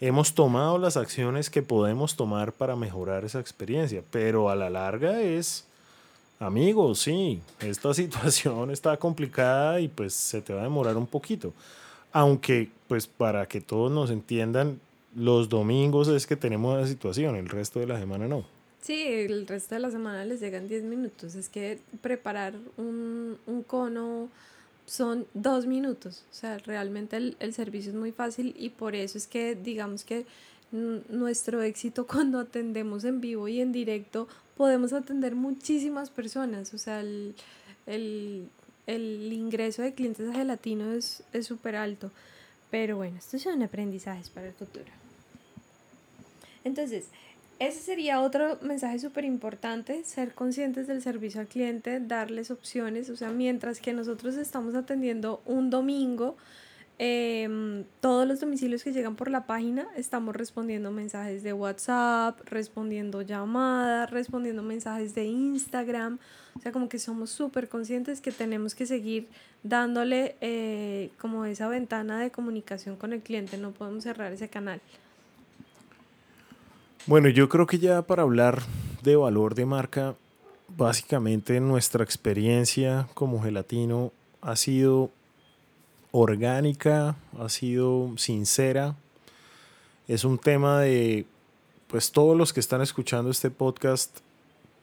hemos 0.00 0.34
tomado 0.34 0.78
las 0.78 0.96
acciones 0.96 1.50
que 1.50 1.62
podemos 1.62 2.16
tomar 2.16 2.52
para 2.52 2.76
mejorar 2.76 3.24
esa 3.24 3.40
experiencia, 3.40 4.02
pero 4.10 4.50
a 4.50 4.56
la 4.56 4.70
larga 4.70 5.20
es, 5.20 5.64
amigos, 6.38 7.00
sí, 7.00 7.40
esta 7.60 7.92
situación 7.94 8.70
está 8.70 8.96
complicada 8.96 9.80
y 9.80 9.88
pues 9.88 10.14
se 10.14 10.40
te 10.40 10.54
va 10.54 10.60
a 10.60 10.64
demorar 10.64 10.96
un 10.96 11.06
poquito. 11.06 11.52
Aunque, 12.12 12.70
pues 12.86 13.06
para 13.06 13.46
que 13.46 13.60
todos 13.60 13.92
nos 13.92 14.10
entiendan, 14.10 14.80
los 15.14 15.48
domingos 15.48 16.08
es 16.08 16.26
que 16.26 16.36
tenemos 16.36 16.78
la 16.78 16.86
situación, 16.86 17.36
el 17.36 17.48
resto 17.48 17.80
de 17.80 17.86
la 17.86 17.98
semana 17.98 18.28
no. 18.28 18.44
Sí, 18.80 19.02
el 19.02 19.46
resto 19.46 19.74
de 19.74 19.80
la 19.80 19.90
semana 19.90 20.24
les 20.24 20.40
llegan 20.40 20.68
10 20.68 20.84
minutos. 20.84 21.34
Es 21.34 21.48
que 21.48 21.80
preparar 22.00 22.54
un, 22.76 23.36
un 23.46 23.62
cono 23.62 24.28
son 24.88 25.26
dos 25.34 25.66
minutos. 25.66 26.24
O 26.30 26.34
sea, 26.34 26.58
realmente 26.58 27.16
el, 27.16 27.36
el, 27.40 27.52
servicio 27.52 27.92
es 27.92 27.96
muy 27.96 28.10
fácil 28.10 28.54
y 28.58 28.70
por 28.70 28.94
eso 28.94 29.18
es 29.18 29.26
que 29.26 29.54
digamos 29.54 30.02
que 30.02 30.26
nuestro 30.72 31.62
éxito 31.62 32.06
cuando 32.12 32.38
atendemos 32.38 33.04
en 33.04 33.20
vivo 33.20 33.48
y 33.48 33.60
en 33.60 33.70
directo 33.70 34.28
podemos 34.56 34.92
atender 34.92 35.34
muchísimas 35.34 36.10
personas. 36.10 36.72
O 36.74 36.78
sea, 36.78 37.00
el, 37.00 37.34
el, 37.86 38.48
el 38.86 39.32
ingreso 39.32 39.82
de 39.82 39.94
clientes 39.94 40.28
a 40.28 40.32
gelatino 40.32 40.92
es 40.92 41.22
súper 41.42 41.76
alto. 41.76 42.10
Pero 42.70 42.96
bueno, 42.96 43.18
estos 43.18 43.42
son 43.42 43.62
aprendizajes 43.62 44.28
para 44.30 44.48
el 44.48 44.54
futuro. 44.54 44.86
Entonces, 46.64 47.06
ese 47.58 47.80
sería 47.80 48.20
otro 48.20 48.58
mensaje 48.62 48.98
súper 49.00 49.24
importante, 49.24 50.04
ser 50.04 50.32
conscientes 50.34 50.86
del 50.86 51.02
servicio 51.02 51.40
al 51.40 51.48
cliente, 51.48 51.98
darles 51.98 52.52
opciones, 52.52 53.10
o 53.10 53.16
sea, 53.16 53.30
mientras 53.30 53.80
que 53.80 53.92
nosotros 53.92 54.36
estamos 54.36 54.76
atendiendo 54.76 55.42
un 55.44 55.68
domingo, 55.68 56.36
em, 56.98 57.84
todos 58.00 58.28
los 58.28 58.40
domicilios 58.40 58.84
que 58.84 58.92
llegan 58.92 59.16
por 59.16 59.28
la 59.30 59.46
página, 59.46 59.88
estamos 59.96 60.36
respondiendo 60.36 60.92
mensajes 60.92 61.42
de 61.42 61.52
WhatsApp, 61.52 62.40
respondiendo 62.44 63.22
llamadas, 63.22 64.10
respondiendo 64.10 64.62
mensajes 64.62 65.14
de 65.16 65.24
Instagram, 65.24 66.20
o 66.56 66.60
sea, 66.60 66.70
como 66.70 66.88
que 66.88 67.00
somos 67.00 67.30
súper 67.30 67.68
conscientes 67.68 68.20
que 68.20 68.30
tenemos 68.30 68.76
que 68.76 68.86
seguir 68.86 69.28
dándole 69.64 70.36
eh, 70.40 71.10
como 71.20 71.44
esa 71.44 71.66
ventana 71.68 72.20
de 72.20 72.30
comunicación 72.30 72.96
con 72.96 73.12
el 73.12 73.20
cliente, 73.20 73.58
no 73.58 73.72
podemos 73.72 74.04
cerrar 74.04 74.32
ese 74.32 74.48
canal. 74.48 74.80
Bueno, 77.08 77.30
yo 77.30 77.48
creo 77.48 77.66
que 77.66 77.78
ya 77.78 78.02
para 78.02 78.22
hablar 78.22 78.60
de 79.02 79.16
valor 79.16 79.54
de 79.54 79.64
marca, 79.64 80.14
básicamente 80.76 81.58
nuestra 81.58 82.04
experiencia 82.04 83.08
como 83.14 83.42
gelatino 83.42 84.12
ha 84.42 84.56
sido 84.56 85.10
orgánica, 86.10 87.16
ha 87.38 87.48
sido 87.48 88.12
sincera. 88.18 88.94
Es 90.06 90.24
un 90.24 90.36
tema 90.36 90.80
de, 90.80 91.24
pues 91.86 92.12
todos 92.12 92.36
los 92.36 92.52
que 92.52 92.60
están 92.60 92.82
escuchando 92.82 93.30
este 93.30 93.50
podcast, 93.50 94.18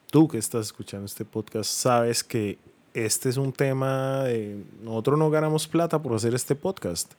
tú 0.09 0.27
que 0.27 0.39
estás 0.39 0.65
escuchando 0.65 1.05
este 1.05 1.25
podcast, 1.25 1.69
sabes 1.69 2.23
que 2.23 2.57
este 2.95 3.29
es 3.29 3.37
un 3.37 3.53
tema 3.53 4.23
de, 4.23 4.63
nosotros 4.81 5.19
no 5.19 5.29
ganamos 5.29 5.67
plata 5.67 6.01
por 6.01 6.15
hacer 6.15 6.33
este 6.33 6.55
podcast 6.55 7.13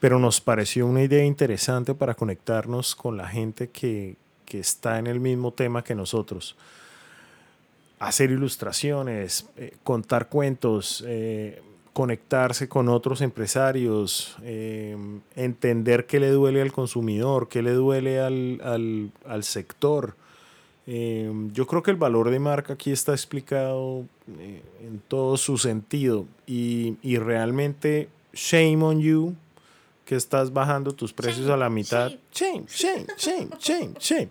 pero 0.00 0.18
nos 0.18 0.40
pareció 0.40 0.86
una 0.86 1.02
idea 1.02 1.24
interesante 1.24 1.94
para 1.94 2.14
conectarnos 2.14 2.94
con 2.94 3.16
la 3.16 3.28
gente 3.28 3.68
que, 3.70 4.16
que 4.44 4.60
está 4.60 4.98
en 4.98 5.06
el 5.06 5.20
mismo 5.20 5.52
tema 5.52 5.82
que 5.82 5.94
nosotros. 5.94 6.56
Hacer 7.98 8.30
ilustraciones, 8.30 9.46
eh, 9.56 9.74
contar 9.82 10.28
cuentos, 10.28 11.02
eh, 11.06 11.62
conectarse 11.94 12.68
con 12.68 12.90
otros 12.90 13.22
empresarios, 13.22 14.36
eh, 14.42 14.96
entender 15.34 16.04
qué 16.04 16.20
le 16.20 16.28
duele 16.30 16.60
al 16.60 16.72
consumidor, 16.72 17.48
qué 17.48 17.62
le 17.62 17.72
duele 17.72 18.20
al, 18.20 18.60
al, 18.62 19.10
al 19.26 19.44
sector. 19.44 20.14
yo 20.86 21.66
creo 21.66 21.82
que 21.82 21.90
el 21.90 21.96
valor 21.96 22.30
de 22.30 22.38
marca 22.38 22.74
aquí 22.74 22.92
está 22.92 23.12
explicado 23.12 24.04
en 24.28 25.02
todo 25.08 25.36
su 25.36 25.58
sentido 25.58 26.26
y, 26.46 26.96
y 27.02 27.16
realmente 27.16 28.08
shame 28.32 28.84
on 28.84 29.00
you 29.00 29.34
que 30.06 30.14
estás 30.14 30.52
bajando 30.52 30.92
tus 30.92 31.12
precios 31.12 31.50
a 31.50 31.56
la 31.56 31.68
mitad. 31.68 32.12
Shame, 32.32 32.64
shame, 32.68 33.06
shame, 33.18 33.48
shame, 33.58 33.94
shame. 33.98 34.28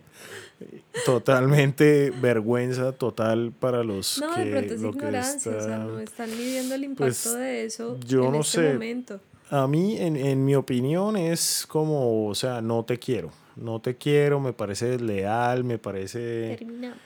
Totalmente 1.04 2.10
vergüenza 2.10 2.92
total 2.92 3.52
para 3.52 3.84
los 3.84 4.18
no, 4.18 4.34
que 4.34 4.40
de 4.40 4.50
pronto 4.50 4.74
es 4.74 4.82
ignorancia, 4.82 5.52
o 5.52 5.60
sea, 5.60 5.78
no 5.78 5.98
están 6.00 6.30
midiendo 6.30 6.74
el 6.74 6.84
impacto 6.84 7.04
pues, 7.04 7.34
de 7.34 7.64
eso 7.66 7.98
yo 8.06 8.30
no 8.30 8.40
este 8.40 8.62
sé. 8.62 8.72
momento. 8.72 9.20
A 9.50 9.68
mí, 9.68 9.98
en, 9.98 10.16
en 10.16 10.44
mi 10.44 10.54
opinión, 10.56 11.16
es 11.16 11.66
como, 11.68 12.26
o 12.26 12.34
sea, 12.34 12.60
no 12.62 12.84
te 12.84 12.98
quiero. 12.98 13.30
No 13.54 13.80
te 13.80 13.96
quiero, 13.96 14.40
me 14.40 14.52
parece 14.52 14.86
desleal, 14.86 15.62
me 15.62 15.78
parece... 15.78 16.56
Terminamos. 16.58 16.98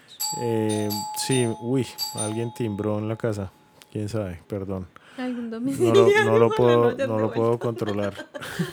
Eh, 0.43 0.89
sí, 1.27 1.47
uy, 1.61 1.87
alguien 2.15 2.55
timbró 2.55 2.99
en 2.99 3.09
la 3.09 3.17
casa. 3.17 3.53
Quién 3.93 4.09
sabe, 4.09 4.41
perdón. 4.47 4.87
No 5.19 5.93
lo, 5.95 6.25
no 6.25 6.39
lo 6.39 6.51
puedo, 6.51 6.97
no 7.07 7.19
lo 7.19 7.33
puedo 7.33 7.59
controlar. 7.59 8.15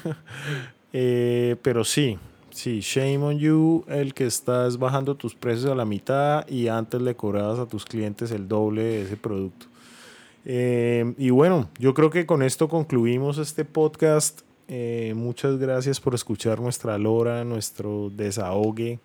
eh, 0.93 1.55
pero 1.61 1.83
sí, 1.83 2.17
sí, 2.51 2.79
shame 2.79 3.17
on 3.17 3.37
you, 3.37 3.83
el 3.87 4.13
que 4.13 4.25
estás 4.25 4.77
bajando 4.77 5.15
tus 5.15 5.35
precios 5.35 5.71
a 5.71 5.75
la 5.75 5.85
mitad 5.85 6.47
y 6.47 6.67
antes 6.67 7.01
le 7.01 7.15
cobrabas 7.15 7.59
a 7.59 7.67
tus 7.67 7.85
clientes 7.85 8.31
el 8.31 8.47
doble 8.47 8.83
de 8.83 9.01
ese 9.03 9.17
producto. 9.17 9.67
Eh, 10.45 11.13
y 11.17 11.29
bueno, 11.29 11.69
yo 11.77 11.93
creo 11.93 12.09
que 12.09 12.25
con 12.25 12.41
esto 12.41 12.69
concluimos 12.69 13.37
este 13.37 13.65
podcast. 13.65 14.41
Eh, 14.69 15.13
muchas 15.15 15.57
gracias 15.57 15.99
por 15.99 16.15
escuchar 16.15 16.61
nuestra 16.61 16.97
lora, 16.97 17.43
nuestro 17.43 18.09
desahogue. 18.09 18.99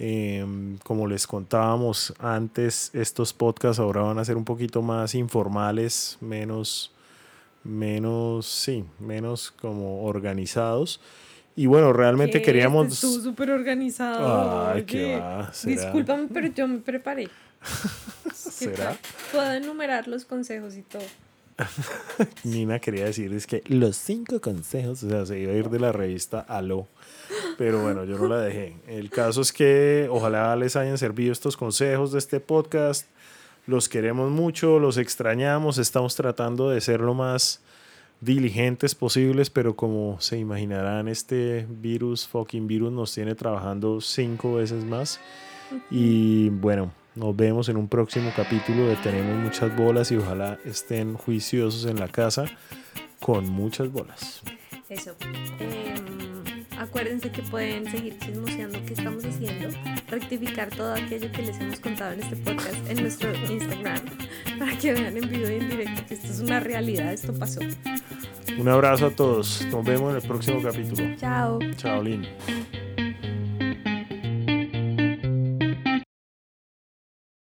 Em, 0.00 0.78
como 0.84 1.08
les 1.08 1.26
contábamos 1.26 2.14
antes, 2.20 2.90
estos 2.94 3.32
podcasts 3.32 3.80
ahora 3.80 4.02
van 4.02 4.18
a 4.18 4.24
ser 4.24 4.36
un 4.36 4.44
poquito 4.44 4.80
más 4.80 5.14
informales, 5.16 6.18
menos, 6.20 6.92
menos, 7.64 8.46
sí, 8.46 8.84
menos 9.00 9.50
como 9.50 10.04
organizados. 10.04 11.00
Y 11.56 11.66
bueno, 11.66 11.92
realmente 11.92 12.40
queríamos... 12.40 12.92
Estuvo 12.92 13.20
súper 13.20 13.50
organizado. 13.50 14.68
Ay, 14.68 14.84
qué 14.84 15.18
va. 15.18 15.50
Discúlpame, 15.64 16.28
pero 16.32 16.46
yo 16.46 16.68
me 16.68 16.78
preparé. 16.78 17.28
¿Será? 18.32 18.96
Puedo 19.32 19.52
enumerar 19.52 20.06
los 20.06 20.24
consejos 20.24 20.76
y 20.76 20.82
todo. 20.82 21.02
Nina 22.44 22.78
quería 22.78 23.06
decir 23.06 23.32
es 23.32 23.46
que 23.46 23.62
los 23.66 23.96
cinco 23.96 24.40
consejos, 24.40 25.02
o 25.02 25.08
sea, 25.08 25.26
se 25.26 25.38
iba 25.40 25.52
a 25.52 25.56
ir 25.56 25.70
de 25.70 25.80
la 25.80 25.92
revista 25.92 26.40
Aló 26.40 26.88
pero 27.58 27.82
bueno, 27.82 28.04
yo 28.04 28.16
no 28.18 28.28
la 28.28 28.40
dejé. 28.40 28.76
El 28.86 29.10
caso 29.10 29.40
es 29.40 29.52
que 29.52 30.08
ojalá 30.10 30.54
les 30.56 30.76
hayan 30.76 30.96
servido 30.96 31.32
estos 31.32 31.56
consejos 31.56 32.12
de 32.12 32.20
este 32.20 32.38
podcast. 32.38 33.06
Los 33.66 33.88
queremos 33.88 34.30
mucho, 34.30 34.78
los 34.78 34.96
extrañamos, 34.96 35.76
estamos 35.78 36.14
tratando 36.14 36.70
de 36.70 36.80
ser 36.80 37.00
lo 37.00 37.14
más 37.14 37.60
diligentes 38.20 38.94
posibles, 38.94 39.50
pero 39.50 39.74
como 39.74 40.20
se 40.20 40.38
imaginarán, 40.38 41.08
este 41.08 41.66
virus, 41.68 42.26
fucking 42.28 42.68
virus, 42.68 42.92
nos 42.92 43.12
tiene 43.12 43.34
trabajando 43.34 44.00
cinco 44.00 44.54
veces 44.54 44.84
más. 44.84 45.20
Y 45.90 46.48
bueno, 46.50 46.92
nos 47.18 47.36
vemos 47.36 47.68
en 47.68 47.76
un 47.76 47.88
próximo 47.88 48.32
capítulo 48.36 48.86
de 48.86 48.96
Tenemos 48.96 49.36
muchas 49.42 49.74
bolas 49.76 50.10
y 50.12 50.16
ojalá 50.16 50.58
estén 50.64 51.14
juiciosos 51.14 51.84
en 51.86 51.98
la 51.98 52.08
casa 52.08 52.44
con 53.20 53.48
muchas 53.48 53.90
bolas. 53.90 54.42
Eso. 54.88 55.16
Em, 55.58 56.64
acuérdense 56.78 57.30
que 57.30 57.42
pueden 57.42 57.90
seguir 57.90 58.18
chismoseando 58.18 58.78
qué 58.86 58.94
estamos 58.94 59.24
haciendo, 59.24 59.68
rectificar 60.08 60.70
todo 60.70 60.94
aquello 60.94 61.30
que 61.32 61.42
les 61.42 61.60
hemos 61.60 61.80
contado 61.80 62.12
en 62.12 62.20
este 62.20 62.36
podcast 62.36 62.88
en 62.88 63.02
nuestro 63.02 63.34
Instagram 63.34 64.00
para 64.58 64.78
que 64.78 64.92
vean 64.92 65.16
en 65.16 65.28
vivo 65.28 65.50
y 65.50 65.54
en 65.54 65.68
directo 65.68 66.06
que 66.06 66.14
esto 66.14 66.28
es 66.28 66.40
una 66.40 66.60
realidad, 66.60 67.12
esto 67.12 67.34
pasó. 67.34 67.60
Un 68.58 68.68
abrazo 68.68 69.06
a 69.06 69.10
todos. 69.10 69.66
Nos 69.70 69.84
vemos 69.84 70.10
en 70.10 70.16
el 70.16 70.22
próximo 70.22 70.62
capítulo. 70.62 71.16
Chao. 71.16 71.58
Chao, 71.76 72.02
Lynn. 72.02 72.26